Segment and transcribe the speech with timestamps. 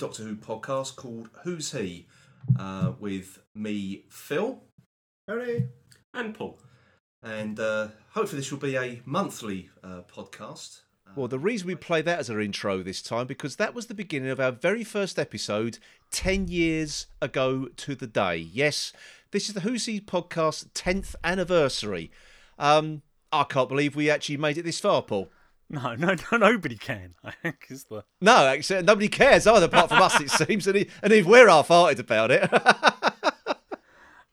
[0.00, 2.06] Doctor Who podcast called Who's He?
[2.58, 4.58] Uh, with me, Phil.
[5.28, 5.66] Howdy.
[6.14, 6.58] And Paul.
[7.22, 10.80] And uh, hopefully, this will be a monthly uh, podcast.
[11.14, 13.94] Well, the reason we play that as our intro this time because that was the
[13.94, 15.78] beginning of our very first episode
[16.12, 18.38] 10 years ago to the day.
[18.38, 18.94] Yes,
[19.32, 22.10] this is the Who's He podcast 10th anniversary.
[22.58, 25.28] Um, I can't believe we actually made it this far, Paul.
[25.72, 27.14] No, no, no nobody can.
[27.24, 30.66] I think is the No, actually, nobody cares either, apart from us, it seems.
[30.66, 32.50] And, and if we're half-hearted about it.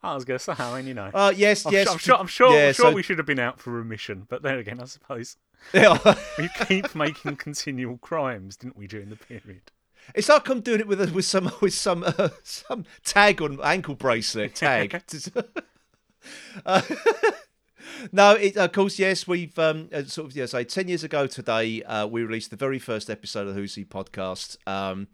[0.04, 1.12] I was going to say, I mean, you know.
[1.14, 1.90] Uh, yes, I'm, yes.
[1.90, 4.26] I'm sure, I'm sure, yeah, I'm sure so- we should have been out for remission,
[4.30, 5.38] but then again, I suppose
[5.74, 5.98] Yeah.
[6.38, 9.72] we keep making continual crimes, didn't we, during the period?
[10.16, 13.60] It's like I'm doing it with a, with some with some uh, some tag on
[13.62, 15.02] ankle bracelet tag.
[16.66, 16.82] uh,
[18.12, 19.28] no, it, of course, yes.
[19.28, 22.56] We've um, uh, sort of yeah, say ten years ago today, uh, we released the
[22.58, 24.58] very first episode of the Who's He podcast.
[24.68, 25.08] Um,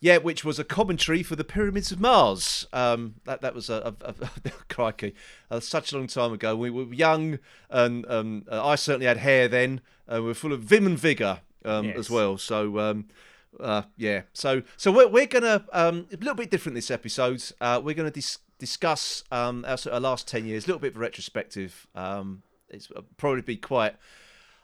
[0.00, 2.66] yeah, which was a commentary for the Pyramids of Mars.
[2.72, 4.14] Um, that that was a, a,
[4.46, 5.14] a crikey,
[5.50, 6.56] uh, such a long time ago.
[6.56, 7.38] We were young,
[7.70, 9.80] and um, uh, I certainly had hair then.
[10.10, 11.98] Uh, we were full of vim and vigor um, Yes.
[11.98, 12.36] as well.
[12.38, 12.78] So.
[12.78, 13.06] Um,
[13.60, 17.44] uh, yeah, so so we're we're gonna um, a little bit different this episode.
[17.60, 20.92] Uh, we're gonna dis- discuss um, our, sort of last ten years, a little bit
[20.92, 21.88] of a retrospective.
[21.96, 23.96] Um, it's uh, probably be quite.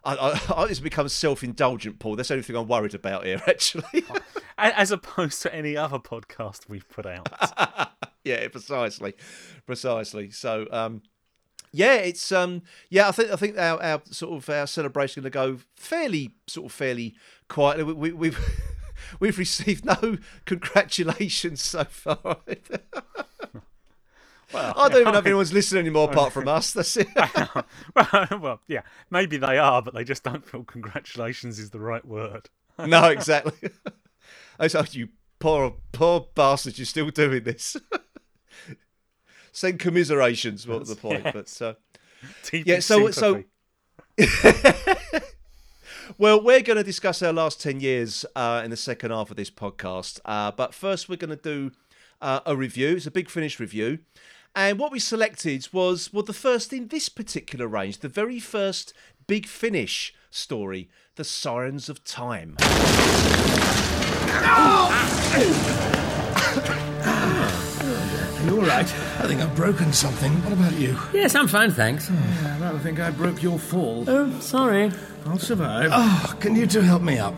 [0.05, 2.15] I, I, I it's become self-indulgent, Paul.
[2.15, 4.05] That's the only thing I'm worried about here, actually.
[4.59, 7.29] As opposed to any other podcast we've put out.
[8.25, 9.15] yeah, precisely,
[9.67, 10.31] precisely.
[10.31, 11.03] So, um,
[11.73, 13.09] yeah, it's um, yeah.
[13.09, 16.67] I think I think our, our sort of our celebration going to go fairly sort
[16.67, 17.17] of fairly
[17.49, 17.83] quietly.
[17.85, 18.39] We, we, we've
[19.21, 22.39] we've received no congratulations so far.
[24.53, 26.73] Well, I don't even know if anyone's listening anymore apart from us.
[26.73, 27.09] That's it.
[27.95, 32.05] well, well, yeah, maybe they are, but they just don't feel congratulations is the right
[32.05, 32.49] word.
[32.79, 33.71] no, exactly.
[34.59, 35.09] I said, you
[35.39, 37.77] poor poor bastards, you're still doing this.
[39.53, 40.67] Send commiserations.
[40.67, 41.25] What was the point?
[41.25, 41.75] But uh,
[42.53, 43.45] Yeah, so- so-
[46.17, 49.37] Well, we're going to discuss our last 10 years uh, in the second half of
[49.37, 50.21] this podcast.
[50.25, 51.71] Uh, but first, we're going to do
[52.23, 52.97] uh, a review.
[52.97, 53.99] It's a big finish review.
[54.59, 58.93] And what we selected was well, the first in this particular range, the very first
[59.29, 62.57] big finish story, The Sirens of Time.
[62.61, 62.67] Are
[68.47, 68.93] You all right?
[69.21, 70.33] I think I've broken something.
[70.43, 70.99] What about you?
[71.13, 72.09] Yes, I'm fine, thanks.
[72.11, 74.07] Oh, I rather think I broke your fall.
[74.09, 74.91] Oh, sorry.
[75.25, 75.91] I'll survive.
[75.93, 77.35] Oh, can you two help me up?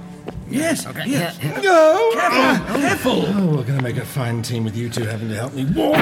[0.49, 0.87] Yes.
[0.87, 1.39] Okay, Yes.
[1.43, 1.61] yeah, yeah.
[1.61, 2.11] No.
[2.15, 2.41] Careful.
[2.43, 2.67] Ah.
[2.69, 3.25] Oh, careful.
[3.29, 5.65] Oh, we're going to make a fine team with you two having to help me
[5.65, 5.97] walk.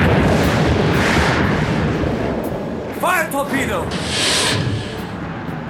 [3.01, 3.83] Fire torpedo!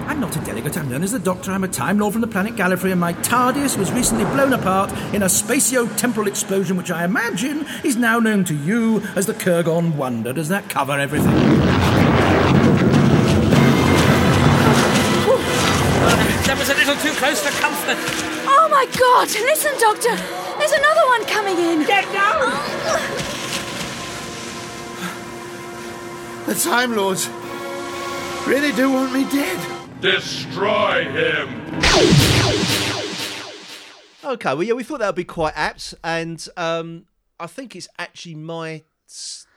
[0.09, 1.53] I'm not a delegate, I'm known as the Doctor.
[1.53, 4.91] I'm a Time Lord from the planet Gallifrey, and my TARDIS was recently blown apart
[5.15, 9.97] in a spatio-temporal explosion, which I imagine is now known to you as the Kurgon
[9.97, 10.33] Wonder.
[10.33, 11.31] Does that cover everything?
[18.79, 19.27] My god!
[19.29, 20.15] Listen, Doctor!
[20.57, 21.85] There's another one coming in!
[21.85, 22.49] Get down!
[26.47, 27.29] The Time Lords
[28.47, 29.59] really do want me dead.
[30.01, 31.65] Destroy him!
[34.25, 35.95] Okay, well, yeah, we thought that would be quite apt.
[36.05, 37.07] And um,
[37.41, 38.85] I think it's actually my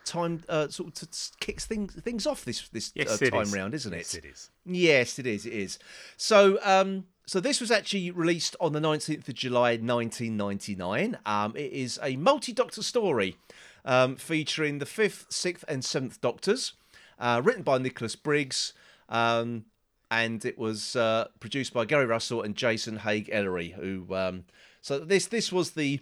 [0.04, 3.42] time uh, sort of to s- kicks things things off this this Yes, uh, time
[3.42, 3.54] is.
[3.54, 3.98] round, isn't it?
[3.98, 4.50] Yes, it is.
[4.66, 5.46] Yes, it is.
[5.46, 5.78] It is.
[6.16, 11.18] So, um, so this was actually released on the nineteenth of July, nineteen ninety nine.
[11.24, 13.36] Um, it is a multi Doctor story
[13.84, 16.74] um, featuring the fifth, sixth, and seventh Doctors,
[17.18, 18.72] uh, written by Nicholas Briggs.
[19.08, 19.66] Um,
[20.10, 23.70] and it was uh, produced by Gary Russell and Jason Haigh-Ellery.
[23.70, 24.44] Who, um,
[24.82, 26.00] so this this was the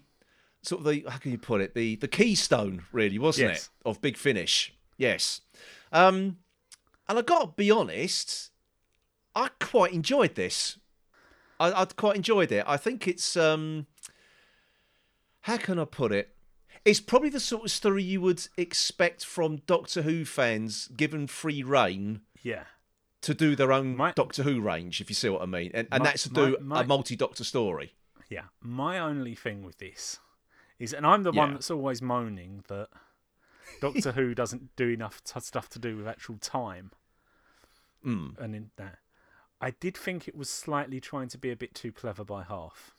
[0.62, 3.64] sort of the how can you put it the the keystone really wasn't Yes.
[3.64, 4.74] it of Big Finish?
[4.96, 5.42] Yes.
[5.92, 6.38] Um,
[7.08, 8.50] and I got to be honest,
[9.34, 10.76] I quite enjoyed this.
[11.60, 12.64] I, I quite enjoyed it.
[12.66, 13.86] I think it's um,
[15.42, 16.34] how can I put it?
[16.84, 21.62] It's probably the sort of story you would expect from Doctor Who fans, given free
[21.62, 22.64] reign Yeah.
[23.20, 25.86] to do their own My- Doctor Who range, if you see what I mean, and,
[25.92, 27.92] and My- that's to do my- a multi-Doctor story.
[28.30, 28.44] Yeah.
[28.62, 30.18] My only thing with this
[30.78, 32.88] is, and I'm the one that's always moaning that
[33.82, 36.92] Doctor Who doesn't do enough t- stuff to do with actual time.
[38.06, 38.38] Mm.
[38.38, 38.98] And in that,
[39.60, 42.94] I did think it was slightly trying to be a bit too clever by half.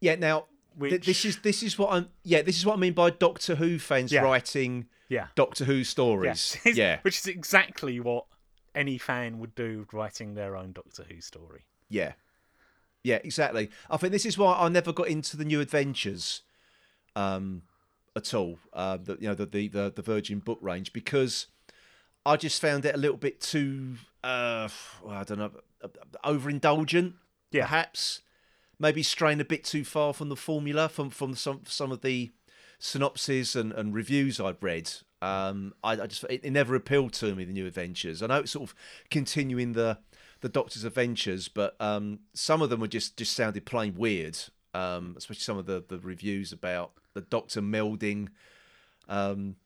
[0.00, 0.14] Yeah.
[0.16, 0.46] Now,
[0.80, 2.08] th- this is this is what I'm.
[2.22, 4.22] Yeah, this is what I mean by Doctor Who fans Yeah.
[4.22, 5.28] writing Yeah.
[5.34, 6.56] Doctor Who stories.
[6.64, 6.76] Yes.
[6.76, 6.98] Yeah.
[7.02, 8.26] Which is exactly what
[8.74, 11.64] any fan would do writing their own Doctor Who story.
[11.88, 12.12] Yeah.
[13.02, 13.70] Yeah, exactly.
[13.90, 16.40] I think this is why I never got into the New Adventures,
[17.14, 17.62] um,
[18.16, 18.58] at all.
[18.72, 21.48] Uh, the, you know, the the the Virgin book range because
[22.26, 24.68] I just found it a little bit too, uh,
[25.02, 25.50] well, I don't know,
[26.24, 27.14] overindulgent.
[27.50, 27.62] Yeah.
[27.62, 28.20] perhaps
[28.78, 32.32] maybe straying a bit too far from the formula from from some some of the
[32.78, 34.90] synopses and, and reviews I'd read.
[35.22, 38.22] Um, I, I just it, it never appealed to me the New Adventures.
[38.22, 38.74] I know it's sort of
[39.10, 39.98] continuing the
[40.40, 44.38] the Doctor's adventures, but um, some of them were just just sounded plain weird.
[44.74, 48.28] Um, especially some of the the reviews about the Doctor melding
[49.08, 49.56] um,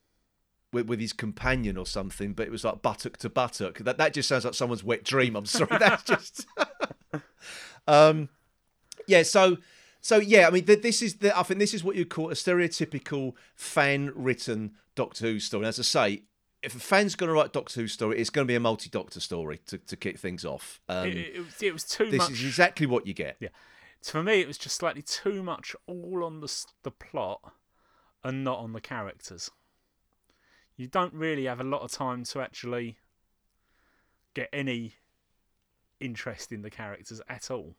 [0.73, 3.79] with, with his companion or something, but it was like buttock to buttock.
[3.79, 5.37] That that just sounds like someone's wet dream.
[5.37, 6.47] I'm sorry, that's just.
[7.89, 8.29] um,
[9.07, 9.23] yeah.
[9.23, 9.59] So
[10.01, 12.31] so yeah, I mean, th- this is the I think this is what you call
[12.31, 15.67] a stereotypical fan written Doctor Who story.
[15.67, 16.23] As I say,
[16.63, 18.91] if a fan's going to write Doctor Who story, it's going to be a multi
[18.91, 20.81] Doctor story to, to kick things off.
[20.89, 22.33] Um, it, it, was, it was too this much.
[22.33, 23.37] is exactly what you get.
[23.41, 23.49] Yeah.
[24.03, 27.53] For me, it was just slightly too much all on the the plot
[28.23, 29.51] and not on the characters.
[30.79, 32.97] You don't really have a lot of time to actually
[34.35, 34.95] get any
[36.01, 37.75] interest in the characters at all.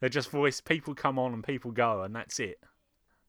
[0.00, 0.60] They're just voice.
[0.60, 2.58] People come on and people go, and that's it.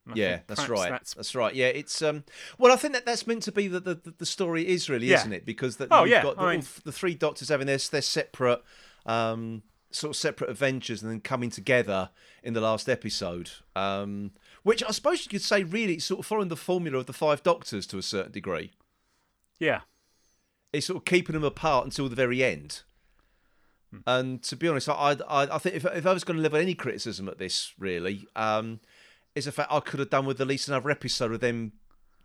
[0.07, 0.89] And Yeah, that's right.
[0.89, 1.53] That's That's right.
[1.53, 2.23] Yeah, it's um.
[2.57, 5.17] Well, I think that that's meant to be the the, the story is really, Yeah.
[5.19, 5.45] isn't it?
[5.45, 8.01] Because that Oh, you've yeah, got the, I mean- the three doctors having their their
[8.01, 8.63] separate
[9.05, 9.63] um
[9.93, 12.09] sort of separate adventures and then coming together
[12.43, 13.51] in the last episode.
[13.75, 14.31] Um,
[14.63, 17.43] which I suppose you could say really sort of following the formula of the five
[17.43, 18.71] doctors to a certain degree.
[19.61, 19.81] Yeah.
[20.73, 22.81] It's sort of keeping them apart until the very end.
[23.91, 23.99] Hmm.
[24.07, 26.59] And to be honest, I I, I think if, if I was going to level
[26.59, 28.79] any criticism at this, really, um,
[29.35, 31.73] is the fact I could have done with at least another episode of them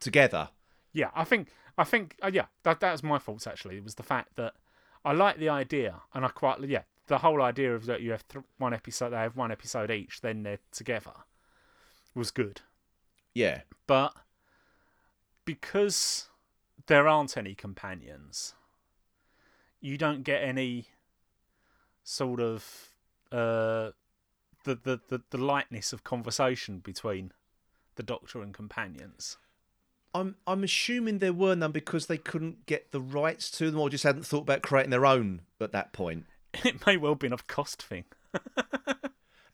[0.01, 0.49] together.
[0.93, 3.77] Yeah, I think I think uh, yeah, that that was my fault actually.
[3.77, 4.55] It was the fact that
[5.05, 8.27] I like the idea, and I quite yeah, the whole idea of that you have
[8.29, 11.13] th- one episode, they have one episode each, then they're together,
[12.15, 12.63] was good.
[13.35, 14.15] Yeah, But
[15.45, 16.29] because
[16.87, 18.55] there aren't any companions,
[19.81, 20.87] you don't get any
[22.03, 22.93] sort of
[23.33, 23.91] uh,
[24.65, 27.33] the, the the the lightness of conversation between
[27.97, 29.37] the Doctor and companions.
[30.15, 33.91] I'm I'm assuming there were none because they couldn't get the rights to them, or
[33.91, 36.27] just hadn't thought about creating their own at that point.
[36.65, 38.05] It may well have been a cost thing.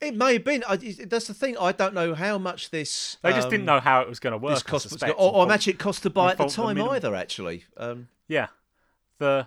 [0.02, 0.64] It may have been.
[0.68, 1.56] I, that's the thing.
[1.58, 3.18] I don't know how much this.
[3.22, 4.54] They just didn't um, know how it was going to work.
[4.54, 6.80] This I suspect, or, or thought- imagine it cost to buy at the thought the
[6.80, 7.14] time either.
[7.14, 8.48] Actually, um, Yeah,
[9.18, 9.46] the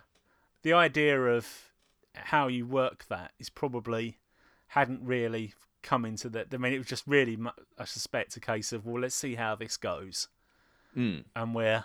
[0.64, 1.48] the idea of
[2.16, 4.18] how you work that is probably
[4.68, 5.54] hadn't really
[5.84, 6.48] come into that.
[6.54, 7.38] I mean, it was just really,
[7.78, 10.30] I suspect, a case of well, let's see how this goes,
[10.98, 11.84] mm, and where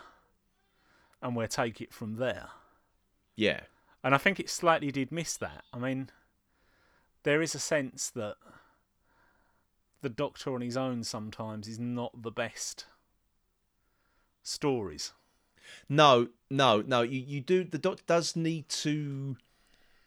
[1.20, 2.49] and we'll take it from there.
[3.37, 3.61] yeah,
[4.02, 5.64] And I think it slightly did miss that.
[5.73, 6.08] I mean,
[7.25, 8.37] there is a sense that
[10.02, 12.87] the Doctor on his own sometimes is not the best
[14.43, 15.12] stories.
[15.88, 17.02] no, no, no.
[17.02, 17.64] You you do.
[17.64, 19.37] The Doctor does need to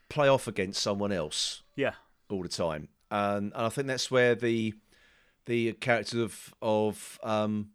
[0.10, 1.64] play off against someone else.
[1.76, 1.94] Yeah,
[2.30, 4.74] all the time, and, and I think that's where the
[5.46, 7.70] the characters of of um,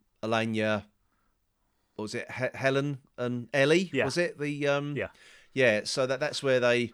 [1.98, 3.90] what was it he- Helen and Ellie?
[3.92, 4.04] Yeah.
[4.04, 5.08] Was it the um, yeah.
[5.52, 5.80] yeah?
[5.84, 6.92] So that that's where they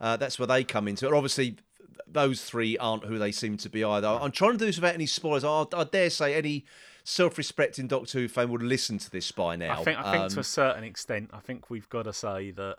[0.00, 1.14] uh, that's where they come into it.
[1.14, 1.56] Obviously,
[2.06, 4.08] those three aren't who they seem to be either.
[4.08, 5.44] I'm trying to do this without any spoilers.
[5.44, 6.64] I, I dare say any
[7.04, 9.80] self-respecting Doctor Who fan would listen to this by now.
[9.80, 12.50] I think I think to Um, a certain extent, I think we've got to say
[12.52, 12.76] that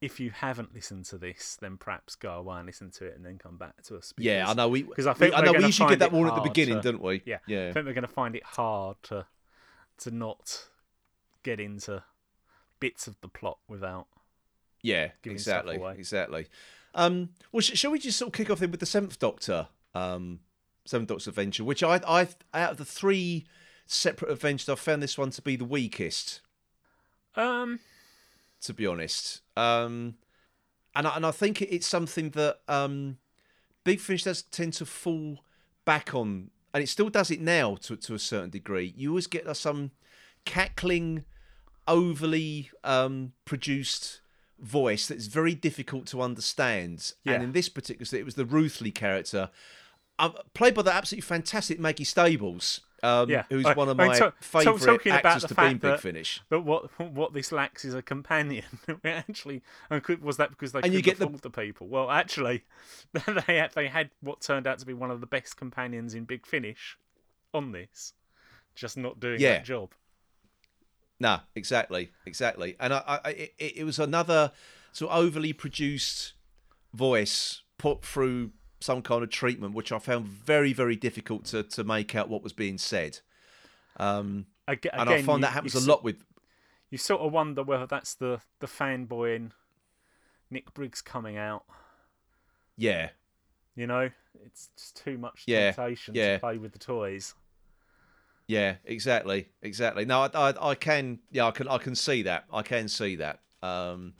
[0.00, 3.24] if you haven't listened to this, then perhaps go away and listen to it and
[3.24, 4.14] then come back to us.
[4.16, 6.26] yeah, I know we because I think we, I know we usually get that one
[6.26, 7.22] at the beginning, to- don't we?
[7.26, 7.68] Yeah, yeah.
[7.68, 9.26] I think we're going to find it hard to
[9.98, 10.68] to not
[11.42, 12.02] get into
[12.78, 14.06] bits of the plot without.
[14.82, 15.96] Yeah, exactly, away.
[15.98, 16.46] exactly.
[16.94, 19.68] Um, well, sh- shall we just sort of kick off then with the Seventh Doctor,
[19.94, 20.40] um,
[20.84, 23.46] Seventh Doctor's Adventure, which I, I, out of the three
[23.86, 26.40] separate adventures, I found this one to be the weakest,
[27.34, 27.80] Um,
[28.62, 29.42] to be honest.
[29.56, 30.14] Um,
[30.94, 33.18] and I, and I think it's something that um,
[33.84, 35.44] Big Finish does tend to fall
[35.84, 38.92] back on, and it still does it now to to a certain degree.
[38.96, 39.92] You always get uh, some
[40.44, 41.24] cackling,
[41.86, 44.20] overly um, produced
[44.60, 47.12] voice that's very difficult to understand.
[47.24, 47.34] Yeah.
[47.34, 49.50] And in this particular, it was the Ruthley character,
[50.18, 53.44] um, played by the absolutely fantastic Maggie Stables, um, Yeah.
[53.48, 55.66] who's I- one of I mean, my so- so favourite about actors the to be
[55.66, 56.40] in Big Finish.
[56.50, 58.64] but what what this lacks is a companion.
[59.04, 61.50] actually, and could, was that because they And couldn't you get the- the...
[61.50, 61.88] people?
[61.88, 62.64] Well, actually,
[63.46, 66.24] they had, they had what turned out to be one of the best companions in
[66.24, 66.98] Big Finish
[67.54, 68.12] on this,
[68.74, 69.54] just not doing Yeah.
[69.54, 69.92] that job.
[71.20, 72.76] No, exactly, exactly.
[72.80, 74.52] And I, I it, it was another
[74.92, 76.32] sort of overly produced
[76.94, 78.50] voice put through
[78.80, 82.42] some kind of treatment, which I found very very difficult to to make out what
[82.42, 83.18] was being said.
[83.98, 86.24] Um, Aga- and I find you- that happens a lot with
[86.88, 89.52] You sort of wonder whether that's the the fanboy in
[90.50, 91.64] Nick Briggs coming out.
[92.76, 93.10] yeah
[93.76, 94.10] You know,
[94.44, 96.34] it's just too much Yeah, temptation yeah.
[96.34, 97.34] to play with the toys.
[98.50, 100.04] Yeah, exactly, exactly.
[100.04, 102.46] No, I, I, I can, yeah, I can, I can see that.
[102.52, 103.38] I can see that.
[103.62, 104.14] Um,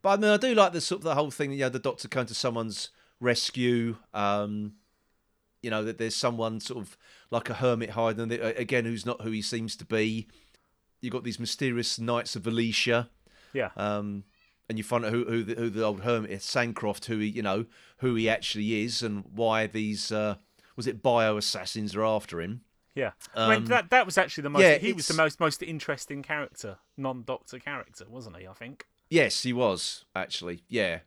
[0.00, 1.52] but I mean, I do like the sort of the whole thing.
[1.52, 2.88] You know, the doctor coming to someone's
[3.20, 3.96] rescue.
[4.14, 4.76] Um,
[5.60, 6.96] you know that there's someone sort of
[7.30, 10.26] like a hermit hiding again, who's not who he seems to be.
[11.02, 13.08] You got these mysterious knights of Velyshaa.
[13.52, 13.70] Yeah.
[13.76, 14.24] Um,
[14.70, 17.28] and you find out who who the, who the old hermit is, Sancroff, who he
[17.28, 17.66] you know
[17.98, 20.36] who he actually is, and why these uh,
[20.76, 22.62] was it bio assassins are after him.
[22.96, 24.62] Yeah, I mean Um, that that was actually the most.
[24.62, 28.46] yeah, he was the most most interesting character, non-Doctor character, wasn't he?
[28.48, 28.86] I think.
[29.10, 30.64] Yes, he was actually.
[30.68, 31.00] Yeah,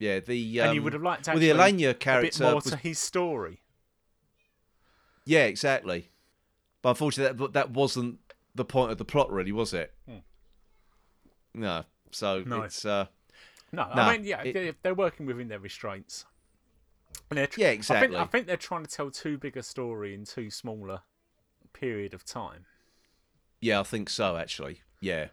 [0.00, 0.18] yeah.
[0.20, 2.42] The um, and you would have liked well, actually the Elena a bit character.
[2.42, 3.62] more was- to his story.
[5.24, 6.10] Yeah, exactly.
[6.82, 8.18] But unfortunately, that that wasn't
[8.54, 9.94] the point of the plot, really, was it?
[11.54, 11.84] No.
[12.10, 12.48] So Hmm.
[12.50, 12.62] No.
[12.62, 13.06] it's uh,
[13.70, 16.24] No, No, I mean, yeah, it- they- they're working within their restraints.
[17.30, 18.16] And tr- Yeah, I think, exactly.
[18.16, 21.02] I think they're trying to tell too big a story in too smaller
[21.72, 22.66] period of time.
[23.60, 24.36] yeah, I think so.
[24.36, 25.28] Actually, yeah,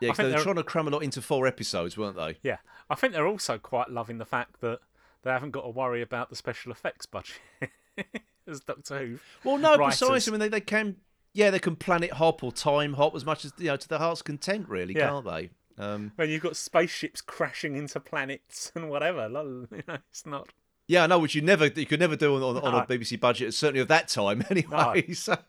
[0.00, 0.08] yeah.
[0.10, 2.38] 'cause think they were they're- trying to cram a lot into four episodes, weren't they?
[2.42, 2.58] Yeah,
[2.90, 4.80] I think they're also quite loving the fact that
[5.22, 7.36] they haven't got to worry about the special effects budget
[8.46, 9.18] as Doctor Who.
[9.44, 9.98] Well, no, writers.
[10.00, 10.30] precisely.
[10.30, 10.96] I mean, they, they can,
[11.32, 13.98] yeah, they can planet hop or time hop as much as you know to their
[14.00, 15.08] heart's content, really, Yeah.
[15.08, 15.50] can't they?
[15.78, 19.22] Um, When you've got spaceships crashing into planets and whatever,
[19.70, 20.48] you know, it's not.
[20.88, 23.18] Yeah, I know, which you never, you could never do on, on, on a BBC
[23.20, 25.12] budget, certainly of that time, anyway.
[25.12, 25.36] So-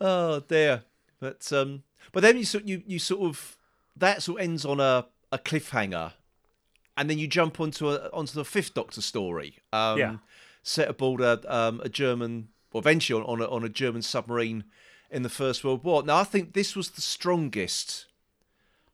[0.00, 0.82] oh dear,
[1.20, 1.82] but um,
[2.12, 3.56] but then you sort you you sort of
[3.96, 6.12] that sort of ends on a a cliffhanger,
[6.96, 9.58] and then you jump onto a onto the fifth Doctor story.
[9.72, 10.16] Um, Yeah.
[10.62, 14.64] set aboard a um, a German, or eventually on, on a on a German submarine
[15.10, 16.02] in the First World War.
[16.02, 18.06] Now I think this was the strongest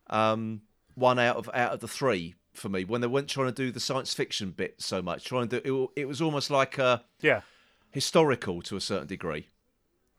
[0.09, 0.63] um,
[0.95, 3.71] one out of out of the three for me when they weren't trying to do
[3.71, 5.25] the science fiction bit so much.
[5.25, 7.43] Trying to do it, it was almost like a Yeah,
[7.91, 9.49] historical to a certain degree.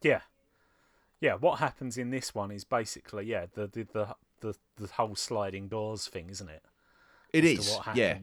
[0.02, 0.22] yeah,
[1.20, 1.36] yeah.
[1.36, 5.68] What happens in this one is basically yeah the the the the, the whole sliding
[5.68, 6.64] doors thing, isn't it?
[7.34, 8.18] It As to is, what yeah,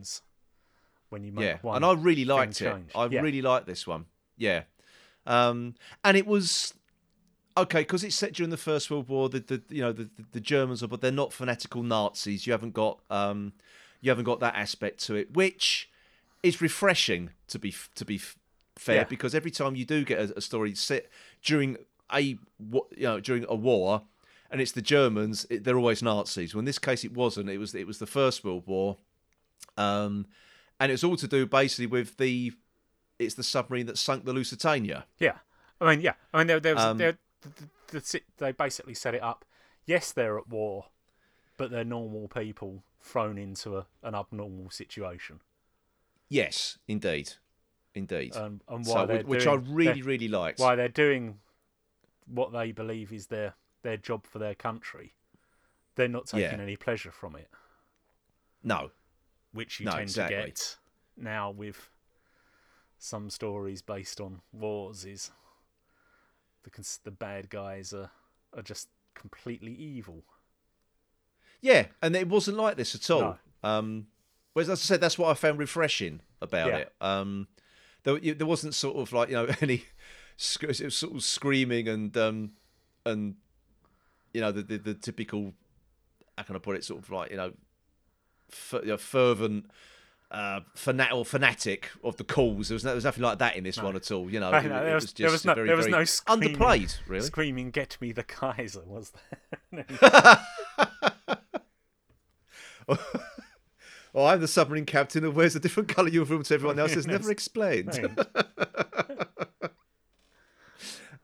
[1.11, 2.65] when you make yeah, one and I really liked it.
[2.65, 2.91] change.
[2.95, 3.23] I Yeah.
[3.23, 4.07] really liked this one.
[4.37, 4.63] Yeah,
[5.27, 6.75] um, and it was
[7.57, 9.29] okay because it's set during the First World War.
[9.29, 12.47] The, the you know the, the, the Germans are, but they're not fanatical Nazis.
[12.47, 13.53] You haven't got um,
[14.05, 15.89] you haven't got that aspect to it, which
[16.43, 18.21] is refreshing to be to be
[18.77, 19.05] fair Yeah.
[19.05, 21.07] because every time you do get a, a story set
[21.43, 21.79] during
[22.13, 22.39] a you
[22.99, 24.03] know during a war.
[24.51, 26.55] And it's the Germans; it, they're always Nazis.
[26.55, 27.49] Well, in this case, it wasn't.
[27.51, 28.99] It was it was the First World War,
[29.77, 30.27] um,
[30.79, 32.53] and it's all to do basically with the
[33.19, 35.07] it's the submarine that sunk the Lusitania.
[35.19, 35.39] Yeah,
[35.81, 37.49] I mean, yeah, I mean, there, there was Um, there, the,
[37.89, 39.45] the, the, they basically set it up.
[39.87, 40.87] Yes, they're at war,
[41.57, 45.41] but they're normal people thrown into a, an abnormal situation.
[46.31, 47.35] Yes, indeed,
[47.95, 48.35] indeed.
[48.35, 50.59] Um, and why they're which doing, I really, really liked.
[50.59, 51.39] why they're doing
[52.27, 55.13] what they believe is their their job for their country.
[55.97, 56.63] They're not taking Yeah.
[56.65, 57.51] any pleasure from it,
[58.63, 58.91] No,
[59.53, 60.37] which you No, tend exactly.
[60.37, 60.77] to get
[61.17, 61.91] now with
[62.99, 65.05] some stories based on wars.
[65.05, 65.31] Is
[66.63, 68.11] the cons- the bad guys are
[68.55, 70.25] are just completely evil.
[71.65, 73.21] Yeah, and it wasn't like this at all.
[73.21, 73.39] No.
[73.69, 74.07] Um,
[74.53, 76.77] whereas, as I said, that's what I found refreshing about Yeah.
[76.77, 76.93] it.
[77.01, 77.49] Um,
[78.03, 79.85] there, there wasn't sort of like you know any
[80.61, 82.51] it was sort of screaming and um,
[83.07, 83.37] and
[84.35, 85.55] you know the, the the typical
[86.37, 87.53] how can I put it sort of like you know,
[88.53, 89.67] f- you know fervent.
[90.31, 92.67] Uh, fanat or fanatic of the calls.
[92.69, 94.29] There was, no, there was nothing like that in this one at all.
[94.29, 95.87] You know, No, it, no, there was- was just there was no- very, there was
[95.87, 96.97] no screaming- underplayed.
[97.07, 99.13] Really, Screaming, "Get me the Kaiser!" Was
[99.71, 99.85] there?
[104.17, 106.95] Oh, I'm the submarine captain who wears a different colour uniform to everyone else.
[106.95, 107.99] Is never explained.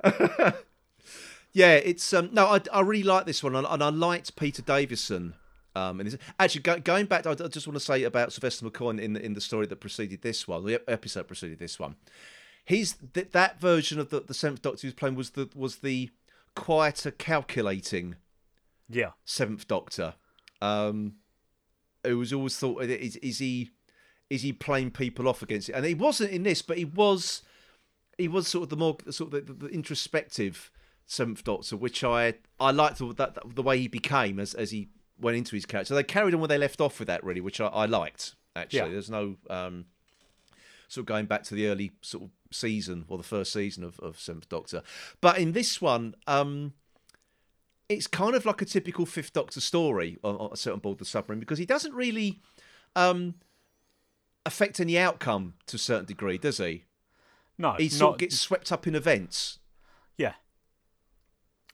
[1.53, 4.63] yeah, it's um no, I, I really like this one, and, and I liked Peter
[4.63, 5.35] Davison.
[5.77, 8.99] Um, and actually, go, going back, I, I just want to say about Sylvester McCoy
[8.99, 11.95] in the, in the story that preceded this one, the episode preceded this one.
[12.65, 15.77] He's th- that version of the the Seventh Doctor he was playing was the was
[15.77, 16.11] the
[16.57, 18.17] quieter, calculating
[18.89, 20.15] yeah, Seventh Doctor.
[20.61, 21.15] Um,
[22.05, 23.71] who was always thought is, is he
[24.29, 25.73] is he playing people off against it?
[25.73, 27.43] And he wasn't in this, but he was
[28.19, 30.71] he was sort of the more sort of the, the introspective
[31.07, 34.89] Seventh Doctor, which I I liked the, that, the way he became as as he
[35.19, 35.89] went into his character.
[35.89, 38.35] So they carried on where they left off with that really, which I, I liked
[38.57, 38.79] actually.
[38.79, 38.89] Yeah.
[38.89, 39.87] There's no um,
[40.89, 43.99] sort of going back to the early sort of season or the first season of,
[44.01, 44.83] of Seventh Doctor.
[45.21, 46.75] But in this one, um,
[47.91, 51.05] it's kind of like a typical Fifth Doctor story on, on a certain board the
[51.05, 52.41] submarine because he doesn't really
[52.97, 53.35] um,
[54.47, 56.85] affect any outcome to a certain degree, does he?
[57.59, 59.59] No, He sort not, of gets swept up in events.
[60.17, 60.35] yeah,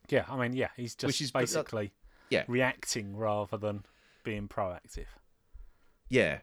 [0.08, 0.24] yeah.
[0.28, 1.92] I mean, yeah, he's just Which is- that- basically
[2.30, 3.84] Yeah, reacting rather than
[4.24, 5.06] being proactive.
[6.08, 6.38] yeah.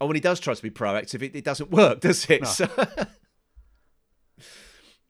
[0.00, 2.42] And when he does try to be proactive, it, it doesn't work, does it?
[2.42, 2.48] No.
[2.48, 2.68] So-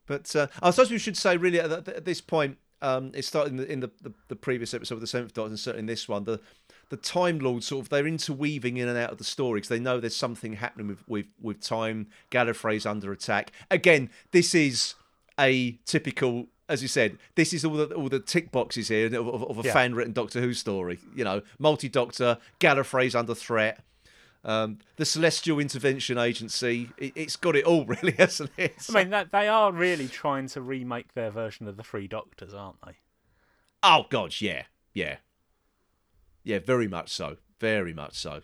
[0.06, 3.52] but uh, I suppose we should say, really, at- at this point, um, it started
[3.52, 5.86] in the, in the, the, the previous episode of the Seventh Doctor, and certainly in
[5.86, 6.40] this one, the
[6.90, 9.80] the Time Lords sort of they're interweaving in and out of the story because they
[9.80, 12.08] know there's something happening with with, with time.
[12.30, 14.10] Gallifrey's under attack again.
[14.32, 14.94] This is
[15.40, 16.48] a typical.
[16.68, 19.58] As you said, this is all the all the tick boxes here of, of, of
[19.58, 19.72] a Yeah.
[19.72, 20.98] fan written Doctor Who story.
[21.14, 23.80] You know, multi Doctor, Gallifrey's under threat.
[24.44, 26.90] Um, the Celestial Intervention Agency.
[26.98, 28.74] It, it's got it all, really, hasn't it?
[28.88, 32.52] I mean, that they are really trying to remake their version of the Three Doctors,
[32.52, 32.96] aren't they?
[33.84, 35.16] Oh God, yeah, yeah,
[36.44, 38.42] yeah, very much so, very much so.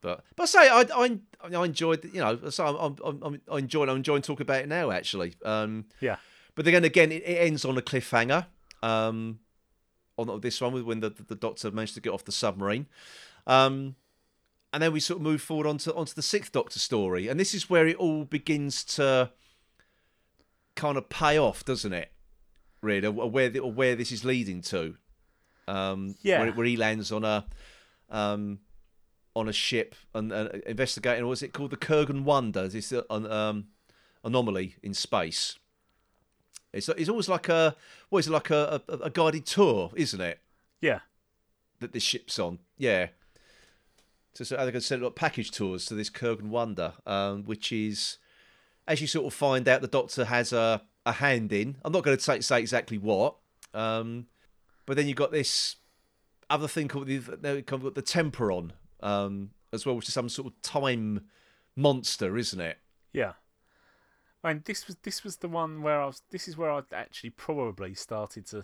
[0.00, 1.18] But but I say I I,
[1.56, 4.68] I enjoyed you know so I'm, I'm, I'm I enjoyed I'm enjoying talking about it
[4.68, 5.34] now actually.
[5.44, 6.16] Um, Yeah.
[6.54, 8.46] but then again it, it ends on a cliffhanger.
[8.82, 9.40] Um,
[10.16, 12.86] on this one with when the the Doctor managed to get off the submarine.
[13.46, 13.96] Um,
[14.72, 17.54] and then we sort of move forward onto onto the Sixth Doctor story, and this
[17.54, 19.30] is where it all begins to
[20.76, 22.12] kind of pay off, doesn't it?
[22.80, 24.96] Really, where the, or where this is leading to.
[25.66, 26.40] Um, Yeah.
[26.42, 27.44] where, where he lands on a
[28.10, 28.60] um,
[29.34, 31.26] on a ship and uh, investigating.
[31.26, 31.70] What is it called?
[31.72, 32.68] The Kurgan Wonder.
[32.68, 33.66] This uh, an um,
[34.24, 35.58] anomaly in space.
[36.72, 37.74] It's it's almost like a
[38.10, 40.40] what is it like a, a, a guided tour, isn't it?
[40.80, 41.00] Yeah.
[41.80, 42.60] that this ship's on.
[42.76, 43.08] Yeah.
[44.38, 48.18] So, so they can send like package tours to this Kurgan Wonder, um, which is,
[48.86, 51.74] as you sort of find out, the Doctor has a, a hand in.
[51.84, 53.34] I'm not going to say, say exactly what,
[53.74, 54.26] um,
[54.86, 55.74] but then you've got this
[56.48, 58.70] other thing called the, they call the Temperon
[59.00, 61.26] um, as well, which is some sort of time
[61.74, 62.78] monster, isn't it?
[63.12, 63.32] Yeah.
[64.44, 66.22] I mean, this was this was the one where I was.
[66.30, 68.62] This is where I actually probably started to.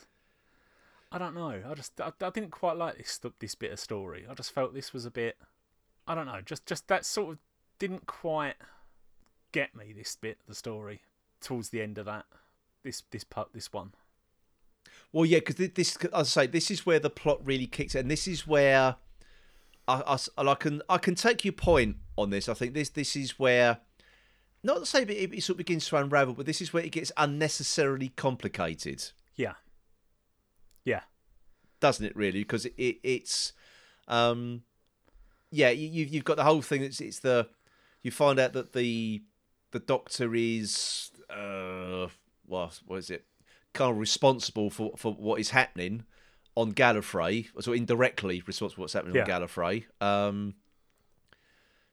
[1.10, 1.62] I don't know.
[1.68, 4.24] I just I, I didn't quite like this this bit of story.
[4.30, 5.36] I just felt this was a bit.
[6.06, 6.40] I don't know.
[6.44, 7.38] Just just that sort of
[7.78, 8.56] didn't quite
[9.52, 9.92] get me.
[9.92, 11.00] This bit of the story
[11.40, 12.26] towards the end of that.
[12.82, 13.92] This this part this one.
[15.12, 18.02] Well, yeah, because this, as I say, this is where the plot really kicks in.
[18.02, 18.96] And this is where
[19.88, 22.48] I, I, I can I can take your point on this.
[22.48, 23.78] I think this this is where
[24.62, 26.92] not to say it, it sort of begins to unravel, but this is where it
[26.92, 29.54] gets unnecessarily complicated, Yeah.
[30.84, 31.02] Yeah.
[31.80, 32.16] doesn't it?
[32.16, 33.52] Really, because it, it it's
[34.08, 34.62] um
[35.54, 36.82] yeah you you've you've got the whole thing.
[36.82, 37.48] It's it's the
[38.02, 39.22] you find out that the
[39.70, 42.08] the doctor is uh
[42.46, 43.24] well what is it
[43.72, 46.04] kind of responsible for for what is happening
[46.56, 49.40] on Gallifrey, so indirectly responsible for what's happening on Yeah.
[49.40, 49.84] Gallifrey.
[50.00, 50.54] Um,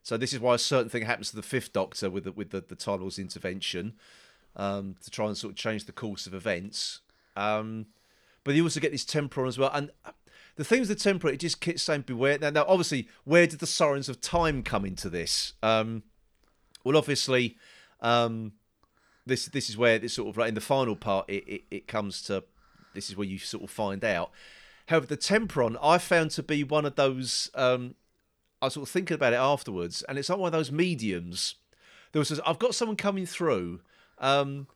[0.03, 2.51] so this is why a certain thing happens to the Fifth Doctor with the, with
[2.51, 3.93] the, the Time Lord's intervention
[4.55, 7.01] um, to try and sort of change the course of events.
[7.35, 7.87] Um,
[8.43, 9.89] but you also get this Temperon as well, and
[10.55, 12.37] the thing with the Temperon, it just keeps saying beware.
[12.39, 15.53] Now, now, obviously, where did the Sirens of Time come into this?
[15.63, 16.03] Um,
[16.83, 17.57] well, obviously,
[18.01, 18.53] um,
[19.25, 21.87] this this is where this sort of like in the final part it, it, it
[21.87, 22.43] comes to
[22.93, 24.31] this is where you sort of find out
[24.87, 27.95] however the temperon i found to be one of those um
[28.61, 31.55] i was sort of thinking about it afterwards and it's like one of those mediums
[32.11, 33.79] there was this, i've got someone coming through
[34.19, 34.67] um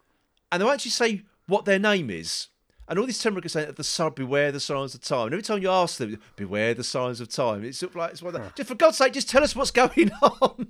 [0.52, 2.48] and they'll actually say what their name is
[2.88, 5.44] and all these temperon can at the sub, beware the Sirens of Time and every
[5.44, 8.36] time you ask them beware the Sirens of Time it's sort of like it's one
[8.36, 10.68] of the, just for god's sake just tell us what's going on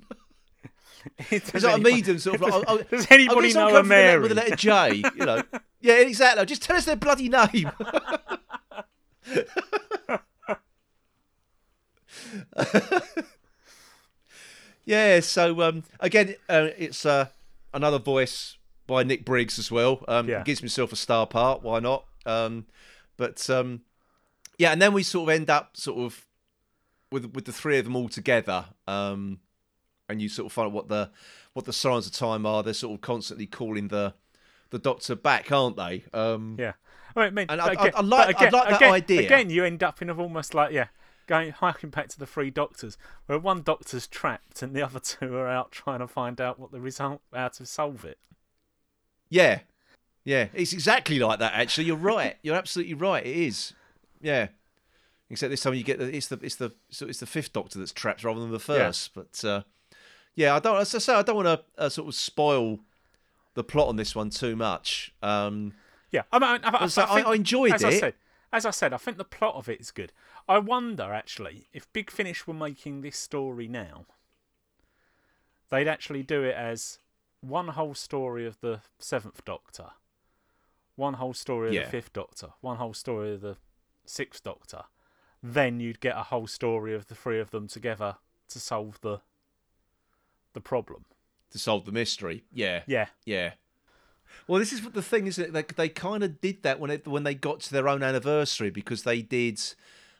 [1.18, 3.68] Does it's like a anybody- medium sort of like, does, oh, oh, does anybody know
[3.68, 4.22] a come with letter- Mary?
[4.22, 4.94] with a letter J?
[5.16, 5.42] You know,
[5.80, 6.44] yeah, exactly.
[6.46, 7.70] Just tell us their bloody name.
[14.84, 15.20] yeah.
[15.20, 17.26] So um, again, uh, it's uh,
[17.74, 20.04] another voice by Nick Briggs as well.
[20.08, 20.42] Um, Yeah.
[20.42, 21.62] Gives himself a star part.
[21.62, 22.04] Why not?
[22.24, 22.66] Um,
[23.16, 23.82] but um,
[24.58, 26.26] yeah, and then we sort of end up sort of
[27.12, 28.66] with with the three of them all together.
[28.86, 29.40] Um,
[30.08, 31.10] and you sort of find out what the
[31.52, 32.62] what the Sirens of Time are.
[32.62, 34.14] They're sort of constantly calling the
[34.70, 36.04] the doctor back, aren't they?
[36.12, 36.72] Um, Yeah.
[37.14, 39.20] I mean, And I- I- again, I like- but I like that again, idea.
[39.22, 40.88] Again, you end up in a almost like yeah,
[41.26, 45.34] going hiking back to the three doctors, where one doctor's trapped and the other two
[45.36, 48.18] are out trying to find out what the result, how to solve it.
[49.28, 49.60] Yeah,
[50.24, 50.48] yeah.
[50.54, 51.52] It's exactly like that.
[51.54, 52.36] Actually, you're right.
[52.42, 53.24] You're absolutely right.
[53.24, 53.72] It is.
[54.20, 54.48] Yeah.
[55.28, 57.78] Except this time you get the it's the it's the so it's the fifth Doctor
[57.78, 59.12] that's trapped rather than the first.
[59.14, 59.62] But uh,
[60.36, 60.76] yeah, I don't.
[60.76, 62.78] As I say, I don't want to uh, sort of spoil
[63.54, 65.12] the plot on this one too much.
[65.22, 65.72] Um,
[66.12, 68.14] Yeah, I mean, I, I, So I- think- I enjoyed as I said,
[68.52, 70.12] as I said, I think the plot of it is good.
[70.48, 74.06] I wonder actually if Big Finish were making this story now,
[75.70, 76.98] they'd actually do it as
[77.40, 79.90] one whole story of the Seventh Doctor,
[80.96, 81.84] one whole story of Yeah.
[81.84, 83.56] the Fifth Doctor, one whole story of the
[84.04, 84.84] Sixth Doctor.
[85.42, 88.16] Then you'd get a whole story of the three of them together
[88.48, 89.20] to solve the
[90.54, 91.04] the problem.
[91.50, 92.44] to solve the mystery.
[92.52, 93.52] Yeah, Yeah, yeah.
[94.48, 96.90] Well, this is what the thing is that they, they kind of did that when
[96.90, 99.60] it when they got to their own anniversary because they did,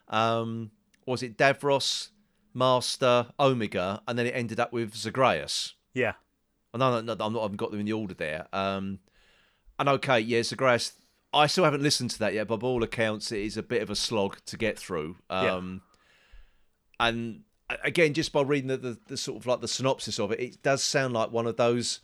[0.09, 0.71] um,
[1.07, 2.11] was it Davros,
[2.55, 5.75] Master, Omega, and then it ended up with Zagreus.
[5.95, 6.13] yeah,
[6.77, 8.47] Know that I'm not, I haven't got them in the order there.
[8.53, 9.01] Um,
[9.79, 10.93] and okay, yeah, Zagreus.
[11.35, 13.83] I still haven't listened to that yet, but by all accounts, it is a bit
[13.83, 15.17] of a slog to get through.
[15.29, 15.83] Um,
[16.99, 17.43] And
[17.85, 20.63] again, just by reading the, the, the sort of like the synopsis of it, it
[20.63, 22.01] does sound like one of those.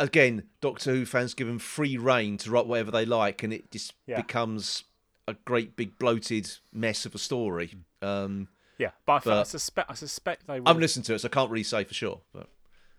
[0.00, 3.92] Again, Doctor Who fans given free reign to write whatever they like, and it just
[4.06, 4.16] Yeah.
[4.16, 4.82] becomes
[5.28, 7.74] a great big bloated mess of a story.
[8.02, 8.90] Um, yeah.
[9.06, 10.54] But I, I suspect I suspect they.
[10.54, 12.20] I Will haven't listened to it, so I can't really say for sure.
[12.32, 12.48] But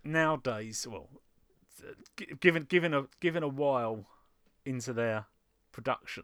[0.05, 1.09] nowadays, well,
[2.39, 4.05] given given a given a while
[4.65, 5.25] into their
[5.71, 6.23] production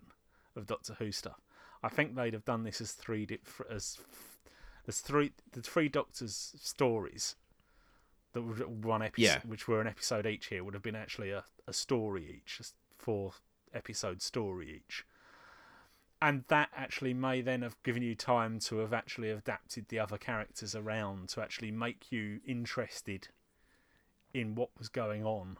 [0.55, 1.41] of Doctor Who stuff,
[1.83, 3.27] I think they'd have done this as three
[3.69, 3.97] as
[4.87, 7.35] as three the three Doctors stories
[8.33, 9.39] that were one episode, Yeah.
[9.45, 12.63] which were an episode each here, would have been actually a, a story each, a
[12.97, 13.33] four
[13.73, 15.05] episode story each.
[16.21, 20.17] And that actually may then have given you time to have actually adapted the other
[20.17, 23.27] characters around to actually make you interested
[24.33, 25.57] in what was going on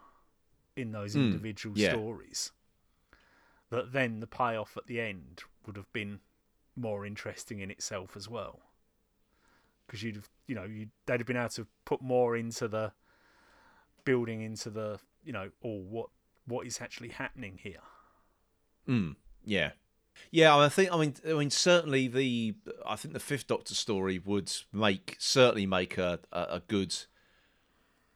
[0.76, 1.90] in those Mm, individual yeah.
[1.90, 2.52] stories.
[3.70, 6.20] That then the payoff at the end would have been
[6.76, 8.60] more interesting in itself as well.
[9.86, 12.92] Because you'd have, you know, you they'd have been able to put more into the
[14.04, 16.08] building into the, you know, oh, what
[16.46, 17.82] what is actually happening here.
[18.88, 19.70] Mm, yeah,
[20.30, 20.56] yeah.
[20.56, 20.92] I think.
[20.92, 22.54] I mean, I mean, certainly the.
[22.86, 26.94] I think the Fifth Doctor story would make certainly make a a, a good.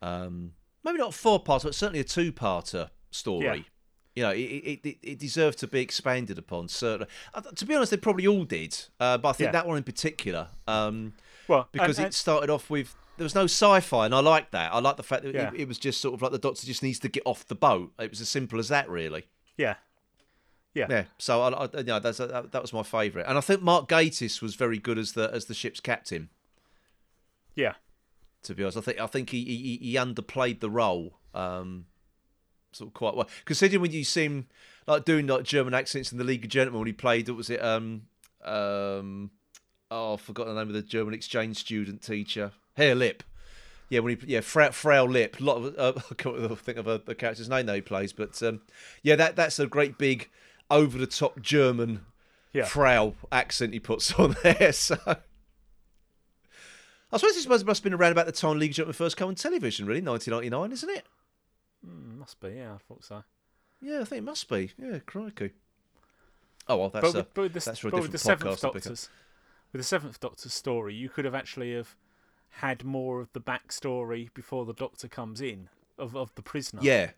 [0.07, 0.53] Um,
[0.85, 3.45] maybe not four parts, but certainly a two parter story.
[3.45, 3.57] Yeah.
[4.15, 6.69] You know, it, it, it, it deserved to be expanded upon.
[6.69, 9.53] Certainly, uh, to be honest, they probably all did, uh, but I think Yeah.
[9.53, 11.13] that one in particular, um,
[11.49, 14.73] Well, because and- it started off with there was no sci-fi, and I like that.
[14.75, 15.49] I like the fact that Yeah.
[15.55, 17.55] it, it was just sort of like the Doctor just needs to get off the
[17.55, 17.93] boat.
[17.99, 19.25] It was as simple as that, really.
[19.59, 19.77] yeah,
[20.75, 23.41] yeah, Yeah, so I, I you know, that's that, that was my favourite, and I
[23.43, 26.29] think Mark Gatiss was very good as the as the ship's captain.
[27.55, 27.75] yeah.
[28.47, 31.87] To be honest, I think I think he he, he underplayed the role, um,
[32.73, 33.29] sort of quite well.
[33.45, 34.47] Considering when you see him
[34.87, 37.51] like doing like German accents in the League of Gentlemen when he played, what was
[37.51, 37.63] it?
[37.63, 38.03] Um,
[38.45, 39.31] um,
[39.91, 43.23] oh, I forgot the name of the German exchange student teacher, Herr Lipp.
[43.89, 45.41] Yeah, when he yeah Frau, Frau Lipp.
[45.41, 48.13] A lot of uh, I can't think of uh, the character's name that he plays,
[48.13, 48.63] but um,
[49.03, 50.29] yeah, that that's a great big
[50.71, 52.05] over the top German
[52.53, 52.65] Yeah.
[52.65, 54.73] Frau accent he puts on there.
[54.73, 54.97] So
[57.13, 59.29] I suppose this must, must have been around about the time League Gentlemen first came
[59.29, 61.05] on television, really, 1999, isn't it?
[61.87, 62.49] Mm, must be.
[62.51, 63.23] Yeah, I thought so.
[63.81, 64.73] Yeah, I think it must be.
[64.79, 65.53] Yeah, crikey.
[66.69, 68.19] Oh well, that's but a, with, but with the, that's for a but with the
[68.19, 68.61] seventh podcast.
[68.61, 68.73] to pick up.
[68.75, 69.09] Doctor's
[69.73, 71.97] with the seventh Doctor's story, you could have actually have
[72.49, 76.81] had more of the backstory before the Doctor comes in of of the prisoner.
[76.83, 77.11] Yeah,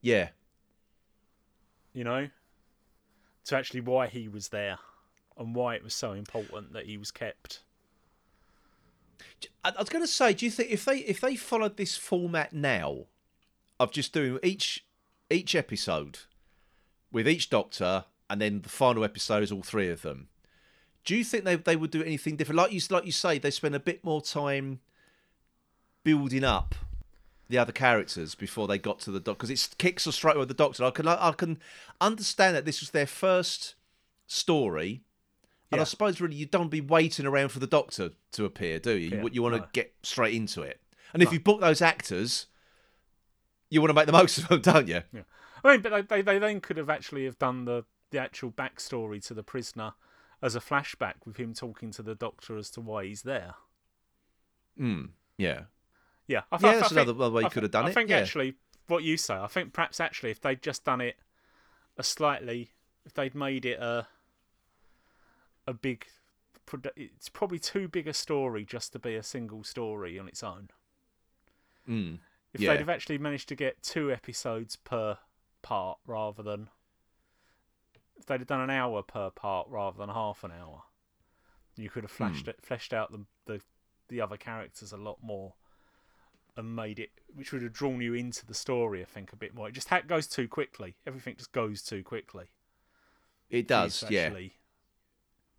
[0.00, 0.30] yeah,
[1.92, 2.28] you know,
[3.44, 4.78] to actually why he was there
[5.38, 7.62] and why it was so important that he was kept.
[9.64, 12.52] I, was going to say, do you think if they if they followed this format
[12.52, 13.06] now
[13.78, 14.84] of just doing each
[15.30, 16.20] each episode
[17.12, 20.28] with each Doctor and then the final episode is all three of them,
[21.04, 22.58] do you think they they would do anything different?
[22.58, 24.80] Like you like you say, they spend a bit more time
[26.04, 26.74] building up
[27.48, 30.40] the other characters before they got to the Doctor because it kicks us straight away
[30.40, 30.84] with the Doctor.
[30.84, 31.58] I can I can
[32.00, 33.74] understand that this was their first
[34.26, 35.02] story.
[35.72, 38.92] And I suppose really you don't be waiting around for the Doctor to appear, do
[38.92, 39.08] you?
[39.10, 39.66] Yeah, You, you want to no.
[39.72, 40.80] get straight into it.
[41.12, 42.46] And if you book those actors,
[43.70, 45.02] you want to make the most of them, don't you?
[45.12, 45.22] Yeah.
[45.64, 49.24] I mean, but they, they, then could have actually have done the, the actual backstory
[49.26, 49.94] to the prisoner
[50.40, 53.54] as a flashback with him talking to the doctor as to why he's there.
[54.80, 55.62] Mm, yeah.
[56.28, 57.90] Yeah, I, Yeah, that's I another- another way you I could have done I it,
[57.90, 58.18] I think yeah.
[58.18, 58.54] actually,
[58.88, 61.16] what you say, I think perhaps actually if they'd just done it
[61.96, 62.70] a slightly,
[63.04, 64.06] if they'd made it a
[65.66, 66.06] a big,
[66.96, 70.70] it's probably too big a story just to be a single story on its own.
[71.88, 72.18] Mm,
[72.52, 72.72] If Yeah.
[72.72, 75.18] they'd have actually managed to get two episodes per
[75.62, 76.70] part rather than
[78.16, 80.84] if they'd have done an hour per part rather than half an hour,
[81.76, 82.16] you could have Hmm.
[82.16, 83.62] flashed it, fleshed out the, the
[84.08, 85.54] the other characters a lot more
[86.56, 89.02] and made it, which would have drawn you into the story.
[89.02, 89.68] I think a bit more.
[89.68, 90.96] It just ha- goes too quickly.
[91.04, 92.46] Everything just goes too quickly.
[93.50, 94.28] It does, yeah.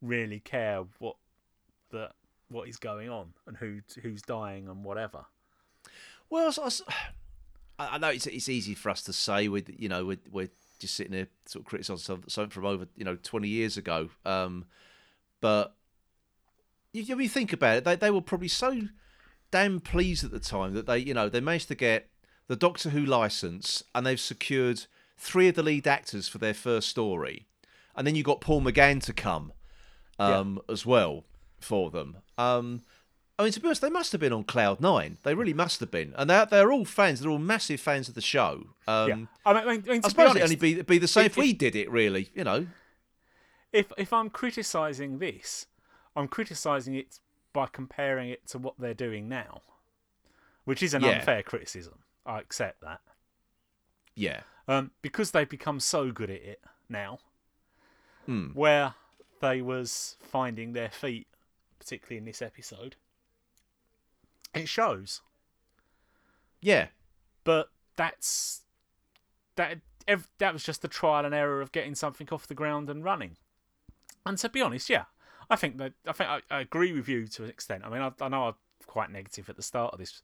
[0.01, 1.15] Really care what
[1.89, 2.11] the
[2.49, 5.25] what is going on and who who's dying and whatever.
[6.29, 6.53] Well,
[7.79, 10.95] I know it's it's easy for us to say with you know we're, we're just
[10.95, 14.65] sitting there sort of criticising something- from over you know twenty years ago, um,
[15.41, 15.75] but
[16.93, 18.81] you you think about it, they they were probably so
[19.51, 22.09] damn pleased at the time that they you know they managed to get
[22.47, 24.85] the Doctor Who license and they've secured
[25.17, 27.45] three of the lead actors for their first story,
[27.95, 29.51] and then you got Paul McGann to come
[30.19, 31.23] um, as well
[31.59, 32.17] for them.
[32.37, 32.81] Um,
[33.39, 35.17] I mean, to be honest, they must have been on cloud nine.
[35.23, 37.19] They really must have been, and they're they're all fans.
[37.19, 38.67] They're all massive fans of the show.
[38.87, 41.33] Um, yeah, I mean, I mean, I suppose it'd only be be the same if,
[41.33, 41.89] if- we did it.
[41.91, 42.67] Really, you know.
[43.71, 45.67] if if I'm criticising this,
[46.15, 47.19] I'm criticising it
[47.53, 49.61] by comparing it to what they're doing now,
[50.65, 51.19] which is an Yeah.
[51.19, 51.99] unfair criticism.
[52.25, 53.01] I accept that.
[54.15, 54.41] Yeah.
[54.67, 57.19] Um, because they've become so good at it now,
[58.25, 58.47] Hmm.
[58.53, 58.95] where
[59.39, 61.27] they was finding their feet,
[61.79, 62.95] particularly in this episode,
[64.53, 65.21] it shows.
[66.61, 66.87] Yeah.
[67.43, 68.61] But that's
[69.55, 69.79] that.
[70.07, 73.03] Ev- that was just the trial and error of getting something off the ground and
[73.03, 73.35] running.
[74.25, 75.03] And to be honest, yeah,
[75.49, 77.83] I think that I think I, I agree with you to an extent.
[77.85, 78.53] I mean, I, I know I'm
[78.85, 80.21] quite negative at the start of this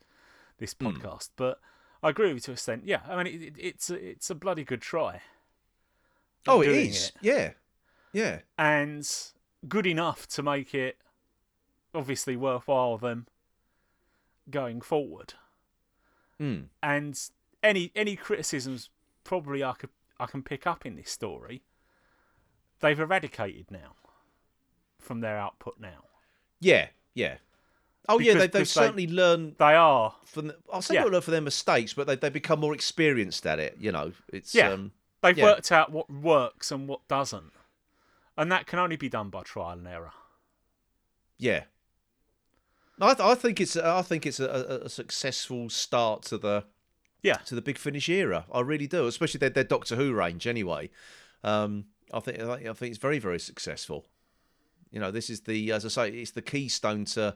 [0.58, 0.88] this Hmm.
[0.88, 1.60] podcast, but
[2.02, 2.84] I agree with you to an extent.
[2.86, 5.22] Yeah, I mean, it, it, it's a, it's a bloody good try.
[6.48, 7.08] Oh, it is.
[7.08, 7.14] it.
[7.22, 7.52] Yeah.
[8.14, 8.40] Yeah.
[8.58, 9.10] and
[9.68, 10.98] good enough to make it
[11.96, 13.28] obviously worthwhile them
[14.50, 15.34] going forward.
[16.40, 16.66] Mm.
[16.82, 17.20] And
[17.62, 18.90] any any criticisms
[19.24, 21.64] probably I could I can pick up in this story.
[22.80, 23.96] They've eradicated now
[25.00, 26.06] from their output now.
[26.60, 26.88] Yeah.
[27.14, 27.38] Yeah.
[28.10, 30.48] Oh yeah, they, they've because they- certainly learned They are from.
[30.48, 31.06] The, I'll say Yeah.
[31.06, 33.78] learn from their mistakes, but they they become more experienced at it.
[33.80, 34.70] You know, it's yeah.
[34.72, 35.46] um, they've yeah.
[35.46, 37.54] worked out what works and what doesn't.
[38.38, 40.12] And that can only be done by trial and error.
[41.38, 41.64] Yeah.
[43.02, 46.64] I, th- I think it's I think it's a, a, successful start to the
[47.22, 47.38] Yeah.
[47.46, 48.46] to the Big Finish era.
[48.52, 50.48] I really do, especially their, their Doctor Who range.
[50.48, 50.90] Anyway,
[51.44, 54.06] um, I think I think I think it's very very successful.
[54.92, 57.36] You know, this is the as I say, it's the keystone to.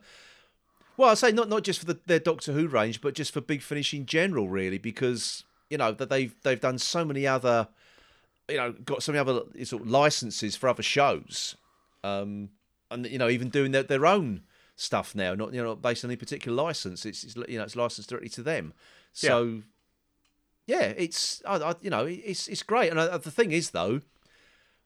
[0.96, 3.42] Well, I say not not just for the, their Doctor Who range, but just for
[3.42, 7.68] Big Finish in general, really, because you know that they've they've done so many other,
[8.50, 11.56] you know, got some other sort of licenses for other shows,
[12.04, 12.50] um,
[12.92, 14.42] and you know even doing their, their own
[14.76, 17.06] stuff now, not you know not based on any particular license.
[17.06, 18.74] It's, it's you know it's licensed directly to them.
[19.14, 19.64] So
[20.66, 22.90] yeah, it's I, I, you know it's it's great.
[22.92, 24.02] And uh, the thing is though,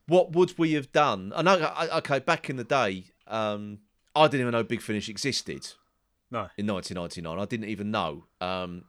[0.08, 1.34] what would we have done?
[1.36, 1.58] I know.
[1.76, 3.80] I- Okay, back in the day, um,
[4.16, 5.68] I didn't even know Big Finish existed
[6.32, 6.50] No.
[6.58, 7.40] in 1999.
[7.40, 8.26] I didn't even know.
[8.40, 8.86] Um,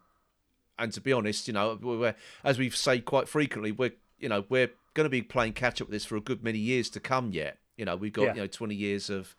[0.79, 4.45] and to be honest, you know, we're, as we've said quite frequently, we're you know
[4.49, 7.01] we're going to be playing catch up with this for a good many years to
[7.01, 7.33] come.
[7.33, 8.35] Yet, you know, we've got Yeah.
[8.35, 9.35] you know 20 years of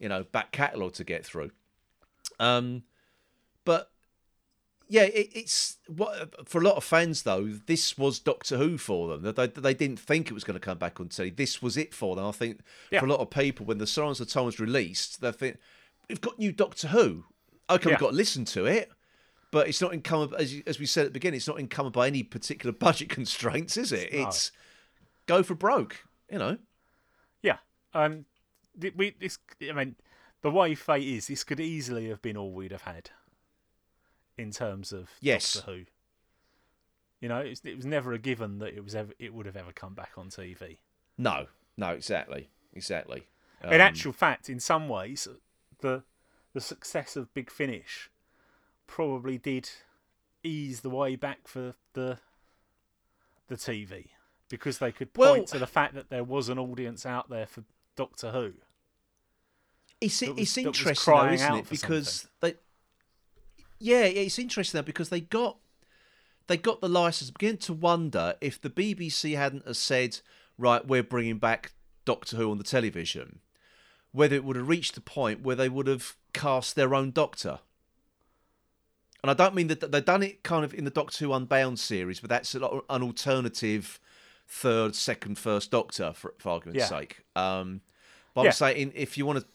[0.00, 1.50] you know back catalogue to get through.
[2.40, 2.82] Um,
[3.64, 3.90] but
[4.88, 7.44] yeah, it, it's what for a lot of fans though.
[7.66, 9.32] This was Doctor Who for them.
[9.34, 11.30] They, they didn't think it was going to come back on telly.
[11.30, 12.26] This was it for them.
[12.26, 12.60] I think
[12.90, 13.00] Yeah.
[13.00, 15.58] for a lot of people, when the Sirens of Time was released, they think
[16.08, 17.24] we've got new Doctor Who.
[17.70, 17.94] Okay, Yeah.
[17.94, 18.90] we've got to listen to it,
[19.54, 21.36] but it's not incumbent as as we said at the beginning.
[21.36, 24.12] It's not incumbent by any particular budget constraints, is it?
[24.12, 24.26] No.
[24.26, 24.50] It's
[25.26, 26.04] go for broke.
[26.28, 26.58] You know.
[27.40, 27.58] Yeah.
[27.94, 28.24] Um,
[28.96, 29.38] we this.
[29.62, 29.94] I mean,
[30.42, 33.10] the way fate is, this could easily have been all we'd have had.
[34.36, 35.54] In terms of Yes.
[35.54, 35.84] Doctor Who.
[37.20, 39.56] You know, it's, it was never a given that it was ever it would have
[39.56, 40.78] ever come back on TV.
[41.16, 43.28] No, no, exactly, exactly.
[43.62, 45.28] in Um, actual fact, in some ways,
[45.78, 46.02] the
[46.54, 48.10] the success of Big Finish
[48.86, 49.70] probably did
[50.42, 52.18] ease the way back for the
[53.48, 54.08] the TV
[54.48, 57.46] because they could point Well- to the fact that there was an audience out there
[57.46, 57.64] for
[57.96, 58.54] Doctor Who.
[60.00, 61.68] It's was- it's interesting, though, isn't it?
[61.70, 62.54] Because they,
[63.78, 65.58] yeah, yeah, it's interesting though because they got
[66.46, 67.30] they got the license.
[67.30, 70.20] Begin to wonder if the BBC hadn't have said,
[70.58, 71.72] right, we're bringing back
[72.04, 73.40] Doctor Who on the television,
[74.12, 77.60] whether it would have reached the point where they would have cast their own Doctor.
[79.24, 81.78] And I don't mean that they've done it kind of in the Doctor Who Unbound
[81.78, 83.98] series, but that's a lot- an alternative
[84.46, 86.88] third, second, first Doctor for, for argument's Yeah.
[86.98, 87.24] sake.
[87.34, 87.80] Um,
[88.34, 88.48] but Yeah.
[88.48, 89.46] I'm saying if you want to,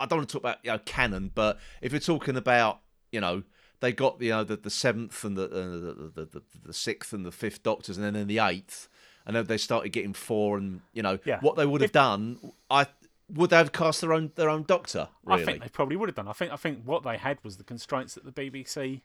[0.00, 2.80] I don't want to talk about you know canon, but if you're talking about
[3.12, 3.42] you know
[3.80, 7.12] they got you know the, the seventh and the, uh, the, the, the the sixth
[7.12, 8.88] and the fifth Doctors, and then in the eighth,
[9.26, 11.40] and then they started getting four, and you know Yeah.
[11.40, 12.86] what they would have If- done, I
[13.28, 15.10] would they have cast their own their own Doctor.
[15.24, 15.42] Really?
[15.42, 16.28] I think they probably would have done.
[16.28, 19.02] I think I think what they had was the constraints that the BBC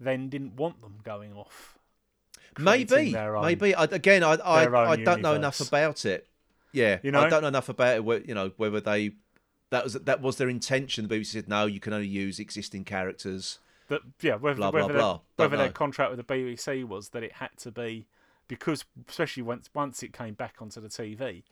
[0.00, 1.78] then didn't want them going off.
[2.58, 3.74] Maybe, own- maybe.
[3.74, 6.26] I, again, I I, I don't know enough about it.
[6.72, 7.20] Yeah, You know?
[7.20, 8.28] I don't know enough about it.
[8.28, 9.12] You know whether they
[9.70, 11.06] that was that was their intention.
[11.06, 13.58] The BBC said no, you can only use existing characters.
[13.88, 15.12] that yeah whether Blah, blah, whether, blah.
[15.12, 18.06] Their, Don't whether their contract with the BBC was that it had to be
[18.48, 21.44] because especially once once it came back onto the TV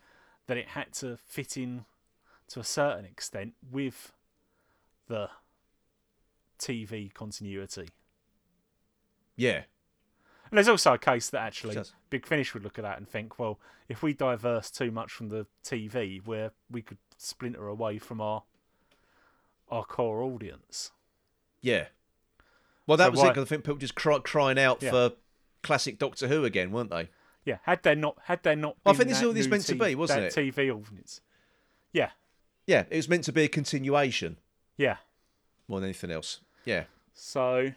[0.47, 1.85] that it had to fit in
[2.49, 4.13] to a certain extent with
[5.07, 5.29] the
[6.59, 7.89] TV continuity.
[9.38, 9.62] Yeah,
[10.51, 11.79] And there's also a case that actually.
[12.11, 15.29] Big Finish would look at that and think, well, if we diverse too much from
[15.29, 18.42] the TV, where we could splinter away from our
[19.70, 20.90] our core audience.
[21.61, 21.87] yeah.
[22.87, 23.35] Well, that So was why- it.
[23.35, 24.90] 'cause I think people just cry, crying out Yeah.
[24.90, 25.12] for
[25.62, 27.11] classic Doctor Who again, weren't they?
[27.44, 29.66] Yeah, had they not had they not Well, I think this is all this meant
[29.66, 30.53] to be, wasn't that it?
[30.55, 31.20] TV audience.
[31.92, 32.12] Yeah,
[32.66, 34.38] Yeah, it was meant to be a continuation
[34.79, 34.96] yeah.
[35.68, 36.40] more than anything else.
[36.64, 37.72] Yeah, So,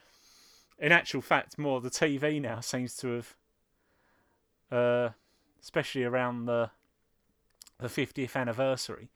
[0.82, 3.36] in actual fact, more the TV now seems to have,
[4.72, 5.10] uh,
[5.62, 6.70] especially around the
[7.80, 9.10] the 50th anniversary,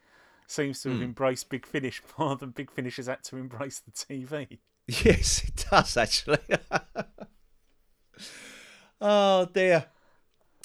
[0.48, 1.04] seems to have Hmm.
[1.04, 4.60] embraced Big Finish more than Big Finish has had to embrace the TV.
[4.88, 6.38] yes, it does actually.
[9.02, 9.86] oh dear.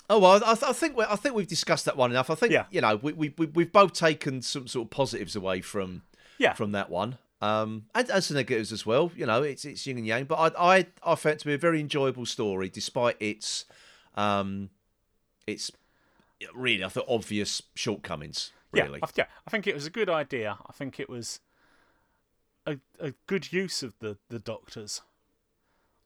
[0.09, 2.31] Oh well, I, th- I think we I think we've discussed that one enough.
[2.31, 2.65] I think Yeah.
[2.71, 6.03] you know we, we we we've both taken some sort of positives away from
[6.39, 6.55] Yeah.
[6.55, 7.19] from that one.
[7.43, 9.11] Um, and, and some negatives as well.
[9.17, 10.25] You know, it's it's yin and yang.
[10.25, 13.65] But I I I found it to be a very enjoyable story, despite its
[14.15, 14.71] um
[15.47, 15.71] its
[16.55, 18.53] really I thought obvious shortcomings.
[18.73, 20.59] Really, Yeah, I, yeah, I think it was a good idea.
[20.69, 21.41] I think it was
[22.67, 25.01] a a good use of the the doctors.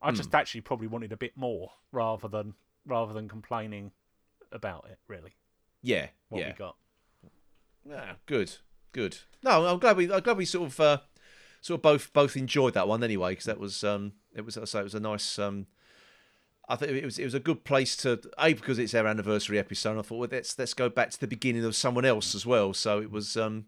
[0.01, 2.55] I just actually probably wanted a bit more rather than
[2.87, 3.92] rather than complaining
[4.53, 4.99] about it.
[5.09, 5.35] Really,
[5.83, 6.49] yeah, what yeah.
[6.49, 6.77] we got.
[7.92, 8.53] Ah, good,
[8.92, 9.18] good.
[9.42, 10.12] No, I'm glad we.
[10.12, 10.99] I'm glad we sort of, uh,
[11.64, 14.59] sort of both both enjoyed that one anyway, because that was, um, it was.
[14.59, 15.38] I say it was a nice.
[15.38, 15.66] Um,
[16.68, 19.59] I think it was it was a good place to a because it's our anniversary
[19.59, 19.92] episode.
[19.92, 22.44] And I thought well, let's let's go back to the beginning of someone else as
[22.44, 22.74] well.
[22.74, 23.35] So it was.
[23.37, 23.66] Um,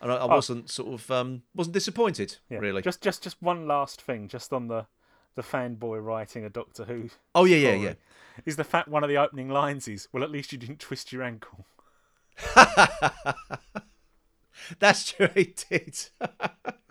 [0.00, 2.58] and I, I wasn't sort of um, wasn't disappointed Yeah.
[2.58, 2.82] really.
[2.82, 4.86] Just just just one last thing, just on the
[5.34, 7.08] the fanboy writing a Doctor Who.
[7.34, 7.94] Oh, yeah, yeah, yeah.
[8.44, 11.10] Is the fact one of the opening lines is, "Well, at least you didn't twist
[11.12, 11.64] your ankle."
[14.78, 15.28] That's true.
[15.34, 15.98] It did.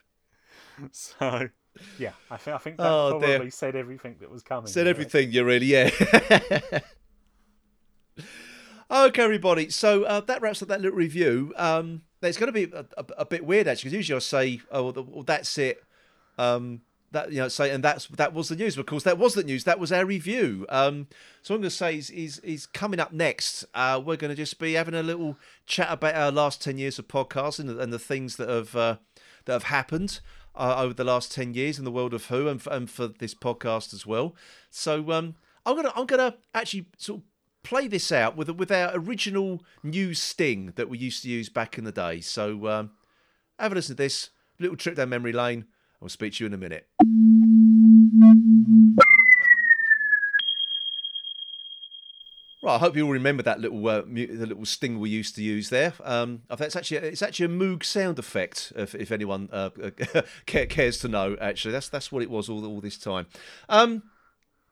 [0.92, 1.50] So,
[1.98, 3.36] yeah, I think I think that Oh, dear.
[3.36, 4.68] probably said everything that was coming.
[4.68, 5.90] Said everything, you really, yeah.
[8.92, 9.70] okay, everybody.
[9.70, 11.54] So uh, that wraps up that little review.
[11.58, 14.62] Um, it's going to be a, a, a bit weird actually, because usually I say,
[14.72, 15.84] "Oh, well, well, that's it."
[16.38, 16.82] Um,
[17.12, 18.78] that you know, say, and that's that was the news.
[18.78, 19.64] Of course, that was the news.
[19.66, 20.66] That was our review.
[20.70, 21.08] Um,
[21.42, 23.66] so what I'm going to say is, is, is coming up next.
[23.74, 26.98] Uh, we're going to just be having a little chat about our last ten years
[27.00, 28.98] of podcasting and, and the things that have uh,
[29.46, 30.22] that have happened
[30.56, 33.08] uh, over the last 10 years in the world of Who and for, and for
[33.08, 34.36] this podcast as well.
[34.70, 35.36] So um,
[35.66, 37.26] I'm gonna I'm gonna actually sort of
[37.64, 41.78] play this out with with our original news sting that we used to use back
[41.78, 42.22] in the day.
[42.22, 42.92] So um,
[43.60, 45.66] have a listen to this little trip down memory lane.
[46.02, 46.88] I'll speak to you in a minute.
[52.64, 55.36] Right, I hope you all remember that little uh, mu- the little sting we used
[55.36, 55.92] to use there.
[56.02, 58.72] Um, it's actually it's actually a Moog sound effect.
[58.78, 59.72] If, if anyone uh,
[60.46, 63.26] cares to know, actually, that's that's what it was all all this time.
[63.68, 64.04] Um,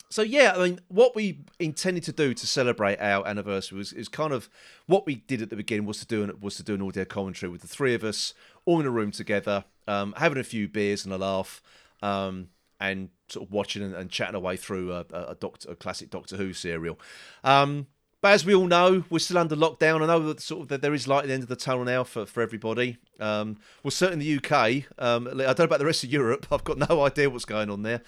[0.09, 4.07] so yeah, I mean, what we intended to do to celebrate our anniversary was is
[4.07, 4.47] kind of
[4.85, 7.03] what we did at the beginning was to do an, was to do an audio
[7.03, 10.69] commentary with the three of us all in a room together, um, having a few
[10.69, 11.61] beers and a laugh,
[12.01, 12.47] um,
[12.79, 16.09] and sort of watching and, and chatting away through a, a, a doctor a classic
[16.09, 16.99] Doctor Who serial.
[17.43, 17.87] Um,
[18.21, 20.03] but as we all know, we're still under lockdown.
[20.03, 21.85] I know that sort of that there is light at the end of the tunnel
[21.85, 22.97] now for, for everybody.
[23.19, 24.83] Um, well, certainly in the UK.
[24.99, 26.45] Um, I don't know about the rest of Europe.
[26.51, 28.01] I've got no idea what's going on there.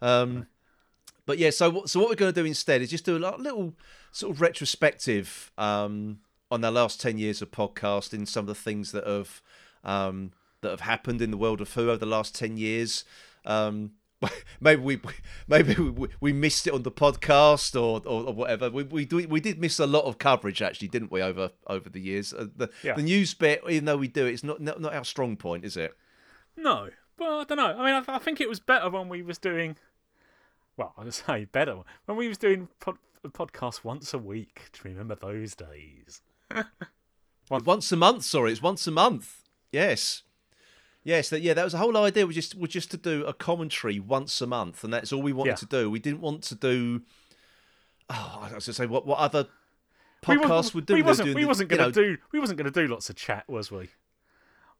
[0.00, 0.46] Um,
[1.26, 3.36] but yeah, so what- so what we're going to do instead is just do a
[3.36, 3.74] little
[4.10, 8.92] sort of retrospective um, on our last ten years of podcasting, some of the things
[8.92, 9.42] that have
[9.84, 10.32] um,
[10.62, 13.04] that have happened in the world of Who over the last ten years.
[13.44, 13.92] Um,
[14.60, 15.00] maybe we
[15.46, 18.70] maybe we, we missed it on the podcast or, or, or whatever.
[18.70, 21.22] We we we did miss a lot of coverage actually, didn't we?
[21.22, 22.94] Over over the years, uh, the Yeah.
[22.94, 25.64] the news bit, even though we do it, it's not not, not our strong point,
[25.64, 25.96] is it?
[26.56, 26.88] No,
[27.18, 27.76] well, I don't know.
[27.78, 29.76] I mean, I, I think it was better when we was doing.
[30.76, 34.70] Well, I say better when we was doing pod, a podcast once a week.
[34.72, 36.22] Do you remember those days?
[37.50, 39.42] Once a month, sorry, it's once a month.
[39.72, 40.22] Yes,
[41.08, 42.26] yes, that yeah, that was the whole idea.
[42.26, 45.32] Was just was just to do a commentary once a month, and that's all we
[45.32, 45.56] wanted Yeah.
[45.56, 45.90] to do.
[45.90, 47.02] We didn't want to do.
[48.10, 49.46] Oh, I was going to say what what other
[50.26, 50.94] We podcasts wasn't- would do.
[50.94, 51.34] We wasn't.
[51.34, 52.18] We the- wasn't going to know, do.
[52.32, 53.90] We wasn't going to do lots of chat, was we?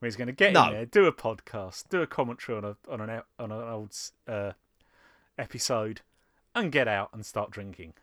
[0.01, 0.67] We was going to get No.
[0.69, 3.97] in there, do a podcast, do a commentary on a on an on an old
[4.29, 4.53] uh,
[5.37, 6.03] episode
[6.55, 7.95] and get out and start drinking.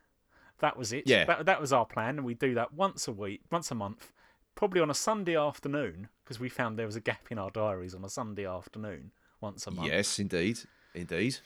[0.60, 1.04] That was it.
[1.06, 1.26] Yeah.
[1.26, 4.12] That, that was our plan, and we do that once a week, once a month,
[4.56, 7.94] probably on a Sunday afternoon, because we found there was a gap in our diaries
[7.94, 9.88] on a Sunday afternoon once a month.
[9.88, 10.60] Yes, indeed,
[10.94, 11.38] indeed.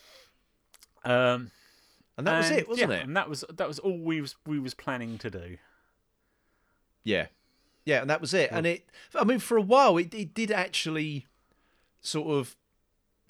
[1.04, 1.52] Um,
[2.18, 3.04] And that was it, wasn't yeah, it?
[3.04, 5.58] And that was that was all we was we was planning to do.
[7.04, 7.28] Yeah,
[7.86, 8.52] yeah, and that was it.
[8.52, 11.28] And it, I mean, for a while, it, it did actually
[12.02, 12.58] sort of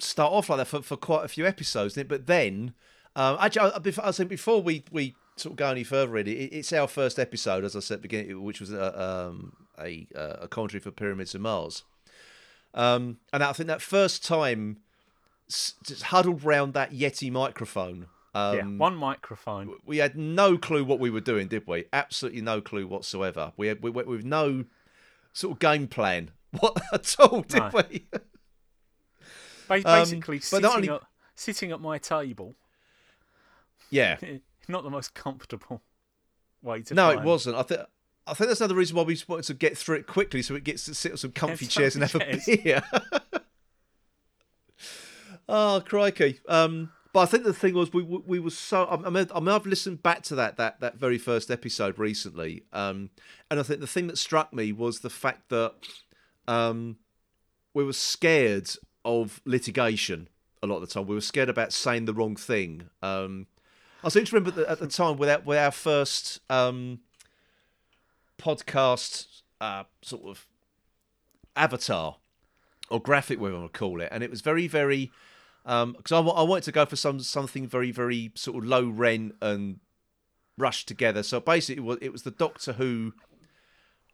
[0.00, 1.94] start off like that for, for quite a few episodes.
[1.94, 2.08] didn't it?
[2.08, 2.74] But then,
[3.14, 6.52] um, actually, I, I think before we we sort of go any further, really, it,
[6.52, 10.06] it's our first episode, as I said, at the beginning, which was a um, a,
[10.14, 11.84] a commentary for Pyramids of Mars.
[12.74, 14.78] Um, and I think that first time,
[15.48, 18.06] just huddled round that Yeti microphone.
[18.32, 19.74] Um, yeah, one microphone.
[19.84, 21.86] we had no clue what we were doing, did we?
[21.92, 23.52] Absolutely no clue whatsoever.
[23.56, 24.66] We had we went with no
[25.32, 26.30] sort of game plan
[26.60, 27.70] what at all, did No.
[27.90, 28.06] we?
[28.12, 28.20] Um,
[29.68, 31.00] Basically, but sitting, only- at,
[31.34, 32.54] sitting at my table,
[33.90, 34.16] yeah.
[34.70, 35.82] not the most comfortable
[36.62, 36.94] way to.
[36.94, 37.56] No, it wasn't.
[37.56, 37.80] I think
[38.26, 40.54] I think that's another reason why we just wanted to get through it quickly, so
[40.54, 42.82] it gets to sit on some comfy Yeah, chairs and have comfy a beer.
[45.48, 46.40] oh crikey!
[46.48, 48.86] Um, but I think the thing was we we, we were so.
[48.86, 52.64] I mean, I mean, I've listened back to that that that very first episode recently,
[52.72, 53.10] um,
[53.50, 55.74] and I think the thing that struck me was the fact that
[56.46, 56.96] um,
[57.74, 58.70] we were scared
[59.04, 60.28] of litigation
[60.62, 61.06] a lot of the time.
[61.06, 62.90] We were scared about saying the wrong thing.
[63.02, 63.46] Um,
[64.02, 67.00] I seem to remember at the time with our, with our first um,
[68.38, 70.46] podcast uh, sort of
[71.54, 72.16] avatar
[72.88, 75.12] or graphic, whatever you want to call it, and it was very, very
[75.64, 79.34] because I, I wanted to go for some something very, very sort of low rent
[79.42, 79.80] and
[80.56, 81.22] rushed together.
[81.22, 83.12] So basically, it was, it was the Doctor Who,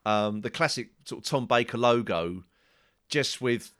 [0.04, 2.44] um, the classic sort of Tom Baker logo,
[3.08, 3.72] just with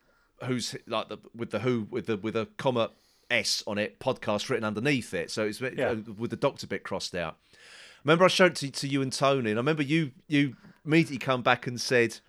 [0.45, 2.91] who's like the with the Who with the with a comma
[3.31, 5.31] S on it, podcast written underneath it.
[5.31, 5.91] So it's Yeah.
[5.91, 7.37] uh, with the Doctor bit crossed out.
[8.05, 11.19] Remember, I showed it to, to you and Tony, and I remember you you immediately
[11.19, 12.21] come back and said,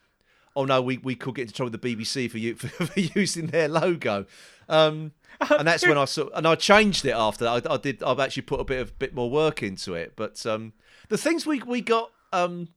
[0.55, 2.99] "Oh no, we, we could get into trouble with the BBC for you for, for
[2.99, 4.25] using their logo."
[4.69, 5.11] Um,
[5.51, 7.47] and that's when I saw, and I changed it after.
[7.47, 8.01] I, I did.
[8.01, 10.13] I've actually put a bit of bit more work into it.
[10.15, 10.73] But um,
[11.09, 12.69] the things we we got um,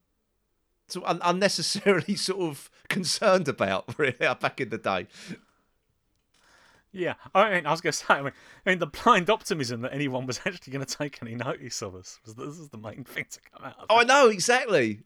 [1.05, 5.07] unnecessarily sort of concerned about really back in the day.
[6.93, 8.33] Yeah, I mean, I was going to say, I mean,
[8.67, 11.95] I mean, the blind optimism that anyone was actually going to take any notice of
[11.95, 13.79] us was this is the main thing to come out.
[13.79, 15.01] Of Oh, I know exactly,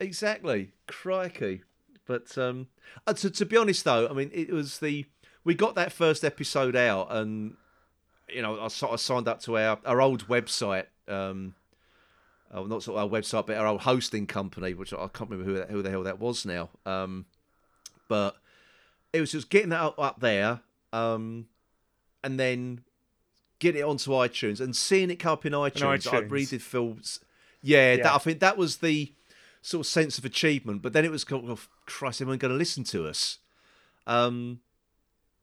[0.00, 0.72] exactly.
[0.86, 1.62] Crikey!
[2.06, 2.68] But um,
[3.06, 5.06] uh, to to be honest though, I mean, it was the
[5.44, 7.56] we got that first episode out, and
[8.28, 10.86] you know, I sort of signed up to our our old website.
[11.08, 11.54] Um,
[12.52, 15.44] oh, not sort of our website, but our old hosting company, which I can't remember
[15.44, 16.70] who that, who the hell that was now.
[16.84, 17.26] Um,
[18.08, 18.36] but
[19.12, 20.60] it was just getting that up, up there,
[20.96, 21.46] um,
[22.24, 22.80] and then
[23.58, 26.06] get it onto iTunes and seeing it come up in iTunes.
[26.06, 26.30] I iTunes.
[26.30, 26.96] really did feel,
[27.62, 28.02] yeah, Yeah.
[28.04, 29.12] That, I think that was the
[29.62, 30.82] sort of sense of achievement.
[30.82, 33.38] But then it was kind of, Christ, everyone going to listen to us?
[34.06, 34.60] Um,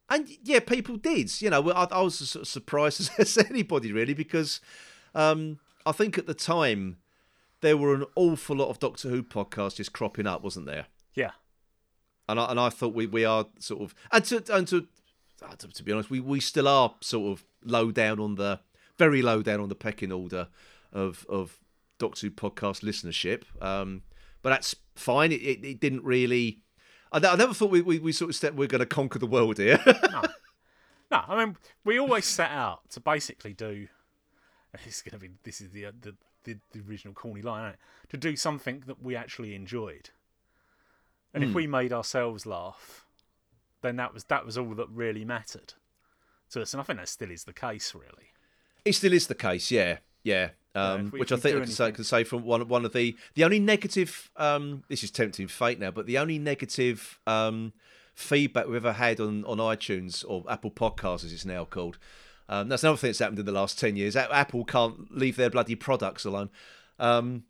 [0.10, 1.42] and yeah, people did.
[1.42, 4.60] You know, I, I was as sort of surprised as, anybody really because
[5.16, 6.98] um, I think at the time
[7.62, 10.88] there were an awful lot of Doctor Who podcasts just cropping up, wasn't there?
[11.16, 11.32] Yeah,
[12.28, 14.88] and I, and I thought we, we are sort of and to and to
[15.58, 18.60] to, to be honest, we, we still are sort of low down on the
[18.98, 20.48] very low down on the pecking order
[20.92, 21.60] of of
[22.00, 23.44] Doctor Who podcast listenership.
[23.62, 24.04] Um,
[24.42, 25.32] but that's fine.
[25.32, 26.60] It, it, it didn't really.
[27.12, 29.28] I, I never thought we, we, we sort of stepped we're going to conquer the
[29.28, 29.80] world here.
[31.12, 33.88] no, I mean, we always set out to basically do.
[34.86, 36.16] This is going to be this is the, uh, the
[36.46, 37.76] the the original corny line,
[38.10, 40.10] to do something that we actually enjoyed.
[41.32, 41.50] And Hmm.
[41.52, 43.03] if we made ourselves laugh,
[43.84, 45.76] then that was that was all that really mattered
[46.52, 46.74] to us.
[46.74, 48.32] And I think that still is the case, really.
[48.84, 50.50] It still is the case, yeah, yeah.
[50.76, 52.84] Yeah, Um, if we- which I think I can say, can say from one one
[52.86, 54.32] of the the only negative.
[54.38, 57.74] Um, this is tempting fate now, but the only negative um,
[58.16, 62.00] feedback we've ever had on on iTunes or Apple Podcasts, as it's now called.
[62.50, 64.16] Um, that's another thing that's happened in the last ten years.
[64.16, 66.50] Apple can't leave their bloody products alone.
[67.00, 67.44] Um,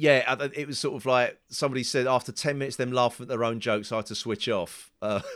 [0.00, 3.42] yeah, it was sort of like somebody said after ten minutes, them laughing at their
[3.44, 4.90] own jokes, I had to switch off.
[5.02, 5.20] Uh,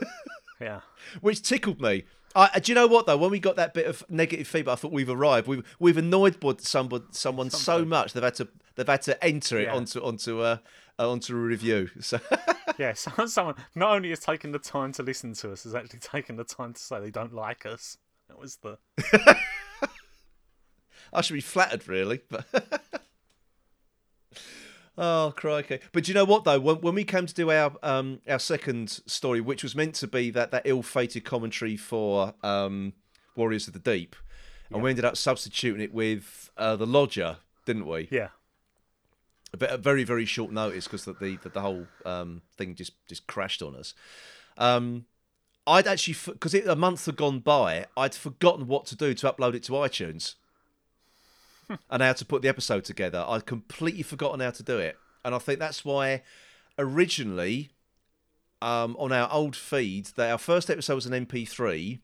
[0.60, 0.80] Yeah.
[1.20, 2.04] which tickled me.
[2.36, 3.16] I, do you know what though?
[3.16, 5.48] When we got that bit of negative feedback, I thought we've arrived.
[5.48, 8.46] We've we've annoyed someone someone so much they've had to
[8.76, 9.74] they've had to enter it Yeah.
[9.74, 10.62] onto onto a
[11.00, 11.90] uh, onto a review.
[12.00, 12.20] So
[12.78, 15.98] Yeah, so- someone not only has taken the time to listen to us, has actually
[15.98, 17.98] taken the time to say they don't like us.
[18.28, 18.78] That was the
[21.12, 22.20] I should be flattered, really.
[22.30, 22.46] But
[24.98, 25.80] oh crikey!
[25.92, 26.60] But you know what though?
[26.60, 30.06] When, when we came to do our um our second story, which was meant to
[30.06, 32.92] be that that ill-fated commentary for um
[33.36, 34.16] Warriors of the Deep,
[34.70, 38.08] and we ended up substituting it with uh, the Lodger, didn't we?
[38.10, 38.28] Yeah.
[39.60, 43.62] a very very short notice because the, the the whole um, thing just just crashed
[43.62, 43.94] on us.
[44.58, 45.06] Um,
[45.66, 49.54] I'd actually because a month had gone by, I'd forgotten what to do to upload
[49.54, 50.34] it to iTunes
[51.90, 53.24] and how to put the episode together.
[53.26, 56.22] I'd completely forgotten how to do it, and I think that's why
[56.78, 57.70] originally
[58.62, 61.98] um, on our old feed that our first episode was an MP3,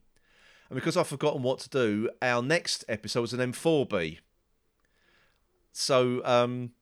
[0.68, 4.18] and because I've forgotten what to do, our next episode was an M4B.
[5.72, 6.72] So, um,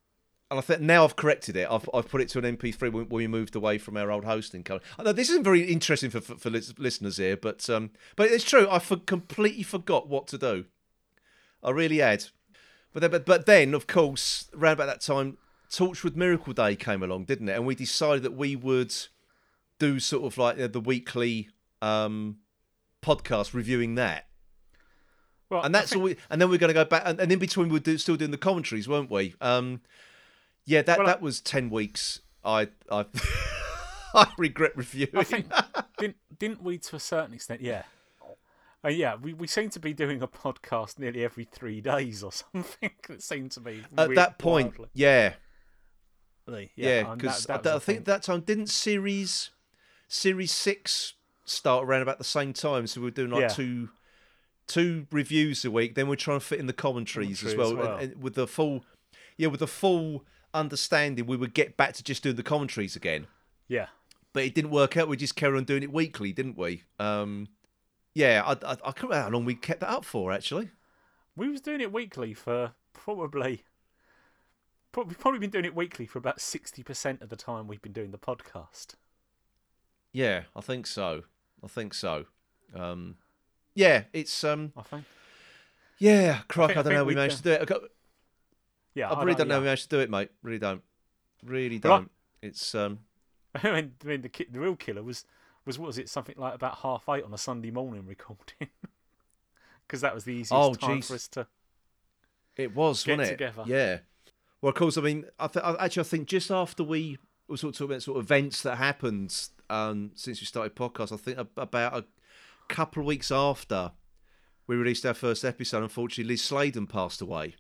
[0.51, 1.69] and I think now I've corrected it.
[1.71, 4.65] I've, I've put it to an MP3 when, we moved away from our old hosting.
[4.99, 8.45] I know this isn't very interesting for, for, for listeners here, but um, but it's
[8.45, 8.67] true.
[8.71, 10.65] I for, completely forgot what to do.
[11.63, 12.25] I really had.
[12.97, 15.37] But then, but, but then, of course, around about that time,
[15.71, 17.53] Torchwood Miracle Day came along, didn't it?
[17.53, 18.95] And we decided that we would
[19.79, 21.51] do sort of like the weekly
[21.83, 22.39] um,
[23.03, 24.29] podcast reviewing that.
[25.51, 26.05] Well, and that's think- all.
[26.07, 28.17] We, and then we're going to go back, and, and in between we're do, still
[28.17, 29.35] doing the commentaries, weren't we?
[29.43, 29.83] Um,
[30.65, 32.21] yeah, that Well, I- that was ten weeks.
[32.47, 33.05] I I
[34.15, 35.11] I regret reviewing.
[35.15, 35.53] I think
[35.99, 37.61] didn't didn't we to a certain extent?
[37.61, 37.83] Yeah.
[38.87, 42.31] Uh, yeah, we, we seem to be doing a podcast nearly every three days or
[42.55, 42.91] something.
[43.11, 45.33] it seemed to be at weird- that point, wildly- yeah,
[46.49, 49.51] Yeah, yeah, because that- I, that think that time didn't series
[50.09, 51.15] series six
[51.45, 53.49] start around about the same time, so we were doing like Yeah.
[53.49, 53.89] two
[54.69, 55.95] two reviews a week.
[55.97, 58.35] Then we're trying to fit in the commentaries, as well, Commentaries as And, and with
[58.35, 58.85] the full
[59.37, 60.25] yeah, with the full
[60.55, 63.27] understanding, we would get back to just doing the commentaries again.
[63.69, 63.87] yeah.
[64.33, 65.09] but it didn't work out.
[65.09, 66.83] We just carried on doing it weekly, didn't we?
[66.99, 67.49] Um,
[68.17, 70.33] yeah, I, I, I can't remember how long we kept that up for.
[70.33, 70.71] Actually,
[71.37, 73.65] We was doing it weekly for probably
[74.93, 77.93] probably probably been doing it weekly for about sixty percent of the time we've been
[77.93, 78.95] doing the podcast.
[80.13, 81.25] yeah, I think so.
[81.63, 82.25] I think so.
[82.75, 83.17] Um,
[83.75, 85.05] yeah, it's um, I think.
[85.99, 86.71] yeah, crack.
[86.71, 86.99] I, think- I don't know.
[87.01, 87.61] how We managed to do it.
[87.61, 87.81] I, got,
[88.95, 89.55] Yeah, I really don't know.
[89.55, 89.63] how yeah.
[89.63, 90.31] We managed to do it, mate.
[90.43, 90.83] Really don't.
[91.45, 92.11] Really don't.
[92.43, 93.01] It's um,
[93.55, 95.25] I mean, I mean the, the real killer was
[95.67, 98.69] was what was it something like about half eight on a Sunday morning recording
[99.87, 101.07] because that was the easiest Oh, time jeez.
[101.09, 101.47] for us to.
[102.57, 103.39] It was, Get wasn't it?
[103.39, 103.63] together.
[103.67, 103.99] Yeah.
[104.63, 104.97] Well, of course.
[104.97, 107.93] I mean, I th- I- actually, I think just after we were sort of talking
[107.93, 112.05] about sort of events that happened um, since we started podcast, I think about a
[112.69, 113.93] couple of weeks after
[114.67, 117.57] we released our first episode, unfortunately, Liz Sladen passed away.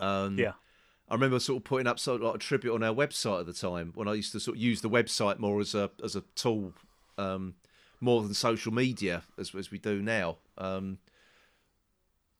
[0.00, 0.52] Um, Yeah.
[1.10, 3.46] I remember sort of putting up sort of like a tribute on our website at
[3.46, 6.14] the time when I used to sort of use the website more as a as
[6.14, 6.74] a tool,
[7.18, 7.54] um,
[8.00, 10.38] more than social media as as we do now.
[10.56, 10.98] Um,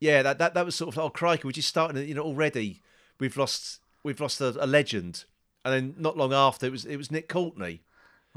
[0.01, 2.09] yeah, that, that that was sort of oh crikey, we're just starting.
[2.09, 2.83] You know, already
[3.19, 5.25] we've lost we've lost a, a legend,
[5.65, 7.83] and then not long after it was it was Nick Courtney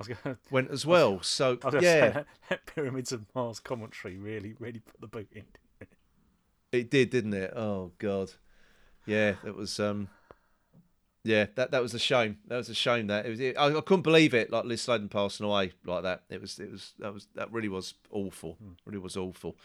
[0.07, 0.37] going.
[0.51, 1.21] went as well.
[1.21, 5.43] So yeah, that Pyramids of Mars commentary really, really put the boot in.
[6.71, 7.53] it did, didn't it?
[7.55, 8.31] Oh god,
[9.05, 9.79] yeah, it was.
[9.79, 10.09] um
[11.23, 12.39] Yeah, that that was a shame.
[12.47, 13.07] That was a shame.
[13.07, 13.39] That it was.
[13.39, 14.51] It, I, I couldn't believe it.
[14.51, 16.23] Like Liz Sladen passing away like that.
[16.29, 16.57] It was.
[16.59, 16.93] It was.
[16.99, 17.27] That was.
[17.35, 18.57] That really was awful.
[18.85, 19.55] Really was awful.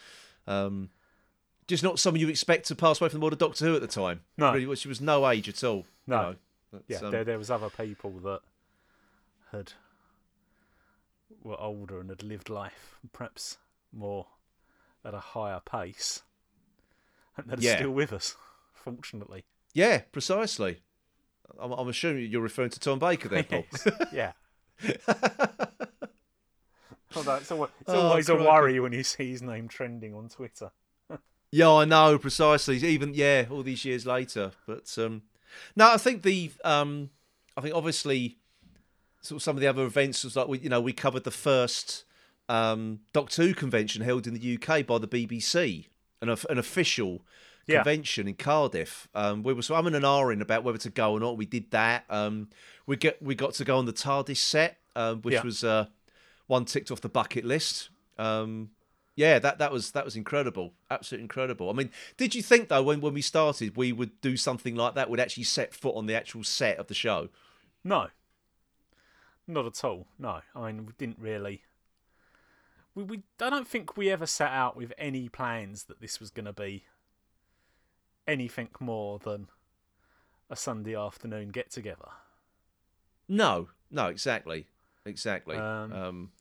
[0.45, 0.89] Um,
[1.67, 3.81] just not someone you expect to pass away from the world of Doctor Who at
[3.81, 4.21] the time.
[4.37, 4.53] No.
[4.53, 5.77] really, she was no age at all.
[5.77, 6.21] you No.
[6.21, 6.35] know.
[6.71, 8.41] But, Yeah, um, there there was other people that
[9.51, 9.73] had
[11.43, 13.57] were older and had lived life perhaps
[13.91, 14.27] more
[15.03, 16.21] at a higher pace,
[17.35, 17.77] and that are Yeah.
[17.77, 18.35] still with us.
[18.73, 19.43] Fortunately,
[19.73, 20.81] yeah, precisely.
[21.59, 23.65] I'm, I'm assuming you're referring to Tom Baker there, Paul.
[24.13, 24.33] yeah.
[27.15, 30.71] Although it's always, it's Oh, a worry when you see his name trending on Twitter.
[31.49, 32.75] Yeah, I know precisely.
[32.75, 34.51] Even yeah, all these years later.
[34.67, 35.21] But um,
[35.77, 37.09] no, I think the um,
[37.55, 38.35] I think obviously
[39.21, 41.31] sort of some of the other events was like we you know we covered the
[41.31, 42.03] first
[42.49, 45.87] um, Doctor Who convention held in the UK by the BBC,
[46.21, 47.21] an an official
[47.67, 47.77] Yeah.
[47.83, 49.07] convention in Cardiff.
[49.13, 51.37] Um, we were so I'm in an R in about whether to go or not.
[51.37, 52.05] We did that.
[52.09, 52.49] Um,
[52.85, 55.43] we get we got to go on the TARDIS set, um, which Yeah.
[55.43, 55.87] was uh,
[56.47, 57.89] one ticked off the bucket list.
[58.17, 58.69] Um,
[59.15, 61.69] yeah, that, that was that was incredible, absolutely incredible.
[61.69, 64.93] I mean, did you think though when, when we started we would do something like
[64.95, 65.09] that?
[65.09, 67.29] Would actually set foot on the actual set of the show?
[67.83, 68.07] No,
[69.47, 70.07] not at all.
[70.19, 71.63] No, I mean we didn't really.
[72.95, 76.29] We, we I don't think we ever set out with any plans that this was
[76.29, 76.85] going to be
[78.27, 79.47] anything more than
[80.49, 82.09] a Sunday afternoon get together.
[83.27, 84.67] No, no, exactly,
[85.05, 85.57] exactly.
[85.57, 86.31] Um, Um,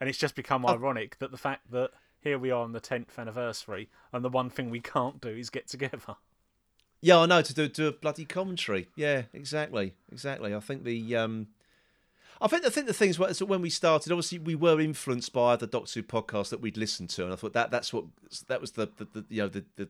[0.00, 1.90] And it's just become ironic that the fact that
[2.20, 5.50] here we are on the 10th anniversary and the one thing we can't do is
[5.50, 6.16] get together.
[7.00, 8.88] yeah, I know to do do a bloody commentary.
[8.96, 10.54] Yeah, exactly, exactly.
[10.54, 11.48] I think the um,
[12.40, 14.12] I think I think the things were so when we started.
[14.12, 17.36] Obviously, we were influenced by the Doctor Who podcast that we'd listened to, and I
[17.36, 18.04] thought that that's what
[18.48, 19.88] that was the, the, the you know the, the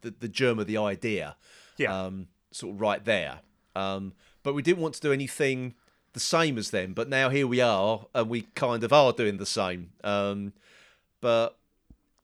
[0.00, 1.36] the the germ of the idea.
[1.76, 2.04] Yeah.
[2.04, 3.40] Um, sort of right there.
[3.76, 4.12] Um,
[4.42, 5.74] but we didn't want to do anything
[6.12, 6.92] the same as them.
[6.92, 9.90] But now here we are, and we kind of are doing the same.
[10.04, 10.52] Um,
[11.20, 11.56] but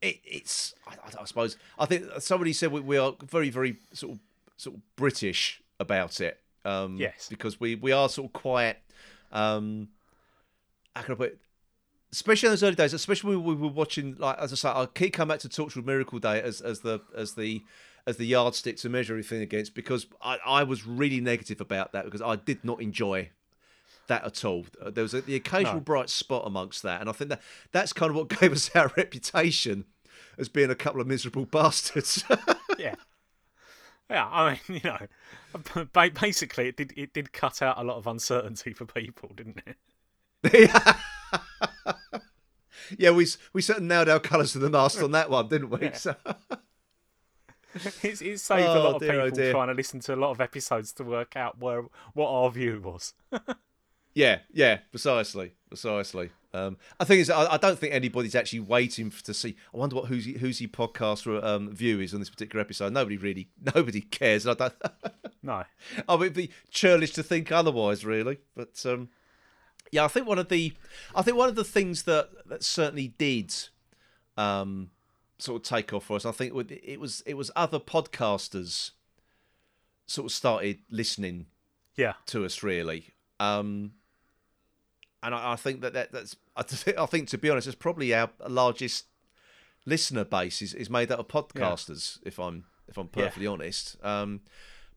[0.02, 4.12] it, it's I, I suppose I think somebody said we, we are very very sort
[4.14, 4.18] of
[4.56, 6.38] sort of British about it.
[6.64, 7.28] Um, Yes.
[7.30, 8.78] because we we are sort of quiet.
[9.32, 9.88] Um,
[10.94, 11.38] how can I put it?
[12.10, 14.86] Especially in those early days, especially when we were watching, like as I say, I
[14.86, 17.62] keep coming back to Torchwood Miracle Day as as the as the
[18.06, 22.06] as the yardstick to measure everything against because I, I was really negative about that
[22.06, 23.28] because I did not enjoy
[24.06, 24.64] that at all.
[24.86, 25.80] There was a, the occasional No.
[25.80, 27.42] bright spot amongst that, and I think that
[27.72, 29.84] that's kind of what gave us our reputation
[30.38, 32.24] as being a couple of miserable bastards.
[32.78, 32.94] yeah.
[34.08, 38.06] Yeah, I mean, you know, basically, it did it did cut out a lot of
[38.06, 39.76] uncertainty for people, didn't it?
[40.50, 40.94] yeah,
[42.98, 45.90] we s- we certainly nailed our colours to the mast on that one, didn't we?
[45.94, 46.14] So,
[48.02, 49.52] It's, it saved a Oh, lot of dear, oh, people dear.
[49.52, 52.80] trying to listen to a lot of episodes to work out where what our view
[52.82, 53.12] was.
[54.14, 56.30] yeah, yeah, precisely, precisely.
[56.54, 59.54] Um, I think is I, I don't think anybody's actually waiting for, to see.
[59.72, 62.94] I wonder what who's who's podcast um, view is on this particular episode.
[62.94, 64.46] Nobody really, nobody cares.
[64.46, 64.74] I don't.
[65.40, 65.62] No,
[66.08, 68.38] I would be churlish to think otherwise, really.
[68.56, 69.08] But um,
[69.92, 70.72] yeah, I think one of the,
[71.14, 73.54] I think one of the things that that certainly did,
[74.36, 74.90] um,
[75.38, 76.24] sort of take off for us.
[76.26, 78.90] I think it was it was other podcasters,
[80.06, 81.46] sort of started listening
[81.96, 83.08] yeah, to us really.
[83.40, 83.92] Um,
[85.22, 87.76] and I, I think that, that that's I thi- I think to be honest, it's
[87.76, 89.06] probably our largest
[89.86, 92.18] listener base is, is made up of podcasters.
[92.24, 93.24] If I'm if I'm Yeah.
[93.24, 93.96] perfectly honest.
[94.04, 94.40] Um,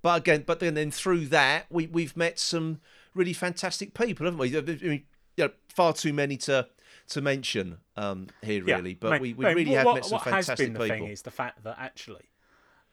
[0.01, 2.79] but again, but then, then through that we we've met some
[3.13, 4.57] really fantastic people, haven't we?
[4.57, 5.03] I mean,
[5.37, 6.67] you know, far too many to
[7.09, 8.77] to mention um, here yeah.
[8.77, 10.73] really, but Mate, we, we mate, really what, have met some what has fantastic been
[10.73, 10.95] the people.
[10.97, 12.29] thing is the fact that actually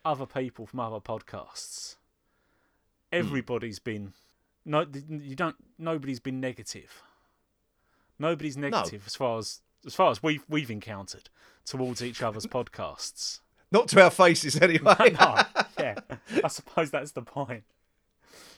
[0.05, 1.97] other people from other podcasts,
[3.12, 3.16] Hmm.
[3.19, 4.12] everybody's been
[4.64, 5.57] no, you don't.
[5.79, 7.03] Nobody's been negative.
[8.19, 11.31] Nobody's negative as far as as far as we've we've encountered
[11.64, 13.41] towards each other's podcasts.
[13.71, 14.95] Not to our faces anyway.
[15.21, 15.43] no,
[15.79, 15.95] yeah,
[16.45, 17.64] I suppose that's the point.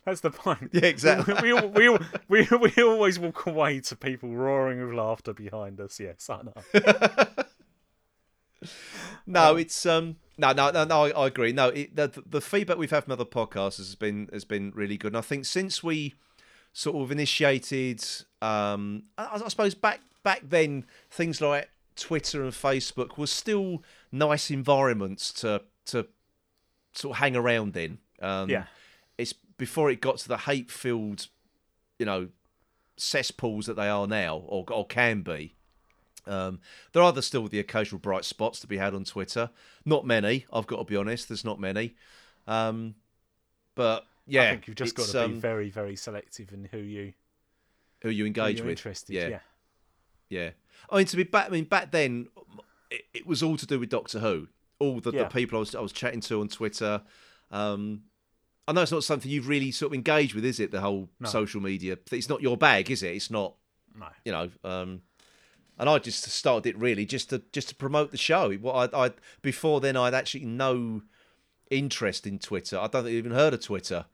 [0.05, 0.71] That's the point.
[0.73, 1.35] Yeah, exactly.
[1.43, 1.89] We, we,
[2.29, 6.01] we, we, we, always walk away to people roaring with laughter behind us.
[6.01, 7.27] Yes, I know.
[9.27, 11.53] No, it's um no no no no I, I agree.
[11.53, 14.97] No, it, the the feedback we've had from other podcasts has been has been really
[14.97, 15.13] good.
[15.13, 16.15] And I think since we
[16.73, 18.05] sort of initiated
[18.43, 24.51] um I, I suppose back back then things like Twitter and Facebook were still nice
[24.51, 26.07] environments to to
[26.93, 27.99] sort of hang around in.
[28.21, 28.65] Um Yeah.
[29.17, 31.29] It's before it got to the hate filled,
[31.99, 32.29] you know,
[32.97, 35.55] cesspools that they are now or or can be.
[36.27, 36.61] Um,
[36.93, 39.51] there are still the occasional bright spots to be had on Twitter.
[39.85, 41.29] Not many, I've got to be honest.
[41.29, 41.95] There's not many,
[42.47, 42.95] um,
[43.75, 46.79] but yeah, I think you've just got to be um, very, very selective in who
[46.79, 47.13] you
[48.03, 48.79] who you who engage you're with.
[48.79, 49.15] interested.
[49.15, 49.41] yeah, Yeah.
[50.31, 50.51] yeah.
[50.89, 52.29] I mean, to be back, I mean, back then,
[52.91, 54.49] it, it was all to do with Doctor Who.
[54.79, 55.25] All the, Yeah.
[55.25, 57.03] the people I was I was chatting to on Twitter.
[57.51, 58.05] Um,
[58.69, 60.71] I know it's not something you've really sort of engaged with, is it?
[60.71, 61.29] The whole No.
[61.29, 61.99] social media.
[62.13, 63.15] It's not your bag, is it?
[63.15, 63.55] It's not.
[63.99, 64.07] No.
[64.25, 65.03] you know um
[65.77, 69.07] and i just started it really just to just to promote the show what i
[69.07, 69.11] i
[69.43, 71.03] before then i'd actually no
[71.71, 74.05] interest in twitter i don't think i even heard of twitter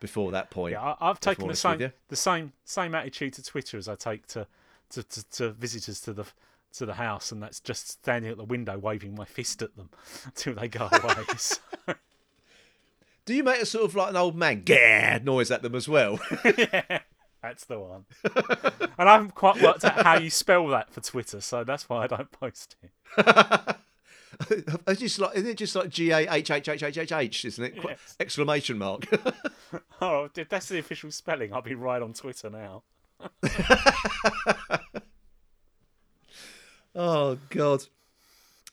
[0.00, 3.76] before that point Yeah, I, I've taken the same the same same attitude to Twitter
[3.76, 4.46] as I take to
[4.88, 6.24] to, to, to visitors to the
[6.72, 9.90] to the house, and that's just standing at the window waving my fist at them
[10.24, 11.14] until they go away.
[11.36, 11.58] So,
[13.30, 15.88] do you make a sort of like an old man gah noise at them as
[15.88, 16.18] well
[17.42, 18.04] that's the one.
[18.98, 22.02] and I haven't quite worked out how you spell that for Twitter, so that's why
[22.02, 22.90] I don't post it.
[24.88, 28.16] it's just like isn't it just like g-a-h-h-h-h-h isn't it Yes.
[28.18, 29.06] exclamation mark
[30.02, 32.82] Oh, if that's the official spelling, I'll be right on Twitter now.
[36.94, 37.84] Oh God.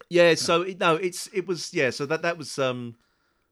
[0.09, 0.33] Yeah.
[0.35, 1.91] So no, it's it was yeah.
[1.91, 2.95] So that that was um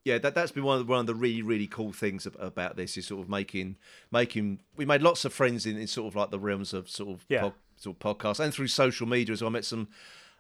[0.06, 2.78] yeah that that's been one of the, one of the really really cool things about
[2.78, 3.76] this is sort of making
[4.12, 7.10] making we made lots of friends in, in sort of like the realms of sort
[7.10, 7.42] of Yeah.
[7.42, 9.50] pod, sort of podcasts and through social media as well.
[9.50, 9.90] I met some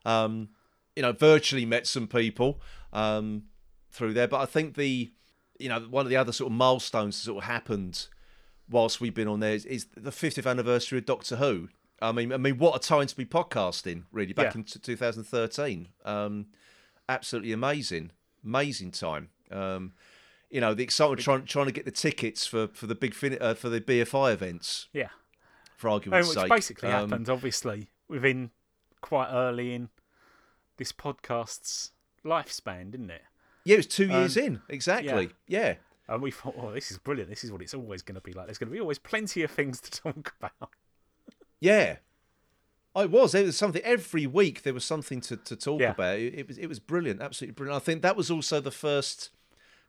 [0.05, 0.49] um
[0.95, 2.61] you know virtually met some people
[2.93, 3.43] um
[3.91, 5.11] through there, but I think the
[5.59, 8.07] you know one of the other sort of milestones that sort of happened
[8.69, 11.69] whilst we've been on there is, is the 50th anniversary of Doctor Who.
[12.01, 14.59] I mean, I mean, what a time to be podcasting, really, back Yeah.
[14.59, 15.87] in t- 2013.
[16.03, 16.47] Um,
[17.07, 18.11] absolutely amazing,
[18.43, 19.29] amazing time.
[19.51, 19.93] Um,
[20.49, 23.37] you know, the excitement trying trying to get the tickets for for the big fin-
[23.41, 24.87] uh, for the BFI events.
[24.93, 25.09] Yeah.
[25.75, 26.49] for argument's which sake.
[26.49, 28.51] basically Um, happened, obviously, within
[29.01, 29.89] quite early in
[30.77, 31.91] this podcast's
[32.23, 33.23] lifespan, didn't it?
[33.65, 35.31] Yeah, it was two years Um, in exactly.
[35.47, 35.75] Yeah.
[36.07, 37.29] And we thought, oh, this is brilliant.
[37.31, 38.45] This is what it's always going to be like.
[38.45, 40.69] There's going to be always plenty of things to talk about.
[41.59, 41.97] Yeah.
[42.95, 43.31] Oh, it was.
[43.33, 44.61] There was something every week.
[44.63, 45.91] There was something to, to talk Yeah.
[45.91, 46.19] about.
[46.19, 47.81] It, it was it was brilliant, absolutely brilliant.
[47.81, 49.31] I think that was also the first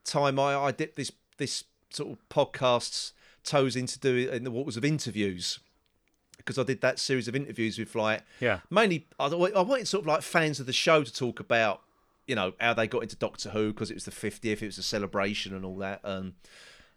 [0.06, 3.12] time I, I dipped this this sort of podcast's
[3.44, 5.60] toes into doing in the waters of interviews
[6.36, 8.60] because I did that series of interviews with like Yeah.
[8.70, 11.82] mainly I, I wanted sort of like fans of the show to talk about
[12.26, 14.78] you know how they got into Doctor Who because it was the 50th, it was
[14.78, 16.00] a celebration and all that.
[16.02, 16.34] And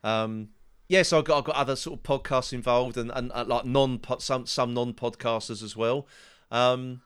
[0.04, 0.50] um,
[0.88, 3.66] yeah, so I got I got other sort of podcasts involved and, and, uh like
[3.66, 6.08] non some some non podcasters as well.
[6.50, 7.02] Um,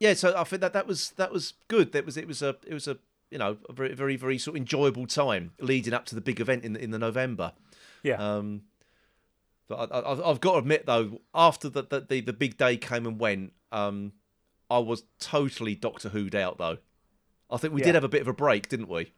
[0.00, 1.92] yeah, so I think that that was that was good.
[1.92, 2.98] That was it was a it was a
[3.30, 6.40] you know a very very very sort of enjoyable time leading up to the big
[6.40, 7.52] event in the, in the November.
[8.02, 8.16] Yeah.
[8.16, 8.62] Um,
[9.68, 12.76] but I, I, I've got to admit though, after the the, the, the big day
[12.76, 14.12] came and went, um,
[14.70, 16.78] I was totally Doctor Who'd out though.
[17.50, 17.86] I think we Yeah.
[17.86, 19.12] did have a bit of a break, didn't we?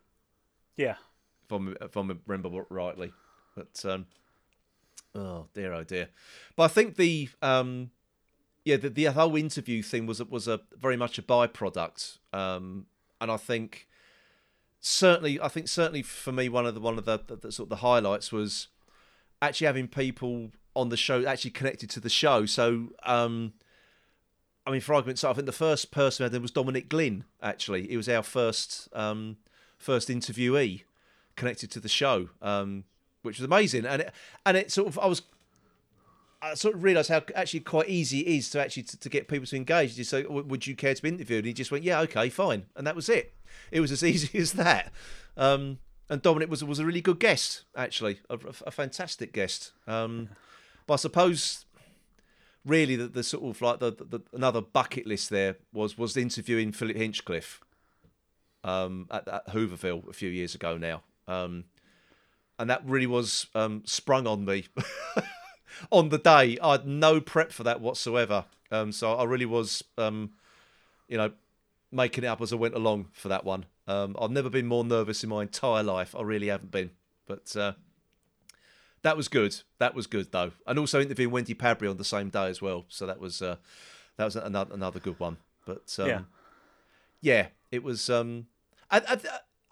[0.76, 0.96] yeah.
[1.44, 3.12] If I if I remember rightly,
[3.54, 4.06] but um,
[5.14, 6.08] oh dear, oh dear.
[6.56, 7.90] But I think the um,
[8.64, 12.86] yeah, the, the whole interview thing was was a very much a byproduct, um,
[13.20, 13.86] and I think
[14.82, 17.66] certainly, I think certainly for me, one of the one of the, the, the sort
[17.66, 18.68] of the highlights was
[19.40, 22.44] actually having people on the show actually connected to the show.
[22.44, 23.54] So, um,
[24.66, 26.88] I mean, for argument's sake, I think the first person we had there was Dominic
[26.88, 27.24] Glynn.
[27.42, 29.38] Actually, he was our first um,
[29.78, 30.82] first interviewee
[31.36, 32.84] connected to the show, um,
[33.22, 33.86] which was amazing.
[33.86, 34.12] And it,
[34.44, 35.22] and it sort of I was
[36.42, 39.28] I sort of realised how actually quite easy it is to actually to, to get
[39.28, 39.96] people to engage.
[39.96, 42.66] You say, "Would you care to be interviewed?" And he just went, "Yeah, okay, fine,"
[42.74, 43.32] and that was it.
[43.70, 44.92] It was as easy as that.
[45.36, 45.78] Um,
[46.10, 49.72] and Dominic was was a really good guest, actually, a, a fantastic guest.
[49.86, 50.30] Um,
[50.86, 51.64] but I suppose
[52.64, 56.16] really the, the sort of like the, the, the another bucket list there was was
[56.16, 57.60] interviewing Philip Hinchcliffe
[58.64, 61.64] um, at, at Hooverville a few years ago now, um,
[62.58, 64.66] and that really was um, sprung on me
[65.90, 66.58] on the day.
[66.62, 70.32] I had no prep for that whatsoever, um, so I really was, um,
[71.08, 71.32] you know,
[71.90, 73.66] making it up as I went along for that one.
[73.86, 76.14] Um, I've never been more nervous in my entire life.
[76.14, 76.90] I really haven't been,
[77.26, 77.56] but.
[77.56, 77.72] Uh,
[79.02, 79.56] that was good.
[79.78, 82.84] That was good though, and also interviewing Wendy Padbury on the same day as well.
[82.88, 83.56] So that was uh,
[84.16, 85.38] that was another another good one.
[85.66, 86.20] But um, Yeah.
[87.20, 88.08] yeah, it was.
[88.08, 88.46] Um,
[88.90, 89.18] I, I,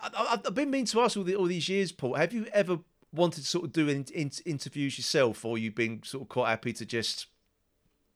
[0.00, 2.14] I, I've been meaning to ask all, the, all these years, Paul.
[2.14, 2.80] Have you ever
[3.12, 6.50] wanted to sort of do in, in, interviews yourself, or you've been sort of quite
[6.50, 7.26] happy to just?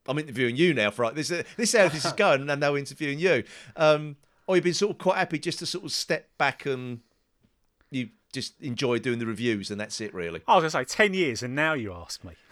[0.06, 1.28] I'm interviewing you now, for this.
[1.28, 3.44] This is how this is going, and now interviewing you.
[3.76, 4.16] Um,
[4.46, 7.00] or you've been sort of quite happy just to sort of step back and
[7.90, 10.42] you just enjoy doing the reviews, and that's it, really.
[10.46, 12.32] I was going to say 10 years, and now you ask me.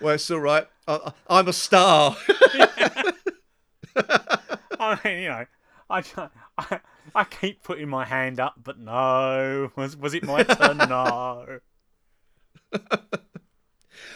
[0.00, 0.66] Well, it's all right.
[0.88, 2.16] I, I- I'm a star.
[4.78, 5.44] I mean, you know,
[5.90, 6.02] I,
[6.58, 6.80] I,
[7.14, 9.70] I keep putting my hand up, but no.
[9.76, 10.76] Was, was it my turn?
[10.78, 11.60] no.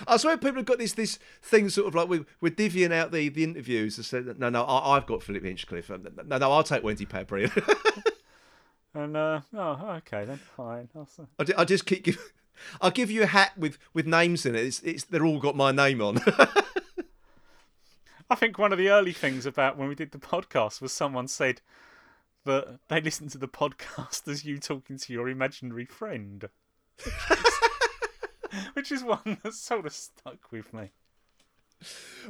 [0.07, 3.13] I swear people have got this this thing sort of like we're, we're divvying out
[3.13, 5.91] the, the interviews and said, no, no, I, I've got Philip Hinchcliffe.
[5.91, 7.51] No, no, I'll take Wendy Padbury.
[8.95, 10.89] And, uh, oh, okay, then fine.
[10.95, 11.09] I'll
[11.39, 12.33] I, ju- just keep give,
[12.81, 14.65] I'll give you a hat with, with names in it.
[14.65, 16.21] It's, it's they're all got my name on.
[18.31, 21.29] I think one of the early things about when we did the podcast was someone
[21.29, 21.61] said
[22.45, 26.49] that they listened to the podcast as you talking to your imaginary friend.
[28.75, 30.93] Which is one that sort of stuck with me.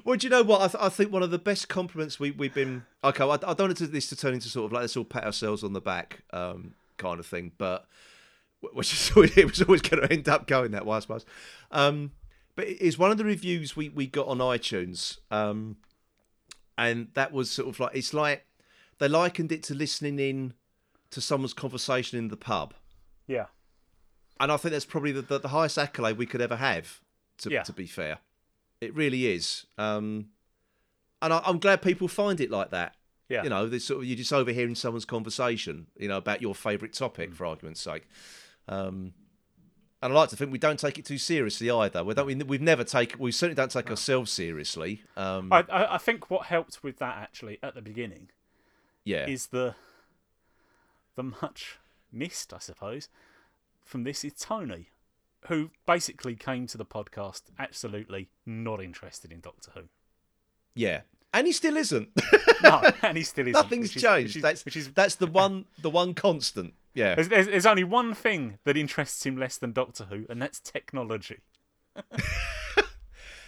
[0.04, 0.62] well, do you know what?
[0.62, 2.84] I, th- I think one of the best compliments we, we've been.
[3.02, 5.24] Okay, I, I don't want this to turn into sort of like let's all pat
[5.24, 7.86] ourselves on the back um, kind of thing, but
[8.72, 11.26] which is it was always going to end up going that way, I suppose.
[11.70, 12.12] Um,
[12.56, 15.76] but it is one of the reviews we, we got on iTunes, um,
[16.78, 18.46] and that was sort of like it's like
[18.98, 20.54] they likened it to listening in
[21.10, 22.74] to someone's conversation in the pub,
[23.26, 23.46] Yeah.
[24.40, 27.00] and I think that's probably the, the, the highest accolade we could ever have.
[27.38, 27.62] To, Yeah.
[27.64, 28.18] to be fair,
[28.80, 30.26] it really is, um,
[31.20, 32.94] and I, I'm glad people find it like that.
[33.28, 33.42] Yeah.
[33.42, 36.92] You know, this sort of you're just overhearing someone's conversation, you know, about your favourite
[36.94, 37.34] topic, Mm.
[37.34, 38.06] for argument's sake.
[38.68, 39.14] Um,
[40.04, 42.04] and I like to think we don't take it too seriously either.
[42.04, 42.26] We don't.
[42.26, 43.18] We, we've never taken.
[43.18, 45.02] We certainly don't take ourselves seriously.
[45.16, 48.28] Um, I, I, I think what helped with that actually at the beginning
[49.02, 49.26] yeah.
[49.26, 49.74] is the
[51.16, 51.78] the much
[52.12, 53.08] missed, I suppose,
[53.82, 54.90] from this is Tony,
[55.48, 59.82] who basically came to the podcast absolutely not interested in Doctor Who.
[60.74, 61.00] yeah.
[61.32, 62.10] And he still isn't.
[62.62, 63.54] No, and he still isn't.
[63.60, 64.28] Nothing's which is- changed.
[64.28, 66.74] which is- that's which is that's the one the one constant.
[66.94, 67.14] Yeah.
[67.16, 70.60] There's, there's, there's only one thing that interests him less than Doctor Who, and that's
[70.60, 71.40] technology.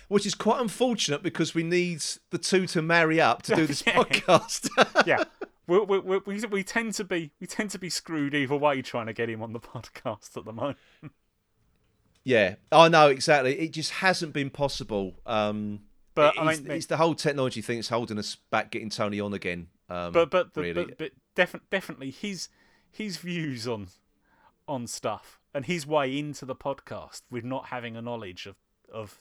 [0.09, 3.83] Which is quite unfortunate because we need the two to marry up to do this
[3.87, 3.95] Yeah.
[3.97, 4.69] podcast.
[5.07, 5.25] Yeah.
[5.67, 8.83] We, we, we, we, we tend to be we tend to be screwed either way
[8.83, 10.79] trying to get him on the podcast at the moment.
[12.23, 13.59] yeah, I know exactly.
[13.59, 15.15] It just hasn't been possible.
[15.27, 15.81] Um,
[16.15, 18.91] But, it- I it's, mean- it's the whole technology thing that's holding us back getting
[18.91, 19.67] Tony on again.
[19.91, 22.49] Um, but but the, really, but, but defi- definitely his
[22.97, 23.89] his views on
[24.69, 28.57] on stuff and his way into the podcast with not having a knowledge of
[28.93, 29.21] of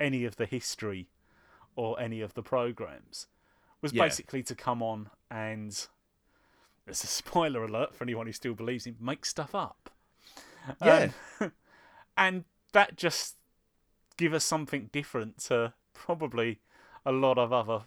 [0.00, 1.08] any of the history
[1.74, 3.26] or any of the programs
[3.82, 4.04] was Yeah.
[4.04, 5.86] basically to come on and
[6.84, 9.90] there's a spoiler alert for anyone who still believes him make stuff up
[10.82, 11.10] Yeah.
[11.40, 11.52] Um,
[12.16, 13.36] and that just
[14.16, 16.60] give us something different to probably
[17.04, 17.84] a lot of other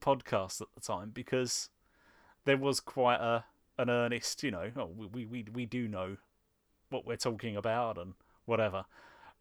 [0.00, 1.68] podcasts at the time because
[2.44, 3.44] there was quite a
[3.80, 6.16] an earnest, you know, oh, we, we, we, do know
[6.90, 8.14] what we're talking about and
[8.44, 8.84] whatever.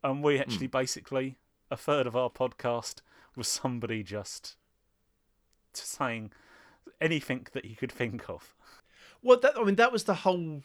[0.04, 1.38] And we actually basically,
[1.70, 3.02] a third of our podcast
[3.36, 4.56] was somebody just
[5.74, 6.32] saying
[7.02, 8.56] anything that he could think of.
[9.22, 10.64] Well, that, I mean, that was the whole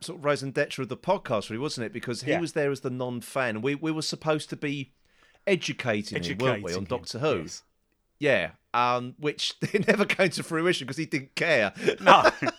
[0.00, 1.92] sort of raison d'etre of the podcast, really, wasn't it?
[1.92, 2.40] Because he Yeah.
[2.40, 3.62] was there as the non-fan.
[3.62, 4.92] We we were supposed to be
[5.46, 7.42] educating, him, weren't we, on him, Doctor Who?
[7.42, 7.62] yes.
[8.18, 11.72] Yeah, um, which it never came to fruition because he didn't care.
[12.00, 12.30] No,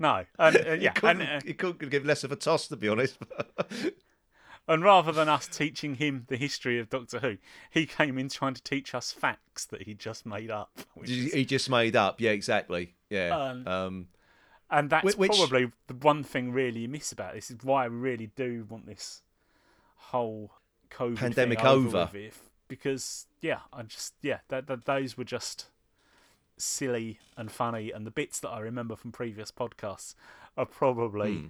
[0.00, 2.66] no, and uh, he yeah, couldn't, and, uh, he couldn't give less of a toss,
[2.68, 3.18] to be honest.
[4.68, 7.36] and rather than us teaching him the history of Doctor Who,
[7.70, 10.70] he came in trying to teach us facts that he just made up.
[11.04, 12.20] He is, he just made up.
[12.20, 12.94] Yeah, exactly.
[13.10, 13.36] Yeah.
[13.36, 14.06] Um, Um,
[14.70, 17.86] and that's which- probably the one thing really you miss about this is why I
[17.86, 19.22] really do want this
[19.96, 20.52] whole
[20.90, 22.30] COVID Pandemic thing over, over.
[22.68, 25.66] because yeah, I just yeah, that, that those were just
[26.64, 30.14] silly and funny, and the bits that I remember from previous podcasts
[30.56, 31.46] are probably Hmm.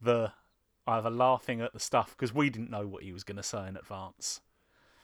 [0.00, 0.32] the
[0.86, 3.66] either laughing at the stuff because we didn't know what he was going to say
[3.68, 4.40] in advance.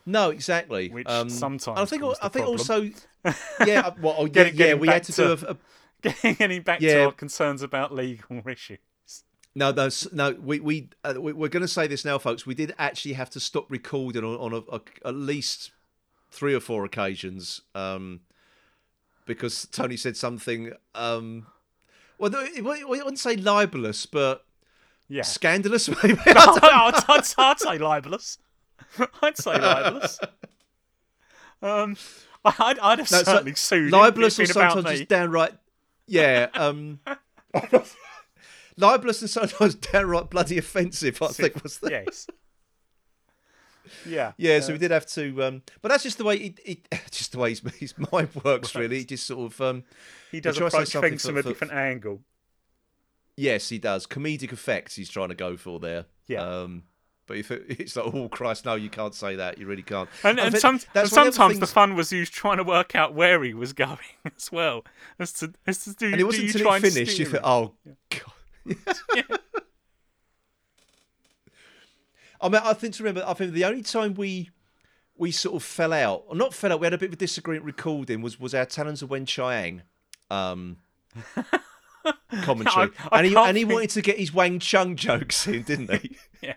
[0.05, 0.89] no, exactly.
[0.89, 2.03] Which um, sometimes I think.
[2.03, 2.59] I think problem.
[2.59, 2.89] also.
[3.65, 3.81] Yeah.
[3.87, 6.79] uh, Well, oh, yeah, Getting- yeah, we had to, to- do a, a Getting back
[6.79, 8.79] to our concerns about legal issues.
[9.55, 10.31] No, no, no.
[10.41, 12.45] We we, uh, we we're going to say this now, folks.
[12.45, 15.71] We did actually have to stop recording on, on a, a, at least
[16.31, 18.21] three or four occasions um,
[19.29, 20.73] because Tony said something.
[20.93, 21.45] Um,
[22.17, 24.43] well, I wouldn't say libelous, but
[25.07, 25.21] Yeah.
[25.21, 26.19] scandalous, maybe.
[26.25, 26.59] I'd,
[27.07, 28.39] I'd, I'd say libelous.
[29.21, 30.19] I'd say libelous.
[31.61, 31.95] Um,
[32.43, 34.97] I'd, I'd have No, so certainly sued libelous or if it'd been about sometimes me.
[34.99, 35.51] just downright.
[36.07, 36.47] Yeah.
[36.55, 36.99] Um,
[38.77, 41.21] libelous and sometimes downright bloody offensive.
[41.21, 42.27] I think was the Yes.
[44.05, 44.33] Yeah.
[44.37, 47.39] Yeah, so we did have to, um, but that's just the way it, just the
[47.39, 48.75] way his, his mind works.
[48.75, 49.83] Really, he just sort of um,
[50.31, 52.21] He does try to say approach things from a different angle.
[53.37, 54.95] yes, he does comedic effects.
[54.95, 56.05] He's trying to go for there.
[56.27, 56.41] Yeah.
[56.43, 56.83] Um,
[57.25, 59.57] but if it, it's like, oh Christ, no, you can't say that.
[59.57, 60.09] You really can't.
[60.23, 63.13] And, and, some, and the sometimes the things- fun was you trying to work out
[63.13, 64.83] where he was going as well.
[65.19, 67.73] As to, as to do, and it wasn't you until it finished you thought, oh
[68.09, 69.38] God.
[72.41, 73.23] I mean, I think to remember.
[73.27, 74.49] I think the only time we
[75.17, 77.17] we sort of fell out, or not fell out, we had a bit of a
[77.17, 79.81] disagreement recording was was our Talons of Weng-Chiang
[80.31, 80.77] um,
[82.41, 85.47] commentary, I- I and he and he think- wanted to get his Wang Chung jokes
[85.47, 86.17] in, didn't he?
[86.41, 86.53] Yeah.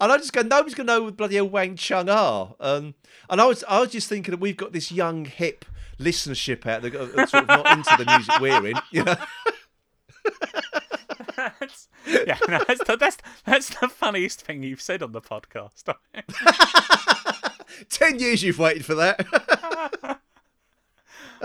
[0.00, 2.54] And I just go, nobody's gonna know who bloody old Wang Chung are.
[2.60, 2.94] Um,
[3.28, 5.64] and I was I was just thinking that we've got this young hip
[5.98, 9.16] listenership out there, that are sort of not into the music we're in, you know.
[11.36, 15.94] That's- yeah, no, that's, the, that's, that's the funniest thing you've said on the podcast.
[17.90, 20.20] Ten years you've waited for that.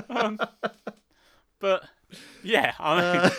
[0.09, 0.39] Um,
[1.59, 1.83] but
[2.43, 3.29] yeah, I uh,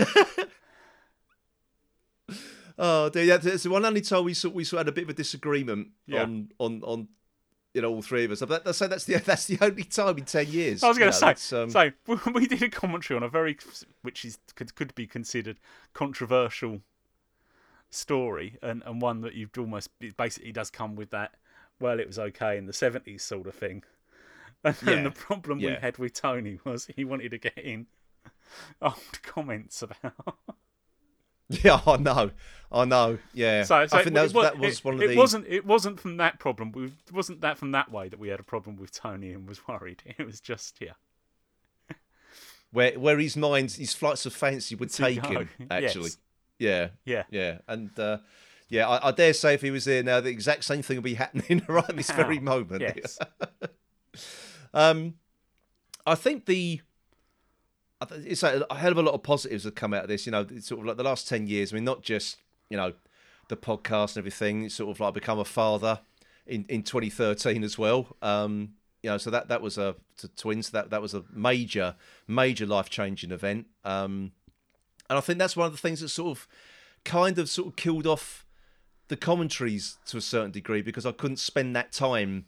[2.28, 2.38] mean,
[2.78, 4.94] oh dear, yeah, that's the one only time we sort we sort of had a
[4.94, 6.22] bit of a disagreement Yeah.
[6.22, 7.09] on on on
[7.75, 8.41] you know all three of us.
[8.41, 10.83] But that, so that's the that's the only time in ten years.
[10.83, 11.91] I was going to know, say, um, so
[12.35, 13.57] we did a commentary on a very,
[14.03, 15.59] which is could, could be considered
[15.93, 16.81] controversial
[17.91, 21.35] story, and, and one that you've almost it basically does come with that.
[21.81, 23.85] Well, it was okay in the seventies sort of thing.
[24.64, 27.89] And then Yeah, the problem we had with Tony was he wanted to get in
[28.81, 30.39] old comments about.
[31.64, 32.30] yeah, I know,
[32.70, 33.18] I know.
[33.34, 35.16] Yeah, So, so I think that was, it, that was it, one of it the.
[35.16, 36.72] wasn't it wasn't from that problem.
[36.72, 39.48] We, it wasn't that from that way that we had a problem with Tony and
[39.48, 40.03] was worried.
[40.18, 40.92] It was just yeah.
[42.70, 45.48] where where his mind, his flights of fancy would To take go, him.
[45.70, 46.18] Actually, yes.
[46.59, 47.22] yeah, Yeah.
[47.30, 48.18] yeah, and uh,
[48.68, 51.05] yeah, I, I dare say if he was there now, the exact same thing would
[51.05, 52.80] be happening right this very moment.
[52.80, 53.18] Yes.
[54.72, 55.14] Um,
[56.07, 56.80] I think the
[58.11, 60.26] it's like a hell of a lot of positives have come out of this.
[60.26, 61.72] You know, it's sort of like the last ten years.
[61.72, 62.38] I mean, not just
[62.68, 62.92] you know
[63.48, 64.64] the podcast and everything.
[64.64, 66.00] It's sort of like become a father
[66.46, 68.16] in, in 2013 as well.
[68.22, 70.70] Um, you know, so that that was a to twins.
[70.70, 71.96] That that was a major
[72.26, 73.66] major life changing event.
[73.84, 74.32] Um,
[75.09, 76.48] and I think that's one of the things that sort of
[77.05, 78.46] kind of sort of killed off
[79.09, 82.46] the commentaries to a certain degree because I couldn't spend that time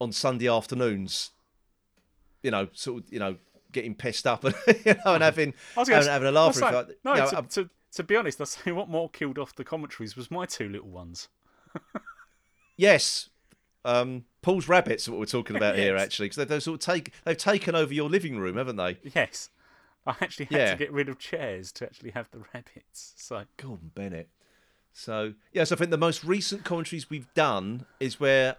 [0.00, 1.30] on Sunday afternoons.
[2.42, 3.36] You know, sort of, you know,
[3.72, 4.54] getting pissed up and
[4.84, 6.60] you know, and having I was having, a laugh.
[6.60, 9.54] Like- no, You know, to, to, to be honest, I say what more killed off
[9.54, 11.28] the commentaries was my two little ones.
[12.76, 13.28] Yes.
[13.84, 17.12] Um, Paul's rabbits are what we're talking about here, actually, because they've sort of take
[17.24, 18.98] they've taken over your living room, haven't they?
[19.14, 19.50] Yes,
[20.06, 20.70] I actually had Yeah.
[20.72, 23.14] to get rid of chairs to actually have the rabbits.
[23.16, 24.28] So Gordon Bennett.
[24.92, 28.56] So yes, I think the most recent commentaries we've done is where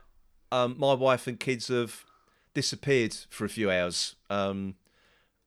[0.52, 2.06] um, my wife and kids have
[2.54, 4.76] disappeared for a few hours, um,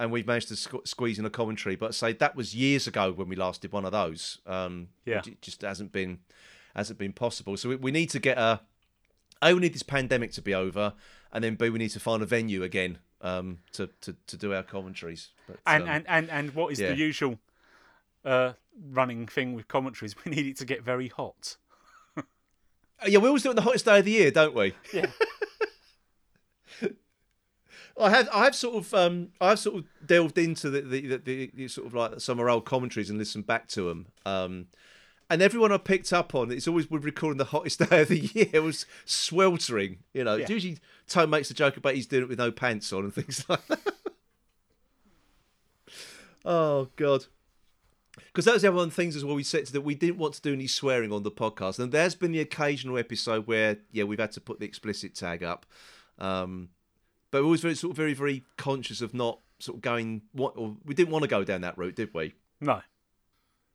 [0.01, 1.77] and we've managed to squ- squeeze in a commentary.
[1.77, 4.39] But say that was years ago when we last did one of those.
[4.47, 5.23] Um, Yeah.
[5.27, 6.21] it just hasn't been
[6.75, 7.57] hasn't been possible.
[7.57, 8.61] So we, we need to get a
[9.43, 10.95] a we need this pandemic to be over,
[11.33, 14.53] and then b we need to find a venue again um, to, to to do
[14.55, 15.31] our commentaries.
[15.47, 16.89] But, and um, and, and and what is yeah.
[16.91, 17.39] the usual
[18.25, 18.55] uh,
[18.91, 20.15] running thing with commentaries?
[20.25, 21.57] We need it to get very hot.
[23.07, 24.73] Yeah, we always do it on the hottest day of the year, don't we?
[24.95, 25.07] Yeah.
[27.99, 31.17] I have, I have sort of, um, I've sort of delved into the the, the,
[31.19, 34.07] the, the sort of like some of our old commentaries and listened back to them.
[34.27, 34.67] Um,
[35.31, 38.19] and everyone I picked up on, it's always we're recording the hottest day of the
[38.19, 38.47] year.
[38.53, 40.37] It was sweltering, you know.
[40.37, 40.47] Yeah.
[40.49, 40.79] Usually,
[41.09, 43.67] Tom makes a joke about he's doing it with no pants on and things like
[43.69, 43.95] that.
[46.45, 47.27] oh God.
[48.17, 49.95] Because that was the other one of the things as well we said that we
[49.95, 53.47] didn't want to do any swearing on the podcast, and there's been the occasional episode
[53.47, 55.67] where yeah we've had to put the explicit tag up,
[56.19, 56.69] um,
[57.35, 60.53] but we're always very sort of very very conscious of not sort of going what
[60.57, 62.33] or we didn't want to go down that route, did we?
[62.61, 62.81] No,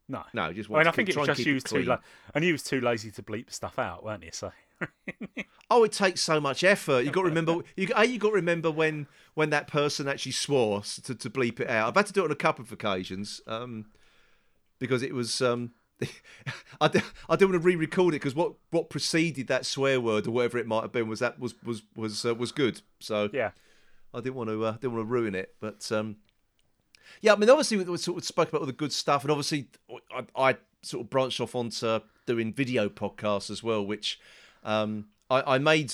[0.08, 0.24] no.
[0.34, 2.00] No, just I mean, I think keep, it was just you was too la-
[2.34, 4.30] and you was too lazy to bleep stuff out, weren't you?
[4.32, 4.54] So
[5.70, 7.04] Oh, it takes so much effort.
[7.04, 7.58] You got to remember.
[7.76, 11.60] You a you got to remember when when that person actually swore to, to bleep
[11.60, 11.90] it out.
[11.90, 13.88] I've had to do it on a couple of occasions um,
[14.80, 15.42] because it was.
[15.42, 15.72] Um,
[16.82, 20.28] I, d- I didn't want to re-record it because what, what preceded that swear word
[20.28, 22.82] or whatever it might have been was that was was was uh, was good.
[23.00, 23.52] So yeah,
[24.14, 25.56] I didn't want to uh, didn't want to ruin it.
[25.60, 26.18] But um,
[27.22, 29.32] yeah, I mean, obviously we, we sort of spoke about all the good stuff, and
[29.32, 29.68] obviously
[30.16, 34.20] I, I sort of branched off onto doing video podcasts as well, which
[34.64, 35.94] um, I, I made.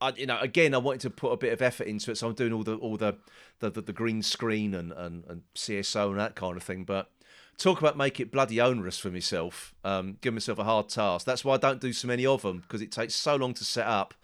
[0.00, 2.28] I, you know, again, I wanted to put a bit of effort into it, so
[2.28, 3.16] I'm doing all the all the
[3.60, 6.84] the, the, the green screen and, and, and CSO and that kind of thing.
[6.84, 7.10] But
[7.58, 11.26] talk about make it bloody onerous for myself, um, give myself a hard task.
[11.26, 13.64] That's why I don't do so many of them because it takes so long to
[13.64, 14.14] set up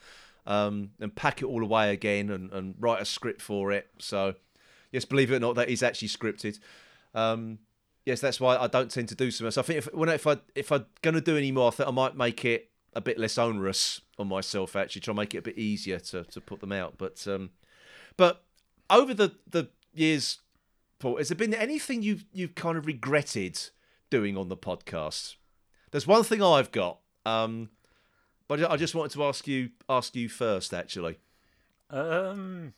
[0.46, 3.88] um, and pack it all away again and, and write a script for it.
[3.98, 4.34] So,
[4.92, 6.60] yes, believe it or not, that is actually scripted.
[7.14, 7.58] Um,
[8.06, 9.58] yes, that's why I don't tend to do so much.
[9.58, 11.92] I think if when if I if I'm gonna do any more, I think I
[11.92, 14.76] might make it a bit less onerous on myself.
[14.76, 16.94] Actually, try and make it a bit easier to, to put them out.
[16.98, 17.50] But um,
[18.16, 18.44] but
[18.90, 20.38] over the the years,
[20.98, 23.70] Paul, has there been anything you've you've kind of regretted
[24.10, 25.36] doing on the podcast?
[25.90, 27.70] There's one thing I've got, um,
[28.48, 30.72] but I just wanted to ask you ask you first.
[30.72, 31.18] Actually,
[31.90, 32.74] um,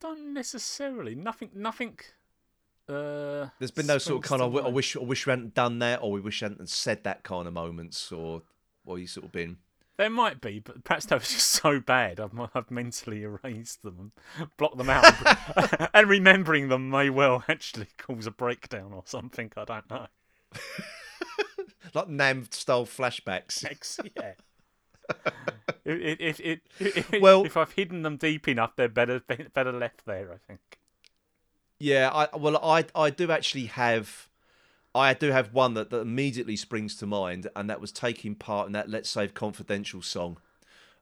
[0.00, 1.14] don't necessarily.
[1.14, 1.50] Nothing.
[1.54, 1.98] Nothing.
[2.88, 5.78] Uh, there's been no sort of kind of I wish I wish we hadn't done
[5.78, 8.42] that, or we wish we hadn't said that kind of moments, or
[8.84, 9.58] or you sort of been.
[10.00, 12.20] There might be, but perhaps they were just so bad.
[12.20, 15.04] I've, I've mentally erased them and blocked them out,
[15.94, 19.52] and remembering them may well actually cause a breakdown or something.
[19.58, 20.06] I don't know.
[21.92, 23.62] like Nam style flashbacks.
[24.16, 24.32] Yeah.
[25.84, 29.20] If, if, if, if, if, Well- if I've hidden them deep enough, they're better
[29.52, 30.32] better left there.
[30.32, 30.78] I think.
[31.78, 34.29] Yeah, I well, I I do actually have,
[34.94, 38.66] I do have one that, that immediately springs to mind, and that was taking part
[38.66, 40.38] in that "Let's Save Confidential" song,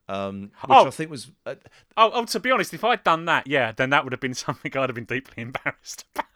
[0.07, 0.85] um, which Oh.
[0.87, 1.31] I think was.
[1.45, 1.55] Uh,
[1.97, 4.33] Oh, oh, to be honest, if I'd done that, yeah, then that would have been
[4.45, 6.27] something I'd have been deeply embarrassed about.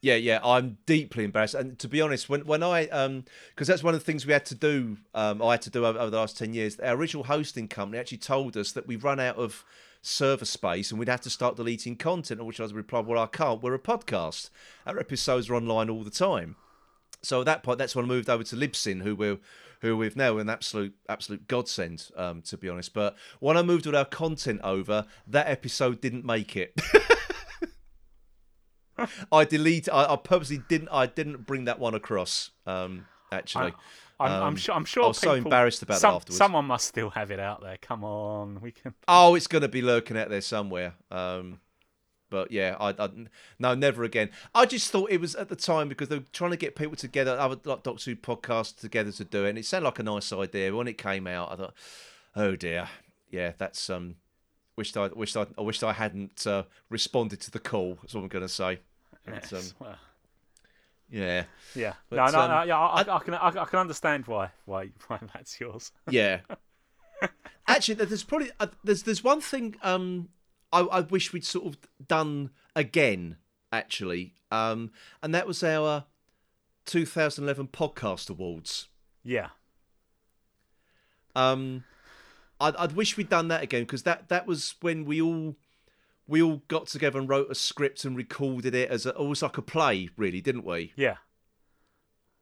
[0.00, 3.82] yeah, yeah, I'm deeply embarrassed, and to be honest, when when I um, because that's
[3.82, 6.10] one of the things we had to do, um, I had to do over, over
[6.10, 6.78] the last ten years.
[6.80, 9.64] Our original hosting company actually told us that we've run out of
[10.02, 12.40] server space and we'd have to start deleting content.
[12.40, 13.62] On which I was replied, "Well, I can't.
[13.62, 14.48] We're a podcast.
[14.86, 16.54] Our episodes are online all the time."
[17.22, 19.38] So at that point, that's when I moved over to Libsyn, who we're
[19.82, 22.92] who we've now an absolute absolute godsend, um, to be honest.
[22.94, 26.74] But when I moved all our content over, that episode didn't make it.
[29.32, 29.88] I delete.
[29.90, 30.88] I, I purposely didn't.
[30.92, 32.50] I didn't bring that one across.
[32.66, 33.72] Um, actually,
[34.18, 34.74] I'm, I'm Um, sure.
[34.74, 35.04] I'm sure.
[35.04, 36.36] I was so embarrassed about some- that afterwards.
[36.36, 37.78] Someone must still have it out there.
[37.80, 38.92] Come on, we can.
[39.08, 40.94] Oh, it's going to be lurking out there somewhere.
[41.10, 41.60] Um,
[42.30, 43.10] But yeah, I, I
[43.58, 44.30] no, never again.
[44.54, 46.96] I just thought it was at the time because they were trying to get people
[46.96, 50.04] together, other like Doctor Who podcasts together to do it, and it sounded like a
[50.04, 50.74] nice idea.
[50.74, 51.74] When it came out, I thought,
[52.36, 52.88] oh dear,
[53.30, 54.14] yeah, that's um,
[54.76, 57.98] wished I wished I, I wished I hadn't uh, responded to the call.
[58.00, 58.78] That's what I'm going to say.
[59.26, 59.96] But, um, well,
[61.10, 61.94] yeah, yeah.
[62.08, 62.78] But, no, no, um, no, yeah.
[62.78, 65.92] I, I, I can, I, I can understand why, why, why that's yours.
[66.08, 66.40] yeah.
[67.68, 70.28] Actually, there's probably uh, there's there's one thing um
[70.72, 73.36] I, I wish we'd sort of done again
[73.72, 74.90] actually, um,
[75.22, 76.04] and that was our
[76.86, 78.88] 2011 podcast awards.
[79.22, 79.48] Yeah,
[81.36, 81.84] Um,
[82.60, 85.56] I'd, I'd wish we'd done that again because that that was when we all
[86.26, 89.58] we all got together and wrote a script and recorded it as a, almost like
[89.58, 90.92] a play, really, didn't we?
[90.96, 91.16] yeah.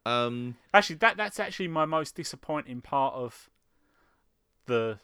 [0.07, 3.51] Um, Actually, that that's actually my most disappointing part of
[4.66, 4.99] the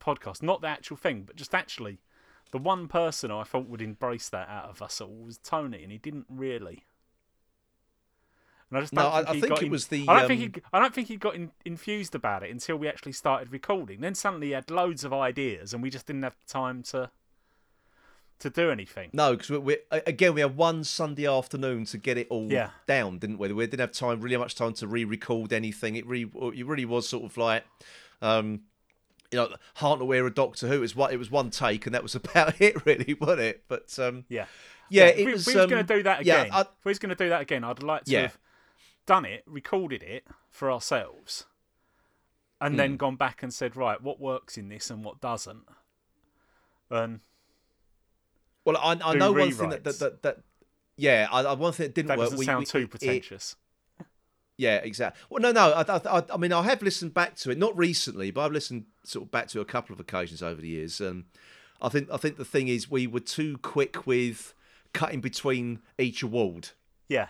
[0.00, 0.42] podcast.
[0.42, 1.98] Not the actual thing, but just actually
[2.50, 5.92] the one person I thought would embrace that out of us all was Tony, and
[5.92, 6.84] he didn't really.
[8.70, 10.18] And I just No, don't I- think I he think it in- was the, I
[10.20, 10.62] don't think um, he.
[10.74, 14.00] I don't think he got in, infused about it until we actually started recording.
[14.00, 17.10] Then suddenly he had loads of ideas, and we just didn't have time to
[18.40, 19.10] to do anything.
[19.12, 22.70] No, because we, we again we had one Sunday afternoon to get it all Yeah.
[22.86, 23.52] down, didn't we?
[23.52, 25.96] We didn't have time, really much time to re-record anything.
[25.96, 27.64] It really, it really was sort of like,
[28.22, 28.60] um,
[29.32, 30.74] you know, Aware of Doctor Who.
[30.74, 33.64] It was what it was one take, and that was about it, really, wasn't it?
[33.68, 34.46] But um, Yeah.
[34.90, 35.46] yeah, if it we, was.
[35.46, 37.24] we was um, going to do that yeah, again, I- if we was going to
[37.24, 38.20] do that again, I'd like to Yeah.
[38.22, 38.38] have
[39.06, 41.46] done it, recorded it for ourselves,
[42.60, 42.78] and Hmm.
[42.78, 45.64] then gone back and said, right, what works in this and what doesn't.
[46.90, 47.20] And
[48.64, 50.38] well, I, I know one thing that, that, that, that
[50.96, 52.26] yeah, I, I, one thing that didn't that work.
[52.26, 53.56] doesn't we- sound we- too it- pretentious.
[54.60, 55.20] Yeah, exactly.
[55.30, 55.70] Well, no, no.
[55.72, 58.50] I, I, I- I mean, I have listened back to it, not recently, but I've
[58.52, 61.00] listened sort of back to a couple of occasions over the years.
[61.00, 61.24] And
[61.80, 64.54] I think, I think the thing is, we were too quick with
[64.92, 66.70] cutting between each award.
[67.08, 67.28] yeah.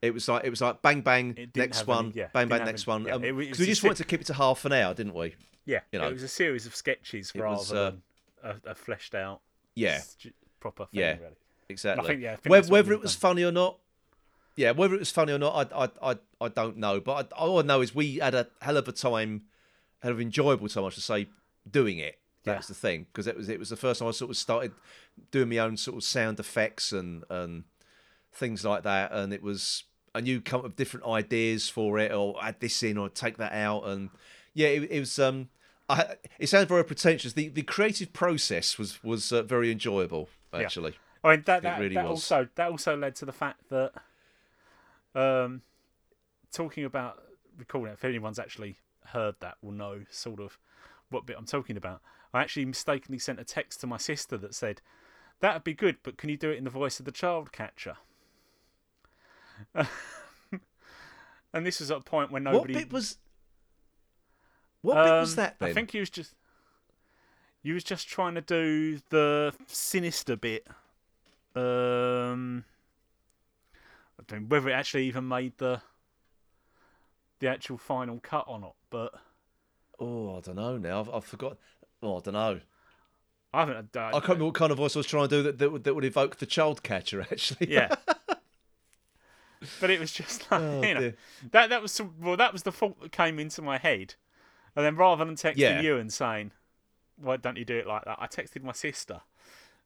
[0.00, 2.86] It was like it was like bang bang next one, any- yeah, bang bang next
[2.86, 3.06] any- one.
[3.06, 5.12] yeah, Um, it 'cause we just wanted to keep it to half an hour, didn't
[5.14, 5.34] we?
[5.64, 5.80] Yeah.
[5.90, 8.02] You know, it was a series of sketches rather was, uh, than
[8.64, 9.40] a, a fleshed out
[9.74, 11.16] Yeah, st- proper thing, Yeah.
[11.18, 11.34] really.
[11.68, 12.06] exactly.
[12.06, 13.20] think- yeah, I think Whe- whether it was done.
[13.30, 13.80] funny or not,
[14.54, 17.00] yeah, whether it was funny or not, I, I, I, I don't know.
[17.00, 19.46] But I, all I know is we had a hell of a time,
[20.02, 21.28] of enjoyable so much to say,
[21.70, 22.18] doing it.
[22.44, 22.74] That's Yeah.
[22.74, 24.72] the thing because it was it was the first time I sort of started
[25.30, 27.64] doing my own sort of sound effects and and
[28.32, 29.84] things like that, and it was
[30.14, 33.36] and you come up with different ideas for it, or add this in, or take
[33.38, 34.10] that out, and
[34.54, 35.18] yeah, it, it was.
[35.18, 35.48] um
[35.90, 37.32] I, it sounds very pretentious.
[37.32, 40.94] The the creative process was was uh, very enjoyable, actually.
[41.24, 42.10] I mean that that, really that was.
[42.30, 43.92] also that also led to the fact that
[45.14, 45.62] um
[46.52, 47.22] talking about
[47.56, 48.76] recording if anyone's actually
[49.08, 50.58] heard that will know sort of
[51.10, 52.00] what bit I'm talking about.
[52.32, 54.80] I actually mistakenly sent a text to my sister that said,
[55.40, 57.96] That'd be good, but can you do it in the voice of the child catcher?
[59.74, 59.86] and
[61.66, 63.18] this was at a point when nobody What bit was?
[64.82, 65.68] What bit was Um, that then?
[65.70, 66.34] I think he was just
[67.62, 70.66] you was just trying to do the sinister bit.
[71.54, 72.64] Um,
[74.18, 75.82] I don't know whether it actually even made the
[77.40, 79.14] the actual final cut or not, but
[80.00, 81.00] Oh, I don't know now.
[81.00, 81.56] I've, I've forgot.
[82.02, 82.60] Oh, I don't know.
[83.52, 83.96] I haven't.
[83.96, 85.72] uh, I can't remember what kind of voice I was trying to do that that
[85.72, 87.20] would, that would evoke the child catcher.
[87.22, 87.94] Actually, yeah.
[89.80, 91.16] but it was just like Oh, you know dear.
[91.50, 94.14] that that was some, well that was the thought that came into my head,
[94.76, 95.80] and then rather than texting Yeah.
[95.80, 96.52] you and saying,
[97.16, 99.22] "Why don't you do it like that?" I texted my sister,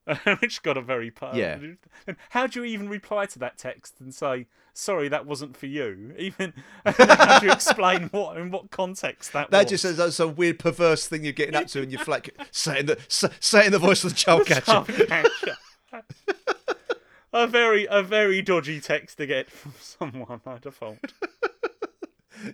[0.40, 1.36] which got a very part.
[1.36, 1.58] Yeah.
[2.06, 5.66] And how do you even reply to that text and say, "Sorry, that wasn't for
[5.66, 6.14] you"?
[6.18, 6.54] Even
[6.86, 9.70] how do you explain what in what context that, that was?
[9.70, 12.86] just sounds like some weird perverse thing you're getting up to, and you're like saying
[12.86, 14.64] the say, say in the voice of the child catcher.
[14.64, 15.56] Child catcher.
[17.32, 20.40] a very a very dodgy text to get from someone.
[20.44, 21.12] Have thought.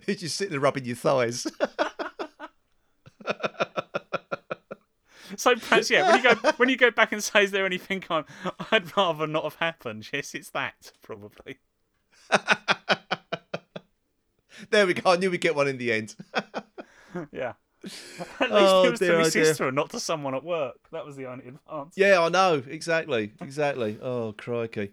[0.05, 1.47] You're just sitting there rubbing your thighs.
[5.37, 8.03] So perhaps yeah, when you go when you go back and say, "Is there anything
[8.09, 8.25] I'm,
[8.71, 11.57] I'd rather not have happened?" Yes, it's that probably.
[14.69, 15.11] there we go.
[15.11, 16.15] I knew we'd get one in the end.
[17.31, 17.53] Yeah.
[17.83, 19.45] At least Oh, it was dear, to my oh, dear.
[19.45, 20.77] sister and not to someone at work.
[20.91, 21.93] That was the only advance.
[21.95, 23.97] Yeah, I know exactly, exactly.
[24.01, 24.91] Oh, crikey!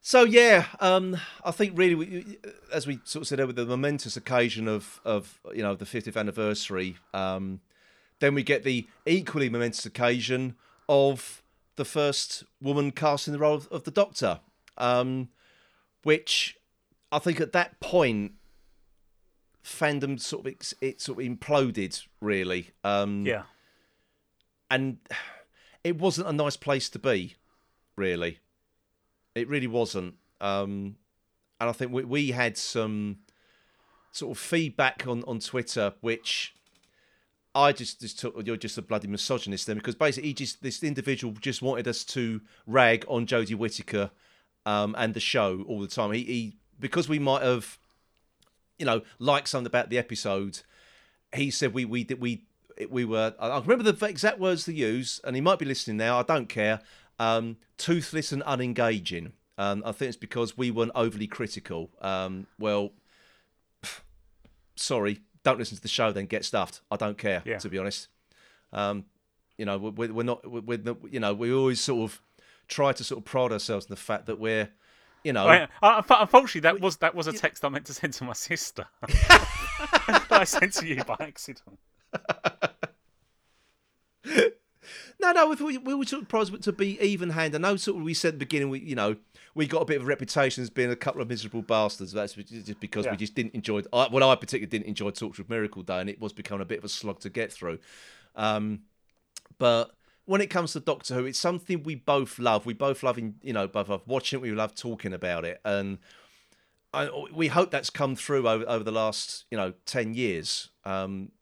[0.00, 2.38] So yeah, um, I think really, we,
[2.72, 6.16] as we sort of said, with the momentous occasion of of you know the 50th
[6.16, 7.60] anniversary, um,
[8.20, 10.56] then we get the equally momentous occasion
[10.88, 11.42] of
[11.76, 14.40] the first woman cast in the role of, of the Doctor,
[14.76, 15.28] um,
[16.02, 16.56] which
[17.12, 18.32] I think at that point
[19.64, 22.70] fandom sort of ex- it sort of imploded really.
[22.84, 23.42] Um, Yeah.
[24.70, 24.98] and
[25.84, 27.36] it wasn't a nice place to be
[27.96, 28.38] really.
[29.34, 30.14] It really wasn't.
[30.40, 30.96] Um,
[31.60, 33.18] and I think we, we had some
[34.10, 36.54] sort of feedback on, on Twitter, which
[37.58, 40.82] I just just took you're just a bloody misogynist then because basically he just this
[40.82, 44.10] individual just wanted us to rag on Jodie Whittaker
[44.64, 46.12] um, and the show all the time.
[46.12, 47.78] He, he because we might have
[48.78, 50.60] you know liked something about the episode.
[51.34, 52.44] He said we we we
[52.88, 56.18] we were I remember the exact words to use, and he might be listening now.
[56.18, 56.80] I don't care.
[57.18, 59.32] Um, toothless and unengaging.
[59.56, 61.90] Um, I think it's because we weren't overly critical.
[62.00, 62.92] Um, well,
[64.76, 66.80] sorry, don't listen to the show, then get stuffed.
[66.90, 67.58] I don't care, Yeah.
[67.58, 68.08] to be honest.
[68.72, 69.04] Um,
[69.56, 70.78] you know, we're, we're not, we're,
[71.10, 72.20] you know, we always sort of
[72.68, 74.68] try to sort of pride ourselves in the fact that we're,
[75.24, 75.48] you know,
[75.82, 78.86] uh, unfortunately, that was that was a text I meant to send to my sister.
[79.08, 81.78] that I sent to you by accident.
[85.20, 87.54] No, no, we, we were sort of prized to be even hand.
[87.54, 89.16] I know, sort of, we said at the beginning, we, you know,
[89.58, 92.12] we got a bit of a reputation as being a couple of miserable bastards.
[92.12, 93.10] That's just because Yeah.
[93.10, 93.82] we just didn't enjoy.
[93.92, 96.78] I, well, I particularly didn't enjoy Torchwood Miracle Day, and it was becoming a bit
[96.78, 97.80] of a slog to get through.
[98.36, 98.82] Um,
[99.58, 99.90] but
[100.26, 102.66] when it comes to Doctor Who, it's something we both love.
[102.66, 104.42] We both love, in, you know, both love watching it.
[104.42, 105.98] We love talking about it, and
[106.94, 110.70] I, we hope that's come through over, over the last, you know, ten years.
[110.84, 111.32] Um,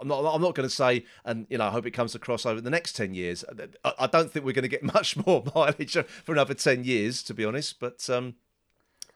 [0.00, 0.24] I'm not.
[0.34, 2.70] I'm not going to say, and you know, I hope it comes across over the
[2.70, 3.44] next ten years.
[3.84, 7.22] I, I don't think we're going to get much more mileage for another ten years,
[7.24, 7.78] to be honest.
[7.80, 8.34] But um,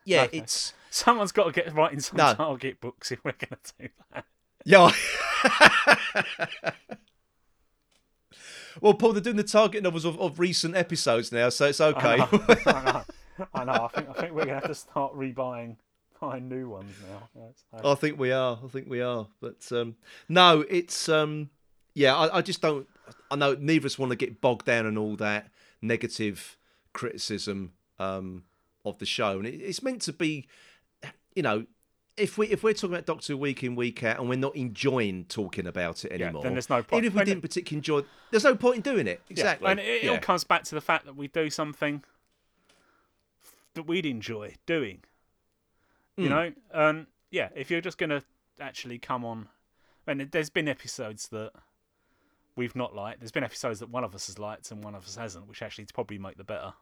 [0.04, 0.38] yeah, Okay.
[0.38, 2.34] it's Someone's got to get writing some No.
[2.34, 4.24] target books if we're going to do that.
[4.64, 4.90] yeah.
[8.80, 12.18] well, Paul, they're doing the target novels of, of recent episodes now, so it's okay.
[12.20, 12.28] I
[12.84, 13.04] know.
[13.54, 13.72] I know.
[13.72, 15.76] I think I think we're going to have to start rebuying
[16.22, 17.28] new ones now.
[17.80, 18.58] So- I think we are.
[18.64, 19.26] I think we are.
[19.40, 19.96] But um,
[20.28, 21.50] no, it's um,
[21.94, 22.14] yeah.
[22.16, 22.88] I, I just don't.
[23.30, 25.48] I know neither of us want to get bogged down in all that
[25.80, 26.56] negative
[26.92, 28.44] criticism um,
[28.84, 30.46] of the show, and it, it's meant to be,
[31.34, 31.66] you know.
[32.14, 34.54] If we if we're talking about Doctor Who week in week out and we're not
[34.54, 37.02] enjoying talking about it Yeah, anymore, then there's no point.
[37.02, 39.22] Even if we didn't particularly enjoy, there's no point in doing it.
[39.30, 39.64] Exactly.
[39.64, 39.70] Yeah.
[39.70, 42.04] And it, it all comes back to the fact that we do something
[43.72, 45.00] that we'd enjoy doing.
[46.16, 46.30] You Mm.
[46.30, 47.48] know, um, yeah.
[47.54, 48.22] If you're just going to
[48.60, 49.48] actually come on,
[50.06, 51.52] and there's been episodes that
[52.56, 53.20] we've not liked.
[53.20, 55.62] There's been episodes that one of us has liked and one of us hasn't, which
[55.62, 56.74] actually probably make the better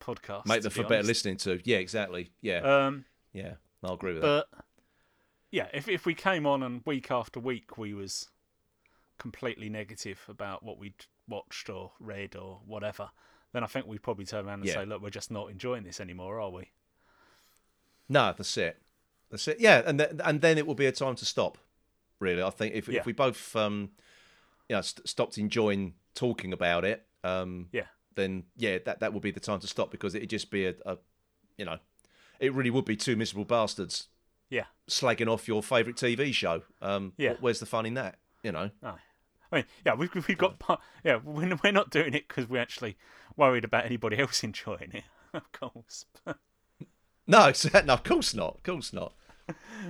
[0.00, 0.46] podcast.
[0.46, 1.60] Make to them be for better listening to.
[1.64, 2.32] Yeah, exactly.
[2.42, 3.54] Yeah, Um, yeah.
[3.82, 4.46] I'll agree with that.
[4.52, 4.64] but
[5.50, 8.28] yeah, if if we came on and week after week we was
[9.18, 13.10] completely negative about what we'd watched or read or whatever,
[13.52, 14.74] then I think we'd probably turn around and Yeah.
[14.74, 16.72] say, "Look, we're just not enjoying this anymore, are we?"
[18.08, 18.80] No, that's it.
[19.30, 19.58] That's it.
[19.60, 21.58] Yeah, and th- and then it will be a time to stop.
[22.20, 23.00] Really, I think if Yeah.
[23.00, 23.90] if we both um,
[24.68, 27.86] you know, st- stopped enjoying talking about it, um, Yeah.
[28.14, 30.74] then yeah, that that would be the time to stop because it'd just be a,
[30.86, 30.98] a
[31.58, 31.78] you know,
[32.40, 34.08] it really would be two miserable bastards
[34.50, 34.66] Yeah.
[34.88, 36.62] slagging off your favourite TV show.
[36.80, 37.34] Um, Yeah.
[37.34, 38.18] wh- where's the fun in that?
[38.42, 38.70] You know.
[38.82, 38.98] No.
[39.52, 40.56] I mean, yeah, we've we've got
[41.04, 42.96] yeah, we're we're not doing it because we're actually
[43.36, 46.06] worried about anybody else enjoying it, of course.
[47.26, 47.52] No,
[47.84, 48.56] no, of course not.
[48.56, 49.14] Of course not.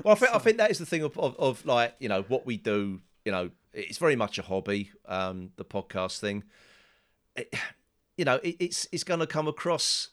[0.02, 2.22] Well, I think I think that is the thing of, of, of like you know
[2.22, 3.00] what we do.
[3.24, 4.90] You know, it's very much a hobby.
[5.06, 6.44] Um, the podcast thing.
[7.36, 7.54] It,
[8.16, 10.10] you know, it, it's it's going to come across,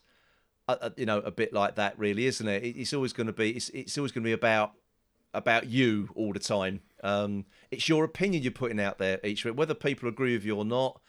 [0.68, 2.64] uh, uh, you know, a bit like that, really, isn't it?
[2.64, 3.52] it it's always going to be.
[3.52, 4.74] It's it's always going to be about
[5.34, 6.82] about you all the time.
[7.04, 10.58] Um, it's your opinion you're putting out there each week, whether people agree with you
[10.58, 11.00] or not.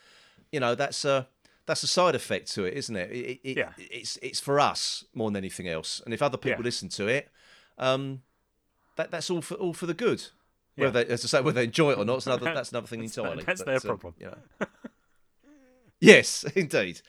[0.51, 1.29] You know, that's a
[1.67, 3.11] that's a side effect to it, isn't it?
[3.11, 3.73] it, it Yeah.
[3.79, 6.01] It's it's for us more than anything else.
[6.05, 6.65] And if other people Yeah.
[6.65, 7.29] listen to it,
[7.79, 8.23] um,
[8.97, 10.23] that that's all for all for the good.
[10.77, 10.87] Yeah.
[10.87, 12.87] Whether they, as I say, whether they enjoy it or not, it's another, that's another
[12.87, 13.45] thing entirely.
[13.45, 14.15] that's But, their um, problem.
[14.19, 14.39] you know.
[16.01, 17.01] yes, indeed,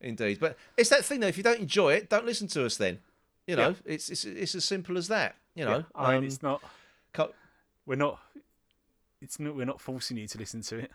[0.00, 0.38] indeed.
[0.40, 1.26] But it's that thing though.
[1.28, 2.76] If you don't enjoy it, don't listen to us.
[2.76, 2.98] Then,
[3.46, 5.36] you know, it's it's it's as simple as that.
[5.54, 6.62] You know, Yeah, I mean, Um, it's not.
[7.86, 8.20] We're not.
[9.20, 9.56] It's not.
[9.56, 10.90] We're not forcing you to listen to it.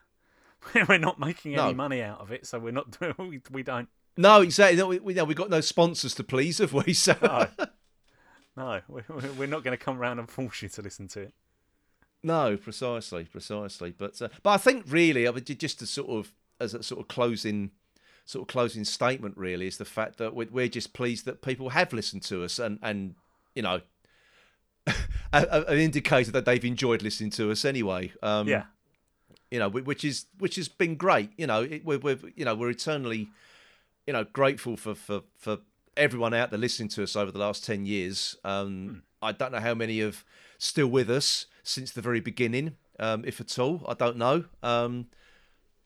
[0.87, 2.99] We're not making any money out of it, so we're not.
[2.99, 3.13] doing.
[3.29, 3.89] We, we don't.
[4.17, 4.77] no, exactly.
[4.77, 6.93] No, we, we, no, we've got no sponsors to please, have we?
[6.93, 7.47] So, No,
[8.57, 8.81] no,
[9.37, 11.33] we're, not going to come round and force you to listen to it.
[12.23, 13.91] No, precisely, precisely.
[13.91, 17.01] But uh, but I think really, I mean, just to sort of as a sort
[17.01, 17.71] of closing
[18.25, 21.69] sort of closing statement, really, is the fact that we're, we're just pleased that people
[21.69, 23.15] have listened to us and and
[23.55, 23.81] you know.
[25.31, 28.11] An indicator that they've enjoyed listening to us anyway.
[28.21, 28.65] Um, Yeah,
[29.53, 31.29] you know, which is which has been great.
[31.37, 33.29] You know, it, we're, we're you know we're eternally,
[34.07, 35.59] you know, grateful for for for
[35.95, 38.35] everyone out there listening to us over the last ten years.
[38.43, 40.25] Um, I don't know how many have
[40.57, 43.85] still with us since the very beginning, um, if at all.
[43.87, 44.45] I don't know.
[44.63, 45.05] Um,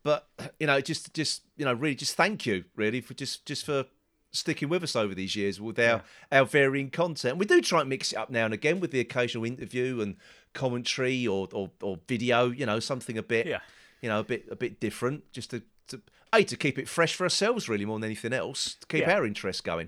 [0.02, 0.30] but
[0.61, 3.84] you know, just just you know, really, just thank you, really, for just just for
[4.31, 7.38] sticking with us over these years with our our varying content.
[7.38, 10.15] We do try and mix it up now and again with the occasional interview and
[10.63, 12.49] commentary or or, or video.
[12.51, 13.59] You know, something a bit, Yeah.
[14.01, 15.59] you know, a bit a bit different, just to.
[15.89, 16.01] to
[16.34, 19.15] a to keep it fresh for ourselves, really, more than anything else, to keep Yeah.
[19.15, 19.88] our interest going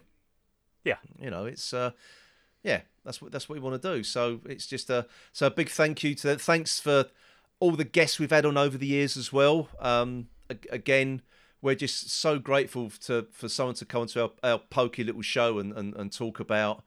[0.85, 0.99] Yeah.
[1.23, 1.91] you know it's uh
[2.63, 5.51] yeah that's what that's what we want to do so it's just a so a
[5.51, 6.97] big thank you to thanks for
[7.59, 10.27] all the guests we've had on over the years as well um
[10.71, 11.21] again
[11.61, 15.59] we're just so grateful to for someone to come onto our, our pokey little show
[15.59, 16.83] and, and and talk about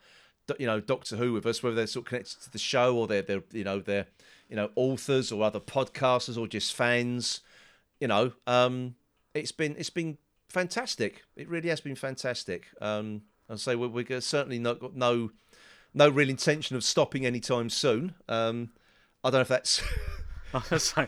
[0.59, 3.07] you know doctor who with us whether they're sort of connected to the show or
[3.07, 4.07] they're they're you know they're
[4.49, 7.41] you know authors or other podcasters or just fans
[8.01, 8.95] you know um
[9.35, 14.21] it's been it's been fantastic it really has been fantastic um i'll say we're, we're
[14.21, 15.31] certainly not got no
[15.95, 18.71] no real intention of stopping anytime soon um
[19.25, 19.83] i don't know if that's
[20.55, 21.07] I gonna say,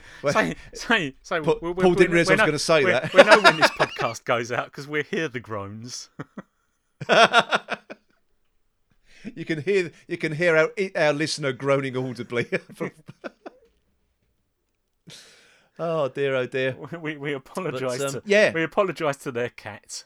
[0.72, 2.90] say, say, Paul- we- we- Paul we- didn't realise I was know- gonna say we-
[2.92, 3.12] that.
[3.12, 6.08] We know when this podcast goes out because we hear the groans.
[9.34, 12.46] you can hear you can hear our our listener groaning audibly
[15.78, 18.52] oh dear oh dear we we apologise um, to yeah.
[18.52, 20.04] we apologise to their cat.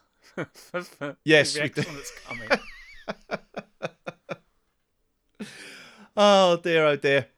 [1.24, 2.48] Yes, the reaction that's coming.
[6.20, 7.28] Oh dear, oh dear.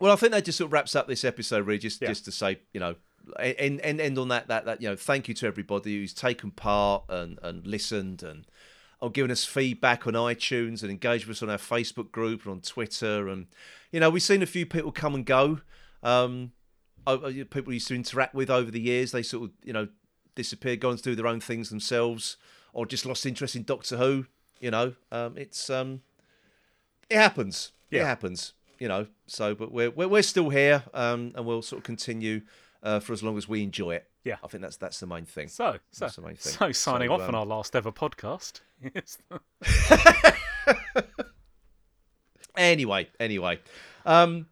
[0.00, 1.78] Well, I think that just sort of wraps up this episode, really.
[1.78, 2.08] Just, Yeah.
[2.08, 2.96] just to say, you know,
[3.38, 6.50] and and end on that, that that you know, thank you to everybody who's taken
[6.50, 8.46] part and and listened and
[9.00, 12.52] or given us feedback on iTunes and engaged with us on our Facebook group and
[12.52, 13.28] on Twitter.
[13.28, 13.46] And
[13.92, 15.60] you know, we've seen a few people come and go.
[16.02, 16.52] Um,
[17.04, 19.88] people we used to interact with over the years, they sort of you know
[20.34, 22.36] disappeared, gone to do their own things themselves,
[22.72, 24.26] or just lost interest in Doctor Who.
[24.60, 26.02] You know, um, it's um,
[27.10, 27.72] it happens.
[27.90, 28.54] It happens.
[28.78, 29.06] You know.
[29.26, 32.42] So, but we're we're, we're still here, um, and we'll sort of continue
[32.82, 34.08] uh, for as long as we enjoy it.
[34.24, 34.36] Yeah.
[34.42, 35.48] I think that's that's the main thing.
[35.48, 36.52] So, so, That's the main thing.
[36.52, 38.60] so signing So, off um, on our last ever podcast.
[42.56, 43.58] Anyway, anyway.
[44.04, 44.46] Um,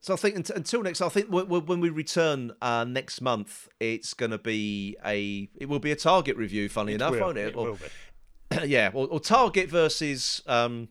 [0.00, 4.14] so I think unt- until next, I think when we return uh, next month, it's
[4.14, 6.68] going to be a it will be a target review.
[6.70, 7.48] Funny enough, will, won't it?
[7.48, 7.76] it Or-
[8.64, 10.88] yeah, or, or target versus um,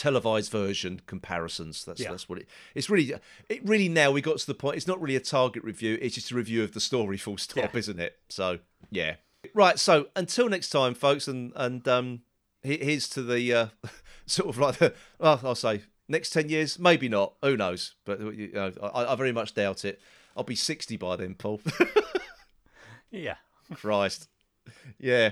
[0.00, 1.84] televised version comparisons.
[1.84, 2.10] That's Yeah.
[2.10, 2.48] that's what it.
[2.74, 3.12] It's really
[3.48, 4.76] it really now we got to the point.
[4.76, 5.98] It's not really a target review.
[6.00, 7.16] It's just a review of the story.
[7.18, 7.78] Full stop, Yeah.
[7.78, 8.18] isn't it?
[8.28, 8.58] So
[8.90, 9.16] yeah.
[9.54, 9.78] Right.
[9.78, 12.22] So until next time, folks, and and um,
[12.62, 13.66] here's to the uh,
[14.26, 17.34] sort of like the well, I'll say next ten years, maybe not.
[17.42, 17.94] Who knows?
[18.04, 20.00] But you know, I, I very much doubt it.
[20.36, 21.60] I'll be sixty by then, Paul.
[23.12, 23.34] Yeah.
[23.74, 24.28] Christ.
[25.00, 25.30] Yeah.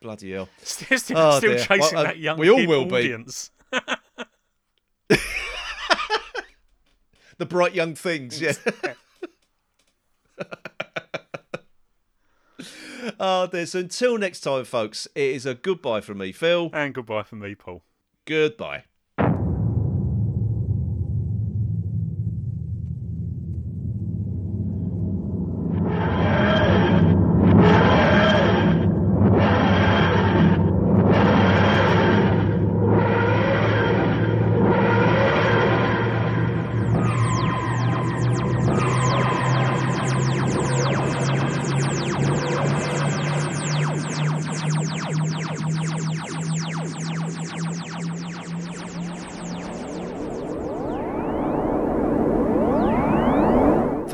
[0.00, 0.48] Bloody hell.
[0.62, 2.94] Still, still, Oh, chasing Well, uh, that young we all will be.
[3.12, 3.50] audience.
[7.40, 8.52] The bright young things, yeah.
[13.18, 13.64] oh, dear.
[13.64, 16.68] So until next time, folks, it is a goodbye from me, Phil.
[16.74, 17.82] And goodbye from me, Paul.
[18.26, 18.84] Goodbye.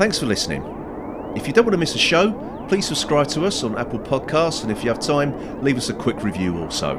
[0.07, 0.63] Thanks for listening.
[1.35, 2.31] If you don't want to miss a show,
[2.69, 5.93] please subscribe to us on Apple Podcasts, and if you have time, leave us a
[5.93, 6.95] quick review also.